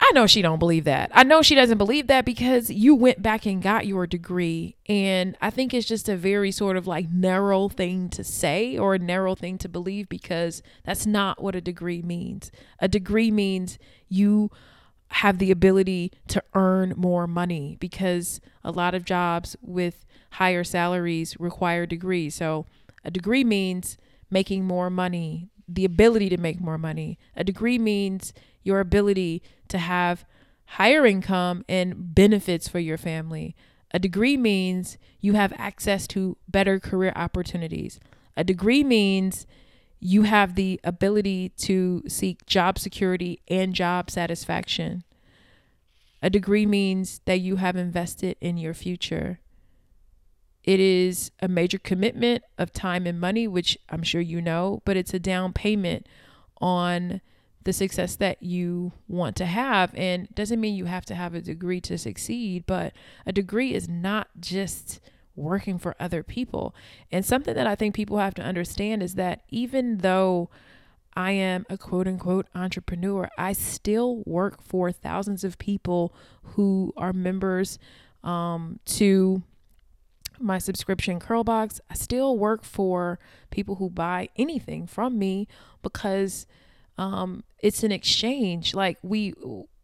I 0.03 0.11
know 0.13 0.25
she 0.25 0.41
don't 0.41 0.57
believe 0.57 0.85
that. 0.85 1.11
I 1.13 1.23
know 1.23 1.43
she 1.43 1.53
doesn't 1.53 1.77
believe 1.77 2.07
that 2.07 2.25
because 2.25 2.71
you 2.71 2.95
went 2.95 3.21
back 3.21 3.45
and 3.45 3.61
got 3.61 3.85
your 3.85 4.07
degree 4.07 4.75
and 4.89 5.37
I 5.41 5.51
think 5.51 5.75
it's 5.75 5.87
just 5.87 6.09
a 6.09 6.17
very 6.17 6.51
sort 6.51 6.75
of 6.75 6.87
like 6.87 7.11
narrow 7.11 7.69
thing 7.69 8.09
to 8.09 8.23
say 8.23 8.77
or 8.77 8.95
a 8.95 8.99
narrow 8.99 9.35
thing 9.35 9.59
to 9.59 9.69
believe 9.69 10.09
because 10.09 10.63
that's 10.83 11.05
not 11.05 11.41
what 11.41 11.55
a 11.55 11.61
degree 11.61 12.01
means. 12.01 12.51
A 12.79 12.87
degree 12.87 13.29
means 13.29 13.77
you 14.09 14.49
have 15.11 15.39
the 15.39 15.51
ability 15.51 16.11
to 16.27 16.41
earn 16.53 16.93
more 16.95 17.27
money 17.27 17.77
because 17.79 18.39
a 18.63 18.71
lot 18.71 18.95
of 18.95 19.05
jobs 19.05 19.55
with 19.61 20.05
higher 20.31 20.63
salaries 20.63 21.37
require 21.39 21.85
degrees. 21.85 22.35
So 22.35 22.65
a 23.03 23.11
degree 23.11 23.43
means 23.43 23.97
making 24.29 24.63
more 24.63 24.89
money, 24.89 25.49
the 25.67 25.85
ability 25.85 26.29
to 26.29 26.37
make 26.37 26.61
more 26.61 26.77
money. 26.77 27.19
A 27.35 27.43
degree 27.43 27.77
means 27.77 28.33
your 28.63 28.79
ability 28.79 29.41
to 29.67 29.77
have 29.79 30.25
higher 30.65 31.05
income 31.05 31.65
and 31.67 32.15
benefits 32.15 32.69
for 32.69 32.79
your 32.79 32.97
family. 32.97 33.55
A 33.93 33.99
degree 33.99 34.37
means 34.37 34.97
you 35.19 35.33
have 35.33 35.51
access 35.57 36.07
to 36.07 36.37
better 36.47 36.79
career 36.79 37.11
opportunities. 37.15 37.99
A 38.37 38.45
degree 38.45 38.83
means 38.83 39.45
you 40.01 40.23
have 40.23 40.55
the 40.55 40.79
ability 40.83 41.49
to 41.49 42.03
seek 42.07 42.45
job 42.47 42.79
security 42.79 43.39
and 43.47 43.75
job 43.75 44.09
satisfaction. 44.09 45.03
A 46.23 46.29
degree 46.29 46.65
means 46.65 47.21
that 47.25 47.39
you 47.39 47.57
have 47.57 47.75
invested 47.75 48.35
in 48.41 48.57
your 48.57 48.73
future. 48.73 49.39
It 50.63 50.79
is 50.79 51.31
a 51.39 51.47
major 51.47 51.77
commitment 51.77 52.43
of 52.57 52.73
time 52.73 53.05
and 53.05 53.19
money, 53.19 53.47
which 53.47 53.77
I'm 53.89 54.03
sure 54.03 54.21
you 54.21 54.41
know, 54.41 54.81
but 54.85 54.97
it's 54.97 55.13
a 55.13 55.19
down 55.19 55.53
payment 55.53 56.07
on 56.59 57.21
the 57.63 57.73
success 57.73 58.15
that 58.15 58.41
you 58.41 58.93
want 59.07 59.35
to 59.35 59.45
have. 59.45 59.93
And 59.95 60.33
doesn't 60.33 60.59
mean 60.59 60.75
you 60.75 60.85
have 60.85 61.05
to 61.05 61.15
have 61.15 61.35
a 61.35 61.41
degree 61.41 61.81
to 61.81 61.97
succeed, 61.97 62.65
but 62.65 62.93
a 63.25 63.31
degree 63.31 63.75
is 63.75 63.87
not 63.87 64.29
just 64.39 64.99
working 65.35 65.77
for 65.77 65.95
other 65.99 66.23
people. 66.23 66.75
And 67.11 67.25
something 67.25 67.53
that 67.53 67.67
I 67.67 67.75
think 67.75 67.95
people 67.95 68.17
have 68.17 68.33
to 68.35 68.41
understand 68.41 69.03
is 69.03 69.15
that 69.15 69.41
even 69.49 69.97
though 69.99 70.49
I 71.13 71.31
am 71.31 71.65
a 71.69 71.77
quote 71.77 72.07
unquote 72.07 72.47
entrepreneur, 72.55 73.29
I 73.37 73.53
still 73.53 74.23
work 74.25 74.61
for 74.61 74.91
thousands 74.91 75.43
of 75.43 75.57
people 75.57 76.13
who 76.43 76.93
are 76.95 77.13
members 77.13 77.79
um, 78.23 78.79
to 78.85 79.43
my 80.39 80.57
subscription 80.57 81.19
CurlBox. 81.19 81.79
I 81.89 81.93
still 81.93 82.37
work 82.37 82.63
for 82.63 83.19
people 83.49 83.75
who 83.75 83.89
buy 83.89 84.29
anything 84.37 84.87
from 84.87 85.19
me 85.19 85.47
because 85.81 86.45
um, 86.97 87.43
it's 87.59 87.83
an 87.83 87.91
exchange. 87.91 88.73
Like 88.73 88.97
we, 89.01 89.33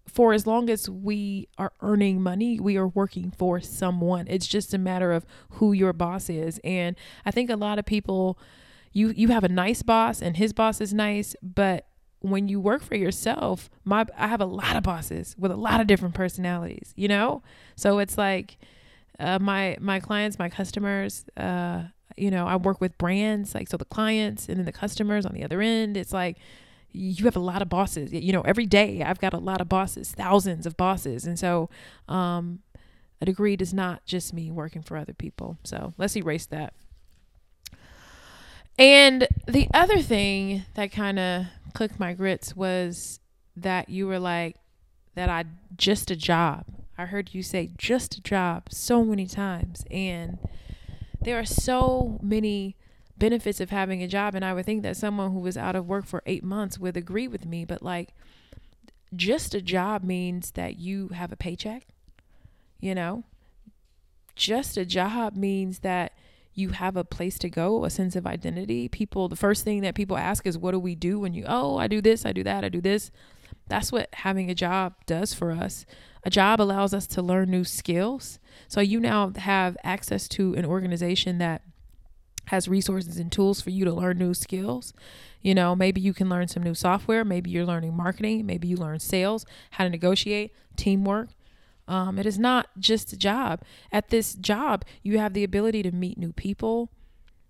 for 0.07 0.33
as 0.33 0.47
long 0.47 0.69
as 0.69 0.89
we 0.89 1.47
are 1.57 1.73
earning 1.81 2.21
money, 2.21 2.59
we 2.59 2.77
are 2.77 2.87
working 2.87 3.31
for 3.31 3.59
someone. 3.59 4.25
It's 4.27 4.47
just 4.47 4.73
a 4.73 4.77
matter 4.77 5.11
of 5.11 5.25
who 5.51 5.73
your 5.73 5.93
boss 5.93 6.29
is. 6.29 6.59
And 6.63 6.95
I 7.25 7.31
think 7.31 7.49
a 7.49 7.55
lot 7.55 7.77
of 7.77 7.85
people, 7.85 8.39
you 8.93 9.09
you 9.09 9.27
have 9.27 9.43
a 9.43 9.49
nice 9.49 9.83
boss 9.83 10.21
and 10.21 10.37
his 10.37 10.53
boss 10.53 10.81
is 10.81 10.93
nice, 10.93 11.35
but 11.43 11.87
when 12.21 12.47
you 12.47 12.59
work 12.59 12.81
for 12.81 12.95
yourself, 12.95 13.69
my 13.83 14.05
I 14.17 14.27
have 14.27 14.41
a 14.41 14.45
lot 14.45 14.75
of 14.75 14.83
bosses 14.83 15.35
with 15.37 15.51
a 15.51 15.55
lot 15.55 15.81
of 15.81 15.87
different 15.87 16.15
personalities, 16.15 16.93
you 16.95 17.07
know? 17.07 17.43
So 17.75 17.99
it's 17.99 18.17
like 18.17 18.57
uh, 19.19 19.39
my 19.39 19.77
my 19.79 19.99
clients, 19.99 20.39
my 20.39 20.49
customers, 20.49 21.25
uh, 21.37 21.83
you 22.15 22.31
know, 22.31 22.47
I 22.47 22.55
work 22.55 22.81
with 22.81 22.97
brands, 22.97 23.53
like 23.53 23.67
so 23.67 23.77
the 23.77 23.85
clients 23.85 24.47
and 24.47 24.57
then 24.57 24.65
the 24.65 24.71
customers 24.71 25.25
on 25.25 25.33
the 25.33 25.43
other 25.43 25.61
end. 25.61 25.97
It's 25.97 26.13
like 26.13 26.37
you 26.97 27.25
have 27.25 27.35
a 27.35 27.39
lot 27.39 27.61
of 27.61 27.69
bosses. 27.69 28.11
You 28.11 28.33
know, 28.33 28.41
every 28.41 28.65
day 28.65 29.03
I've 29.03 29.19
got 29.19 29.33
a 29.33 29.37
lot 29.37 29.61
of 29.61 29.69
bosses, 29.69 30.11
thousands 30.11 30.65
of 30.65 30.75
bosses. 30.77 31.25
And 31.25 31.37
so 31.37 31.69
um, 32.07 32.59
a 33.21 33.25
degree 33.25 33.55
does 33.55 33.73
not 33.73 34.05
just 34.05 34.33
mean 34.33 34.55
working 34.55 34.81
for 34.81 34.97
other 34.97 35.13
people. 35.13 35.57
So 35.63 35.93
let's 35.97 36.15
erase 36.15 36.45
that. 36.47 36.73
And 38.79 39.27
the 39.47 39.67
other 39.73 39.99
thing 39.99 40.65
that 40.75 40.91
kind 40.91 41.17
of 41.17 41.45
clicked 41.73 41.99
my 41.99 42.13
grits 42.13 42.55
was 42.55 43.19
that 43.55 43.89
you 43.89 44.07
were 44.07 44.19
like, 44.19 44.55
that 45.15 45.29
I 45.29 45.45
just 45.75 46.11
a 46.11 46.15
job. 46.15 46.65
I 46.95 47.05
heard 47.05 47.33
you 47.33 47.41
say 47.41 47.71
just 47.77 48.17
a 48.17 48.21
job 48.21 48.67
so 48.69 49.03
many 49.03 49.25
times. 49.25 49.83
And 49.89 50.37
there 51.21 51.39
are 51.39 51.45
so 51.45 52.19
many 52.21 52.76
benefits 53.17 53.59
of 53.59 53.69
having 53.69 54.03
a 54.03 54.07
job 54.07 54.35
and 54.35 54.45
I 54.45 54.53
would 54.53 54.65
think 54.65 54.83
that 54.83 54.97
someone 54.97 55.31
who 55.31 55.39
was 55.39 55.57
out 55.57 55.75
of 55.75 55.87
work 55.87 56.05
for 56.05 56.21
8 56.25 56.43
months 56.43 56.77
would 56.77 56.97
agree 56.97 57.27
with 57.27 57.45
me 57.45 57.65
but 57.65 57.81
like 57.81 58.13
just 59.15 59.55
a 59.55 59.61
job 59.61 60.03
means 60.03 60.51
that 60.51 60.77
you 60.77 61.09
have 61.09 61.31
a 61.31 61.37
paycheck 61.37 61.87
you 62.79 62.93
know 62.93 63.23
just 64.35 64.77
a 64.77 64.85
job 64.85 65.35
means 65.35 65.79
that 65.79 66.13
you 66.57 66.69
have 66.69 66.97
a 66.97 67.03
place 67.03 67.37
to 67.37 67.49
go, 67.49 67.85
a 67.85 67.89
sense 67.89 68.15
of 68.15 68.25
identity. 68.25 68.89
People, 68.89 69.29
the 69.29 69.35
first 69.35 69.63
thing 69.63 69.81
that 69.81 69.93
people 69.93 70.17
ask 70.17 70.47
is, 70.47 70.57
What 70.57 70.71
do 70.71 70.79
we 70.79 70.95
do 70.95 71.19
when 71.19 71.35
you, 71.35 71.45
oh, 71.47 71.77
I 71.77 71.87
do 71.87 72.01
this, 72.01 72.25
I 72.25 72.31
do 72.33 72.43
that, 72.43 72.63
I 72.63 72.69
do 72.69 72.81
this. 72.81 73.11
That's 73.67 73.91
what 73.91 74.09
having 74.13 74.49
a 74.49 74.55
job 74.55 74.95
does 75.05 75.35
for 75.35 75.51
us. 75.51 75.85
A 76.23 76.31
job 76.31 76.59
allows 76.59 76.95
us 76.95 77.05
to 77.07 77.21
learn 77.21 77.51
new 77.51 77.63
skills. 77.63 78.39
So 78.67 78.81
you 78.81 78.99
now 78.99 79.33
have 79.37 79.77
access 79.83 80.27
to 80.29 80.55
an 80.55 80.65
organization 80.65 81.37
that 81.37 81.61
has 82.47 82.67
resources 82.67 83.17
and 83.17 83.31
tools 83.31 83.61
for 83.61 83.69
you 83.69 83.85
to 83.85 83.93
learn 83.93 84.17
new 84.17 84.33
skills. 84.33 84.93
You 85.41 85.53
know, 85.53 85.75
maybe 85.75 86.01
you 86.01 86.13
can 86.13 86.29
learn 86.29 86.47
some 86.47 86.63
new 86.63 86.73
software. 86.73 87.23
Maybe 87.23 87.51
you're 87.51 87.65
learning 87.65 87.95
marketing. 87.95 88.45
Maybe 88.45 88.67
you 88.67 88.77
learn 88.77 88.99
sales, 88.99 89.45
how 89.71 89.83
to 89.83 89.89
negotiate, 89.89 90.53
teamwork. 90.75 91.29
Um, 91.87 92.17
it 92.19 92.25
is 92.25 92.37
not 92.37 92.67
just 92.79 93.13
a 93.13 93.17
job. 93.17 93.61
At 93.91 94.09
this 94.09 94.33
job, 94.33 94.83
you 95.03 95.19
have 95.19 95.33
the 95.33 95.43
ability 95.43 95.83
to 95.83 95.91
meet 95.91 96.17
new 96.17 96.33
people. 96.33 96.89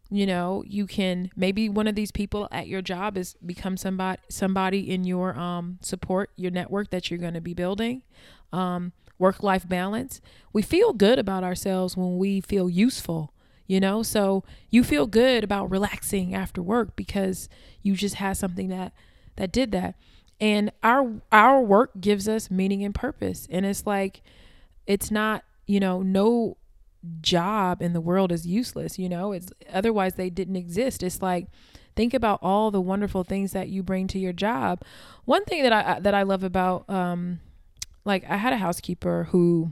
You 0.09 0.25
know, 0.25 0.63
you 0.65 0.87
can 0.87 1.31
maybe 1.35 1.69
one 1.69 1.87
of 1.87 1.95
these 1.95 2.11
people 2.11 2.47
at 2.51 2.67
your 2.67 2.81
job 2.81 3.17
is 3.17 3.35
become 3.45 3.77
somebody 3.77 4.21
somebody 4.29 4.89
in 4.89 5.03
your 5.03 5.37
um, 5.37 5.79
support, 5.81 6.29
your 6.35 6.51
network 6.51 6.91
that 6.91 7.09
you're 7.09 7.19
going 7.19 7.33
to 7.33 7.41
be 7.41 7.53
building. 7.53 8.03
Um, 8.53 8.93
work 9.19 9.43
life 9.43 9.67
balance. 9.67 10.21
We 10.53 10.61
feel 10.61 10.93
good 10.93 11.19
about 11.19 11.43
ourselves 11.43 11.97
when 11.97 12.17
we 12.17 12.39
feel 12.41 12.69
useful 12.69 13.33
you 13.67 13.79
know? 13.79 14.01
So 14.01 14.43
you 14.69 14.83
feel 14.83 15.05
good 15.05 15.43
about 15.43 15.69
relaxing 15.69 16.33
after 16.33 16.61
work 16.61 16.95
because 16.95 17.49
you 17.81 17.93
just 17.95 18.15
had 18.15 18.37
something 18.37 18.69
that 18.69 18.93
that 19.35 19.51
did 19.51 19.71
that. 19.73 19.95
And 20.39 20.71
our 20.83 21.21
our 21.31 21.61
work 21.61 21.91
gives 21.99 22.27
us 22.27 22.49
meaning 22.49 22.83
and 22.83 22.95
purpose. 22.95 23.47
And 23.51 23.65
it's 23.65 23.85
like 23.85 24.21
it's 24.87 25.11
not 25.11 25.43
you 25.65 25.79
know 25.79 26.01
no 26.01 26.57
job 27.21 27.81
in 27.81 27.93
the 27.93 28.01
world 28.01 28.31
is 28.31 28.47
useless 28.47 28.97
you 28.97 29.09
know? 29.09 29.31
It's 29.33 29.51
otherwise 29.71 30.15
they 30.15 30.29
didn't 30.29 30.55
exist. 30.55 31.03
It's 31.03 31.21
like 31.21 31.47
think 31.95 32.13
about 32.13 32.39
all 32.41 32.71
the 32.71 32.81
wonderful 32.81 33.23
things 33.23 33.51
that 33.53 33.69
you 33.69 33.83
bring 33.83 34.07
to 34.07 34.19
your 34.19 34.33
job. 34.33 34.81
One 35.25 35.43
thing 35.45 35.63
that 35.63 35.73
i 35.73 35.99
that 35.99 36.13
i 36.13 36.23
love 36.23 36.43
about 36.43 36.89
um 36.89 37.39
like 38.05 38.23
i 38.29 38.37
had 38.37 38.53
a 38.53 38.57
housekeeper 38.57 39.27
who 39.31 39.71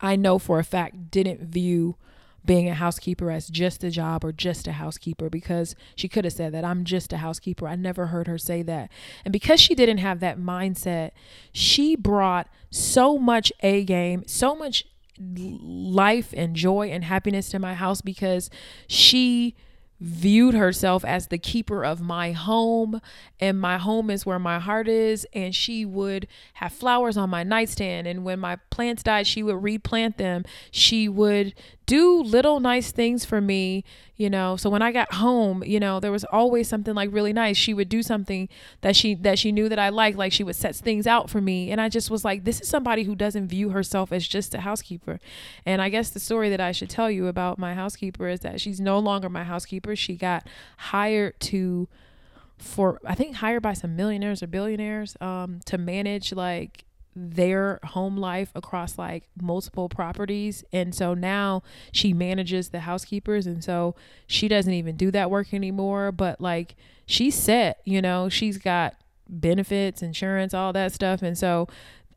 i 0.00 0.14
know 0.14 0.38
for 0.38 0.58
a 0.58 0.64
fact 0.64 1.10
didn't 1.10 1.40
view 1.40 1.96
being 2.44 2.68
a 2.68 2.74
housekeeper 2.74 3.30
as 3.30 3.48
just 3.48 3.84
a 3.84 3.90
job 3.90 4.24
or 4.24 4.32
just 4.32 4.66
a 4.66 4.72
housekeeper 4.72 5.28
because 5.28 5.74
she 5.94 6.08
could 6.08 6.24
have 6.24 6.32
said 6.32 6.52
that 6.54 6.64
I'm 6.64 6.84
just 6.84 7.12
a 7.12 7.18
housekeeper. 7.18 7.68
I 7.68 7.76
never 7.76 8.06
heard 8.06 8.26
her 8.26 8.38
say 8.38 8.62
that. 8.62 8.90
And 9.24 9.32
because 9.32 9.60
she 9.60 9.74
didn't 9.74 9.98
have 9.98 10.20
that 10.20 10.38
mindset, 10.38 11.10
she 11.52 11.96
brought 11.96 12.48
so 12.70 13.18
much 13.18 13.52
A 13.62 13.84
game, 13.84 14.24
so 14.26 14.54
much 14.54 14.84
life 15.20 16.32
and 16.36 16.54
joy 16.54 16.88
and 16.88 17.04
happiness 17.04 17.48
to 17.50 17.58
my 17.58 17.74
house 17.74 18.00
because 18.00 18.50
she 18.86 19.56
viewed 20.00 20.54
herself 20.54 21.04
as 21.04 21.26
the 21.26 21.38
keeper 21.38 21.84
of 21.84 22.00
my 22.00 22.30
home 22.30 23.00
and 23.40 23.60
my 23.60 23.78
home 23.78 24.10
is 24.10 24.24
where 24.24 24.38
my 24.38 24.60
heart 24.60 24.86
is 24.86 25.26
and 25.32 25.54
she 25.54 25.84
would 25.84 26.28
have 26.54 26.72
flowers 26.72 27.16
on 27.16 27.28
my 27.28 27.42
nightstand 27.42 28.06
and 28.06 28.24
when 28.24 28.38
my 28.38 28.54
plants 28.70 29.02
died 29.02 29.26
she 29.26 29.42
would 29.42 29.60
replant 29.60 30.16
them 30.16 30.44
she 30.70 31.08
would 31.08 31.52
do 31.88 32.22
little 32.22 32.60
nice 32.60 32.92
things 32.92 33.24
for 33.24 33.40
me 33.40 33.82
you 34.18 34.28
know. 34.28 34.56
So 34.56 34.68
when 34.68 34.82
i 34.82 34.92
got 34.92 35.14
home 35.14 35.62
you 35.64 35.80
know 35.80 36.00
there 36.00 36.12
was 36.12 36.24
always 36.24 36.68
something 36.68 36.94
like 36.94 37.10
really 37.12 37.32
nice. 37.32 37.56
She 37.56 37.72
would 37.72 37.88
do 37.88 38.02
something 38.02 38.48
that 38.82 38.94
she 38.94 39.14
that 39.14 39.38
she 39.38 39.52
knew 39.52 39.68
that 39.68 39.78
i 39.78 39.88
liked 39.88 40.18
like 40.18 40.32
she 40.32 40.44
would 40.44 40.56
set 40.56 40.76
things 40.76 41.06
out 41.06 41.30
for 41.30 41.40
me. 41.40 41.70
And 41.70 41.80
i 41.80 41.88
just 41.88 42.10
was 42.10 42.24
like 42.24 42.44
this 42.44 42.60
is 42.60 42.68
somebody 42.68 43.04
who 43.04 43.14
doesn't 43.14 43.48
view 43.48 43.70
herself 43.70 44.12
as 44.12 44.28
just 44.28 44.54
a 44.54 44.60
housekeeper. 44.60 45.18
And 45.64 45.80
i 45.80 45.88
guess 45.88 46.10
the 46.10 46.20
story 46.20 46.50
that 46.50 46.60
i 46.60 46.72
should 46.72 46.90
tell 46.90 47.10
you 47.10 47.28
about 47.28 47.58
my 47.58 47.74
housekeeper 47.74 48.28
is 48.28 48.40
that 48.40 48.60
she's 48.60 48.80
no 48.80 48.98
longer 48.98 49.28
my 49.28 49.44
housekeeper. 49.44 49.96
She 49.96 50.16
got 50.16 50.46
hired 50.76 51.38
to 51.40 51.88
for 52.58 53.00
I 53.04 53.14
think 53.14 53.36
hired 53.36 53.62
by 53.62 53.72
some 53.72 53.94
millionaires 53.94 54.42
or 54.42 54.48
billionaires 54.48 55.16
um, 55.20 55.60
to 55.66 55.78
manage 55.78 56.32
like 56.32 56.84
their 57.18 57.80
home 57.82 58.16
life 58.16 58.52
across 58.54 58.96
like 58.98 59.28
multiple 59.40 59.88
properties. 59.88 60.64
And 60.72 60.94
so 60.94 61.14
now 61.14 61.62
she 61.92 62.12
manages 62.12 62.68
the 62.68 62.80
housekeepers 62.80 63.46
and 63.46 63.62
so 63.62 63.94
she 64.26 64.48
doesn't 64.48 64.72
even 64.72 64.96
do 64.96 65.10
that 65.10 65.30
work 65.30 65.52
anymore. 65.52 66.12
But 66.12 66.40
like 66.40 66.76
she's 67.06 67.34
set 67.34 67.80
you 67.84 68.00
know? 68.00 68.28
She's 68.28 68.58
got 68.58 68.94
benefits 69.28 70.02
insurance 70.02 70.54
all 70.54 70.72
that 70.72 70.92
stuff. 70.92 71.22
And 71.22 71.36
so 71.36 71.68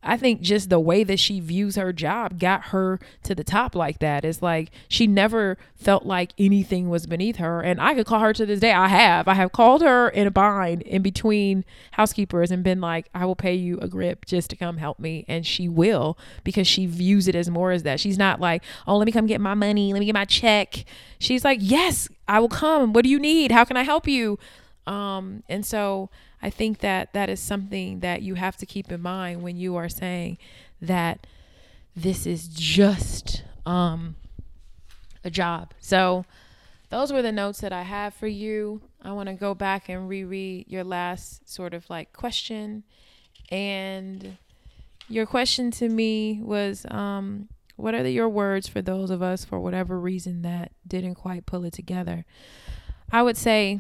I 0.04 0.18
think 0.18 0.41
just 0.41 0.70
the 0.70 0.80
way 0.80 1.04
that 1.04 1.20
she 1.20 1.39
views 1.39 1.76
her 1.76 1.93
job 1.93 2.39
got 2.39 2.66
her 2.66 2.99
to 3.24 3.36
the 3.36 3.43
top 3.43 3.76
like 3.76 3.99
that. 3.99 4.26
It's 4.26 4.41
like 4.41 4.72
she 4.88 5.06
never 5.06 5.58
felt 5.76 6.06
like 6.06 6.32
anything 6.38 6.89
was 6.89 7.06
beneath 7.06 7.36
her. 7.36 7.62
And 7.62 7.80
I 7.80 7.93
could 7.93 8.08
call 8.08 8.20
her 8.22 8.34
to 8.34 8.45
this 8.45 8.60
day. 8.60 8.72
I 8.72 8.88
have. 8.88 9.28
I 9.28 9.36
have 9.36 9.52
called 9.52 9.82
her 9.82 10.10
in 10.10 10.26
a 10.26 10.32
bind 10.32 10.82
in 10.84 11.02
between 11.04 11.64
housekeepers 11.91 12.49
and 12.49 12.64
been 12.64 12.82
like, 12.82 13.08
I 13.14 13.26
will 13.26 13.36
pay 13.36 13.54
you 13.54 13.78
a 13.80 13.88
grip 13.88 14.26
just 14.26 14.49
to 14.49 14.56
come 14.56 14.78
help 14.78 14.99
me. 14.99 15.24
And 15.28 15.45
she 15.45 15.70
will 15.70 16.18
because 16.43 16.68
she 16.68 16.88
views 16.88 17.28
it 17.28 17.36
as 17.36 17.49
more 17.49 17.72
as 17.72 17.84
that. 17.84 17.99
She's 17.99 18.18
not 18.18 18.39
like, 18.39 18.64
oh, 18.88 18.97
let 18.97 19.06
me 19.06 19.12
come 19.12 19.28
get 19.28 19.39
my 19.39 19.54
money. 19.54 19.93
Let 19.93 19.99
me 19.99 20.06
get 20.06 20.16
my 20.16 20.26
check. 20.26 20.84
She's 21.20 21.45
like, 21.45 21.60
yes, 21.62 22.10
I 22.28 22.39
will 22.39 22.49
come. 22.49 22.93
What 22.93 23.04
do 23.04 23.10
you 23.10 23.20
need? 23.20 23.52
How 23.52 23.66
can 23.66 23.78
I 23.78 23.84
help 23.84 24.08
you? 24.08 24.39
Um, 24.88 25.43
and 25.47 25.64
so 25.64 26.10
I 26.42 26.50
think 26.50 26.80
that 26.80 27.14
that 27.14 27.30
is 27.30 27.39
something 27.39 28.00
that 28.00 28.22
you 28.22 28.36
have 28.36 28.58
to 28.58 28.66
keep 28.66 28.92
in 28.92 29.02
mind 29.02 29.44
when 29.44 29.58
you 29.58 29.76
are 29.76 29.89
saying 29.89 30.38
that 30.82 31.28
this 31.96 32.26
is 32.26 32.48
just 32.48 33.44
um, 33.66 34.16
a 35.24 35.30
job. 35.30 35.74
So, 35.80 36.26
those 36.89 37.14
were 37.14 37.22
the 37.22 37.32
notes 37.32 37.62
that 37.62 37.72
I 37.72 37.84
have 37.84 38.14
for 38.14 38.28
you. 38.28 38.82
I 39.02 39.14
want 39.14 39.30
to 39.30 39.34
go 39.34 39.54
back 39.54 39.88
and 39.88 40.10
reread 40.10 40.68
your 40.68 40.84
last 40.84 41.50
sort 41.50 41.74
of 41.74 41.89
like 41.89 42.12
question. 42.12 42.84
And 43.50 44.38
your 45.08 45.26
question 45.26 45.72
to 45.72 45.88
me 45.88 46.42
was 46.42 46.86
um, 46.92 47.48
what 47.78 47.96
are 47.96 48.04
the, 48.04 48.12
your 48.12 48.28
words 48.28 48.68
for 48.68 48.82
those 48.82 49.10
of 49.10 49.22
us, 49.22 49.46
for 49.46 49.60
whatever 49.60 50.00
reason, 50.00 50.42
that 50.42 50.74
didn't 50.86 51.16
quite 51.16 51.46
pull 51.46 51.64
it 51.64 51.74
together? 51.74 52.26
I 53.10 53.24
would 53.24 53.38
say 53.38 53.80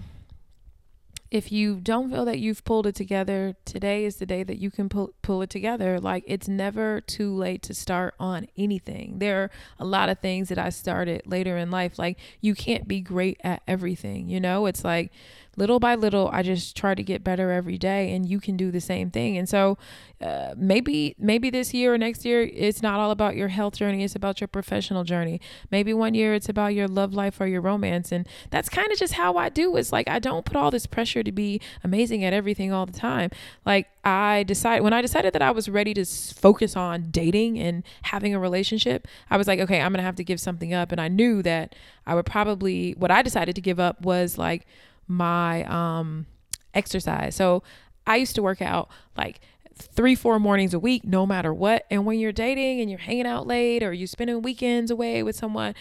if 1.31 1.49
you 1.49 1.75
don't 1.75 2.11
feel 2.11 2.25
that 2.25 2.39
you've 2.39 2.65
pulled 2.65 2.85
it 2.85 2.93
together, 2.93 3.55
today 3.63 4.03
is 4.03 4.17
the 4.17 4.25
day 4.25 4.43
that 4.43 4.57
you 4.57 4.69
can 4.69 4.89
pull, 4.89 5.13
pull 5.21 5.41
it 5.41 5.49
together. 5.49 5.97
Like 5.97 6.25
it's 6.27 6.49
never 6.49 6.99
too 6.99 7.33
late 7.33 7.61
to 7.63 7.73
start 7.73 8.15
on 8.19 8.47
anything. 8.57 9.19
There 9.19 9.43
are 9.43 9.51
a 9.79 9.85
lot 9.85 10.09
of 10.09 10.19
things 10.19 10.49
that 10.49 10.59
I 10.59 10.69
started 10.69 11.21
later 11.25 11.55
in 11.55 11.71
life. 11.71 11.97
Like 11.97 12.19
you 12.41 12.53
can't 12.53 12.85
be 12.85 12.99
great 12.99 13.39
at 13.45 13.63
everything, 13.65 14.27
you 14.27 14.41
know? 14.41 14.65
It's 14.65 14.83
like 14.83 15.13
little 15.57 15.79
by 15.79 15.95
little 15.95 16.29
i 16.31 16.41
just 16.41 16.77
try 16.77 16.95
to 16.95 17.03
get 17.03 17.23
better 17.23 17.51
every 17.51 17.77
day 17.77 18.13
and 18.13 18.25
you 18.25 18.39
can 18.39 18.55
do 18.57 18.71
the 18.71 18.81
same 18.81 19.09
thing. 19.11 19.37
And 19.37 19.47
so 19.47 19.77
uh, 20.21 20.53
maybe 20.55 21.15
maybe 21.17 21.49
this 21.49 21.73
year 21.73 21.93
or 21.93 21.97
next 21.97 22.23
year 22.25 22.43
it's 22.43 22.81
not 22.81 22.99
all 22.99 23.11
about 23.11 23.35
your 23.35 23.47
health 23.47 23.75
journey 23.75 24.03
it's 24.03 24.15
about 24.15 24.39
your 24.39 24.47
professional 24.47 25.03
journey. 25.03 25.41
Maybe 25.71 25.93
one 25.93 26.13
year 26.13 26.33
it's 26.33 26.49
about 26.49 26.73
your 26.73 26.87
love 26.87 27.13
life 27.13 27.39
or 27.41 27.47
your 27.47 27.61
romance 27.61 28.11
and 28.11 28.27
that's 28.49 28.69
kind 28.69 28.91
of 28.91 28.97
just 28.97 29.13
how 29.13 29.37
i 29.37 29.49
do. 29.49 29.75
It's 29.75 29.91
like 29.91 30.07
i 30.07 30.19
don't 30.19 30.45
put 30.45 30.55
all 30.55 30.71
this 30.71 30.85
pressure 30.85 31.23
to 31.23 31.31
be 31.31 31.59
amazing 31.83 32.23
at 32.23 32.33
everything 32.33 32.71
all 32.71 32.85
the 32.85 32.93
time. 32.93 33.29
Like 33.65 33.87
i 34.03 34.43
decided 34.43 34.83
when 34.83 34.93
i 34.93 35.01
decided 35.01 35.31
that 35.33 35.43
i 35.43 35.51
was 35.51 35.69
ready 35.69 35.93
to 35.93 36.03
focus 36.03 36.75
on 36.75 37.11
dating 37.11 37.59
and 37.59 37.83
having 38.01 38.33
a 38.33 38.39
relationship 38.39 39.07
i 39.29 39.37
was 39.37 39.47
like 39.47 39.59
okay 39.59 39.79
i'm 39.79 39.93
gonna 39.93 40.01
have 40.01 40.15
to 40.15 40.23
give 40.23 40.39
something 40.39 40.73
up. 40.73 40.91
And 40.91 40.99
i 41.01 41.07
knew 41.07 41.41
that 41.43 41.75
i 42.05 42.15
would 42.15 42.25
probably 42.25 42.93
what 42.97 43.11
i 43.11 43.21
decided 43.21 43.55
to 43.55 43.61
give 43.61 43.79
up 43.79 44.01
was 44.01 44.37
like 44.37 44.65
my 45.07 45.63
um 45.65 46.25
exercise. 46.73 47.35
So 47.35 47.63
I 48.07 48.15
used 48.17 48.35
to 48.35 48.41
work 48.41 48.61
out 48.61 48.89
like 49.17 49.39
three, 49.75 50.15
four 50.15 50.39
mornings 50.39 50.73
a 50.73 50.79
week, 50.79 51.03
no 51.03 51.25
matter 51.25 51.53
what. 51.53 51.85
And 51.89 52.05
when 52.05 52.19
you're 52.19 52.31
dating 52.31 52.81
and 52.81 52.89
you're 52.89 52.99
hanging 52.99 53.25
out 53.25 53.47
late 53.47 53.83
or 53.83 53.93
you're 53.93 54.07
spending 54.07 54.41
weekends 54.41 54.91
away 54.91 55.23
with 55.23 55.35
someone, 55.35 55.73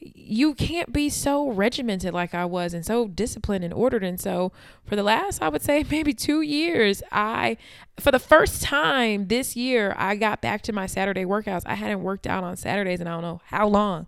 you 0.00 0.54
can't 0.54 0.92
be 0.92 1.08
so 1.08 1.48
regimented 1.48 2.12
like 2.12 2.34
I 2.34 2.44
was 2.44 2.74
and 2.74 2.84
so 2.84 3.08
disciplined 3.08 3.64
and 3.64 3.72
ordered. 3.72 4.04
And 4.04 4.20
so 4.20 4.52
for 4.84 4.96
the 4.96 5.02
last, 5.02 5.40
I 5.40 5.48
would 5.48 5.62
say 5.62 5.84
maybe 5.90 6.12
two 6.12 6.42
years, 6.42 7.02
I, 7.10 7.56
for 7.98 8.10
the 8.10 8.18
first 8.18 8.62
time 8.62 9.28
this 9.28 9.56
year, 9.56 9.94
I 9.96 10.16
got 10.16 10.42
back 10.42 10.62
to 10.62 10.72
my 10.72 10.86
Saturday 10.86 11.24
workouts. 11.24 11.62
I 11.64 11.74
hadn't 11.74 12.02
worked 12.02 12.26
out 12.26 12.44
on 12.44 12.56
Saturdays 12.56 13.00
and 13.00 13.08
I 13.08 13.12
don't 13.12 13.22
know 13.22 13.40
how 13.46 13.66
long, 13.66 14.06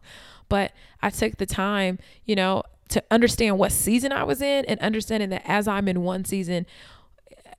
but 0.49 0.73
I 1.01 1.11
took 1.11 1.37
the 1.37 1.47
time, 1.47 1.99
you 2.25 2.35
know, 2.35 2.63
to 2.89 3.03
understand 3.11 3.59
what 3.59 3.73
season 3.73 4.13
I 4.13 4.25
was 4.25 4.41
in 4.41 4.65
and 4.67 4.79
understanding 4.81 5.31
that 5.31 5.43
as 5.45 5.67
I'm 5.67 5.89
in 5.89 6.03
one 6.03 6.25
season, 6.25 6.67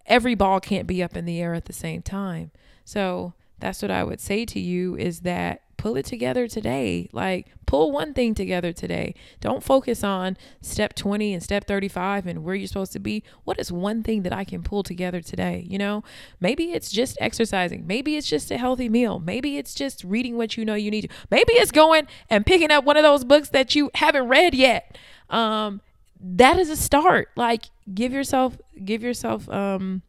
every 0.05 0.35
ball 0.35 0.59
can't 0.59 0.87
be 0.87 1.03
up 1.03 1.15
in 1.17 1.25
the 1.25 1.41
air 1.41 1.53
at 1.53 1.65
the 1.65 1.73
same 1.73 2.01
time. 2.01 2.51
So 2.85 3.33
that's 3.59 3.81
what 3.81 3.91
I 3.91 4.03
would 4.03 4.21
say 4.21 4.45
to 4.45 4.59
you 4.59 4.95
is 4.95 5.21
that 5.21 5.61
pull 5.77 5.95
it 5.95 6.05
together 6.05 6.47
today. 6.47 7.09
Like 7.11 7.47
pull 7.65 7.91
one 7.91 8.13
thing 8.13 8.33
together 8.35 8.73
today. 8.73 9.13
Don't 9.39 9.63
focus 9.63 10.03
on 10.03 10.37
step 10.61 10.95
20 10.95 11.33
and 11.33 11.43
step 11.43 11.67
35 11.67 12.27
and 12.27 12.43
where 12.43 12.55
you're 12.55 12.67
supposed 12.67 12.93
to 12.93 12.99
be. 12.99 13.23
What 13.43 13.59
is 13.59 13.71
one 13.71 14.03
thing 14.03 14.23
that 14.23 14.33
I 14.33 14.43
can 14.43 14.63
pull 14.63 14.83
together 14.83 15.21
today? 15.21 15.65
You 15.69 15.77
know, 15.77 16.03
maybe 16.39 16.71
it's 16.71 16.91
just 16.91 17.17
exercising. 17.21 17.85
Maybe 17.87 18.17
it's 18.17 18.27
just 18.27 18.51
a 18.51 18.57
healthy 18.57 18.89
meal. 18.89 19.19
Maybe 19.19 19.57
it's 19.57 19.73
just 19.73 20.03
reading 20.03 20.37
what 20.37 20.57
you 20.57 20.65
know 20.65 20.75
you 20.75 20.91
need 20.91 21.01
to. 21.01 21.09
Maybe 21.29 21.53
it's 21.53 21.71
going 21.71 22.07
and 22.29 22.45
picking 22.45 22.71
up 22.71 22.83
one 22.83 22.97
of 22.97 23.03
those 23.03 23.23
books 23.23 23.49
that 23.49 23.75
you 23.75 23.91
haven't 23.93 24.27
read 24.27 24.53
yet 24.53 24.97
um, 25.29 25.81
that 26.19 26.57
is 26.57 26.69
a 26.69 26.75
start. 26.75 27.29
Like 27.35 27.65
give 27.93 28.11
yourself 28.11 28.57
give 28.83 29.03
yourself 29.03 29.49
um, 29.49 30.01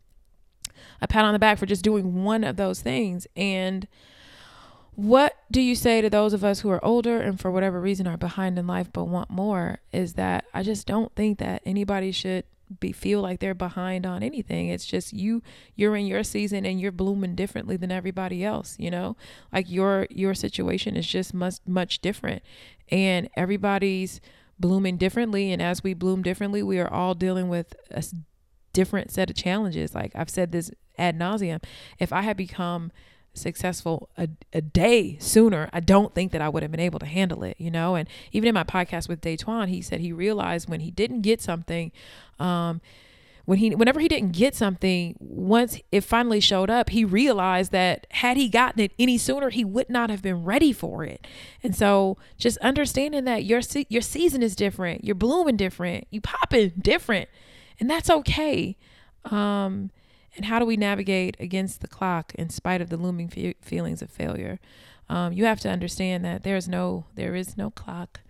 a 1.01 1.09
pat 1.09 1.25
on 1.25 1.33
the 1.33 1.39
back 1.39 1.59
for 1.59 1.67
just 1.67 1.85
doing 1.85 2.25
one 2.25 2.45
of 2.45 2.57
those 2.57 2.81
things. 2.81 3.27
And 3.37 3.87
what 4.99 5.37
do 5.49 5.61
you 5.61 5.77
say 5.77 6.01
to 6.01 6.11
those 6.11 6.33
of 6.33 6.43
us 6.43 6.59
who 6.59 6.71
are 6.71 6.85
older 6.85 7.21
and 7.21 7.39
for 7.39 7.53
whatever 7.53 7.81
reason 7.81 8.09
are 8.09 8.17
behind 8.17 8.59
in 8.59 8.67
life 8.67 8.89
but 8.93 9.05
want 9.05 9.31
more? 9.31 9.79
Is 9.93 10.15
that 10.15 10.47
I 10.53 10.65
just 10.65 10.89
don't 10.89 11.15
think 11.15 11.39
that 11.39 11.63
anybody 11.65 12.11
should 12.11 12.43
be 12.81 12.91
feel 12.91 13.21
like 13.21 13.39
they're 13.39 13.55
behind 13.55 14.05
on 14.05 14.25
anything. 14.25 14.67
It's 14.67 14.85
just 14.85 15.13
you 15.13 15.41
you're 15.77 15.95
in 15.95 16.07
your 16.07 16.25
season 16.25 16.67
and 16.67 16.81
you're 16.81 16.91
blooming 16.91 17.37
differently 17.37 17.77
than 17.77 17.93
everybody 17.93 18.45
else, 18.45 18.75
you 18.77 18.91
know? 18.91 19.17
Like 19.53 19.71
your 19.71 20.09
your 20.11 20.35
situation 20.35 20.97
is 20.97 21.07
just 21.07 21.33
much 21.33 21.59
much 21.65 22.01
different 22.01 22.43
and 22.91 23.31
everybody's 23.37 24.21
blooming 24.59 24.97
differently. 24.97 25.53
And 25.53 25.63
as 25.63 25.85
we 25.85 25.95
bloom 25.95 26.23
differently, 26.23 26.61
we 26.61 26.81
are 26.81 26.93
all 26.93 27.15
dealing 27.15 27.49
with 27.49 27.73
a 27.93 28.03
different 28.73 29.13
set 29.13 29.31
of 29.31 29.37
challenges. 29.37 29.95
Like 29.95 30.11
I've 30.17 30.29
said 30.29 30.51
this 30.51 30.73
ad 30.99 31.17
nauseum. 31.17 31.63
If 32.01 32.13
I 32.13 32.23
had 32.23 32.37
become 32.37 32.91
successful 33.39 34.09
a, 34.17 34.29
a 34.53 34.61
day 34.61 35.17
sooner, 35.21 35.69
I 35.73 35.81
don't 35.81 36.15
think 36.15 36.33
that 36.33 36.43
I 36.43 36.49
would 36.49 36.63
have 36.63 36.71
been 36.71 36.81
able 36.81 36.99
to 36.99 37.07
handle 37.07 37.43
it, 37.43 37.57
you 37.59 37.71
know? 37.71 37.95
And 37.95 38.09
even 38.33 38.49
in 38.49 38.55
my 38.55 38.65
podcast 38.65 39.09
with 39.09 39.21
Daytwan, 39.21 39.69
he 39.69 39.81
said 39.81 40.01
he 40.01 40.13
realized 40.13 40.69
when 40.69 40.81
he 40.81 40.91
didn't 40.91 41.23
get 41.23 41.41
something, 41.41 41.93
um, 42.39 42.81
when 43.49 43.57
he 43.57 43.75
whenever 43.75 43.99
he 43.99 44.09
didn't 44.09 44.33
get 44.33 44.55
something 44.55 45.17
once 45.19 45.81
it 45.91 46.03
finally 46.03 46.39
showed 46.39 46.69
up 46.69 46.91
he 46.91 47.03
realized 47.03 47.73
that 47.73 48.07
had 48.11 48.37
he 48.37 48.47
gotten 48.47 48.79
it 48.79 48.93
any 48.99 49.17
sooner 49.17 49.49
he 49.49 49.65
would 49.65 49.89
not 49.89 50.11
have 50.11 50.21
been 50.21 50.45
ready 50.45 50.71
for 50.71 51.03
it 51.03 51.27
and 51.63 51.75
so 51.75 52.19
just 52.37 52.59
understanding 52.59 53.25
that 53.25 53.47
your 53.47 53.63
your 53.89 54.03
season 54.03 54.43
is 54.43 54.55
different 54.55 55.03
you're 55.03 55.15
blooming 55.15 55.57
different 55.57 56.07
you 56.11 56.21
popping 56.21 56.71
different 56.79 57.27
and 57.81 57.89
that's 57.89 58.11
okay 58.11 58.77
um 59.25 59.91
and 60.37 60.47
how 60.47 60.59
do 60.59 60.65
we 60.65 60.77
navigate 60.77 61.37
against 61.41 61.81
the 61.81 61.89
clock 61.89 62.35
in 62.37 62.49
spite 62.51 62.81
of 62.81 62.91
the 62.91 62.97
looming 62.97 63.29
fe- 63.29 63.55
feelings 63.63 64.03
of 64.03 64.11
failure 64.11 64.59
um, 65.09 65.33
you 65.33 65.45
have 65.47 65.61
to 65.61 65.69
understand 65.71 66.25
that 66.25 66.43
there's 66.43 66.69
no 66.69 67.07
there 67.15 67.35
is 67.35 67.57
no 67.57 67.71
clock 67.71 68.21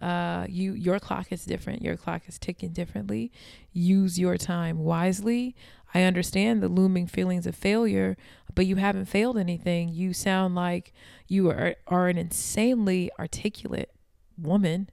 Uh, 0.00 0.46
you 0.48 0.72
your 0.74 0.98
clock 0.98 1.30
is 1.30 1.44
different. 1.44 1.80
Your 1.82 1.96
clock 1.96 2.22
is 2.26 2.36
ticking 2.38 2.72
differently. 2.72 3.30
Use 3.72 4.18
your 4.18 4.36
time 4.36 4.78
wisely. 4.78 5.54
I 5.94 6.02
understand 6.02 6.60
the 6.60 6.68
looming 6.68 7.06
feelings 7.06 7.46
of 7.46 7.54
failure, 7.54 8.16
but 8.54 8.66
you 8.66 8.76
haven't 8.76 9.06
failed 9.06 9.38
anything. 9.38 9.90
You 9.90 10.12
sound 10.12 10.56
like 10.56 10.92
you 11.28 11.50
are 11.50 11.76
are 11.86 12.08
an 12.08 12.18
insanely 12.18 13.10
articulate 13.18 13.90
woman. 14.36 14.88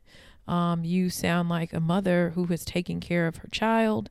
Um, 0.47 0.83
you 0.83 1.09
sound 1.09 1.49
like 1.49 1.73
a 1.73 1.79
mother 1.79 2.31
who 2.35 2.45
is 2.53 2.63
taking 2.65 2.99
care 2.99 3.25
of 3.27 3.37
her 3.37 3.49
child, 3.51 4.09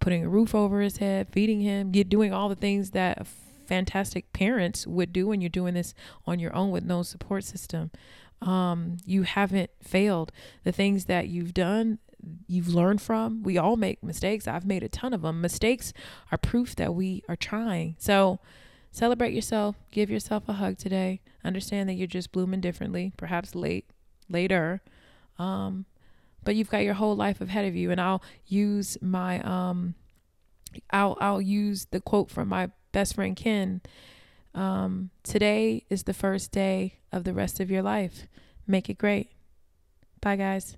putting 0.00 0.24
a 0.24 0.28
roof 0.28 0.54
over 0.54 0.80
his 0.80 0.98
head, 0.98 1.28
feeding 1.30 1.60
him, 1.60 1.90
get 1.90 2.08
doing 2.08 2.32
all 2.32 2.48
the 2.48 2.54
things 2.54 2.90
that 2.90 3.26
fantastic 3.66 4.32
parents 4.32 4.86
would 4.86 5.12
do 5.12 5.26
when 5.26 5.40
you're 5.40 5.48
doing 5.48 5.74
this 5.74 5.94
on 6.26 6.38
your 6.38 6.54
own 6.54 6.70
with 6.70 6.84
no 6.84 7.02
support 7.02 7.44
system 7.44 7.90
um, 8.44 8.98
you 9.04 9.22
haven't 9.22 9.70
failed. 9.82 10.32
The 10.64 10.72
things 10.72 11.06
that 11.06 11.28
you've 11.28 11.54
done, 11.54 11.98
you've 12.46 12.68
learned 12.68 13.00
from. 13.00 13.42
We 13.42 13.58
all 13.58 13.76
make 13.76 14.02
mistakes. 14.02 14.46
I've 14.46 14.66
made 14.66 14.82
a 14.82 14.88
ton 14.88 15.14
of 15.14 15.22
them. 15.22 15.40
Mistakes 15.40 15.92
are 16.30 16.38
proof 16.38 16.76
that 16.76 16.94
we 16.94 17.22
are 17.28 17.36
trying. 17.36 17.96
So 17.98 18.38
celebrate 18.90 19.32
yourself. 19.32 19.76
Give 19.90 20.10
yourself 20.10 20.48
a 20.48 20.54
hug 20.54 20.78
today. 20.78 21.20
Understand 21.44 21.88
that 21.88 21.94
you're 21.94 22.06
just 22.06 22.32
blooming 22.32 22.60
differently, 22.60 23.12
perhaps 23.16 23.54
late, 23.54 23.86
later. 24.28 24.82
Um, 25.38 25.86
but 26.44 26.54
you've 26.56 26.70
got 26.70 26.84
your 26.84 26.94
whole 26.94 27.16
life 27.16 27.40
ahead 27.40 27.64
of 27.64 27.74
you. 27.74 27.90
And 27.90 28.00
I'll 28.00 28.22
use 28.46 28.96
my 29.00 29.40
um, 29.40 29.94
I'll 30.90 31.16
I'll 31.20 31.40
use 31.40 31.86
the 31.90 32.00
quote 32.00 32.30
from 32.30 32.48
my 32.48 32.70
best 32.92 33.14
friend 33.14 33.34
Ken 33.34 33.80
um, 34.54 35.10
today 35.22 35.84
is 35.90 36.04
the 36.04 36.14
first 36.14 36.52
day 36.52 36.98
of 37.12 37.24
the 37.24 37.34
rest 37.34 37.60
of 37.60 37.70
your 37.70 37.82
life. 37.82 38.26
Make 38.66 38.88
it 38.88 38.98
great. 38.98 39.30
Bye, 40.20 40.36
guys. 40.36 40.76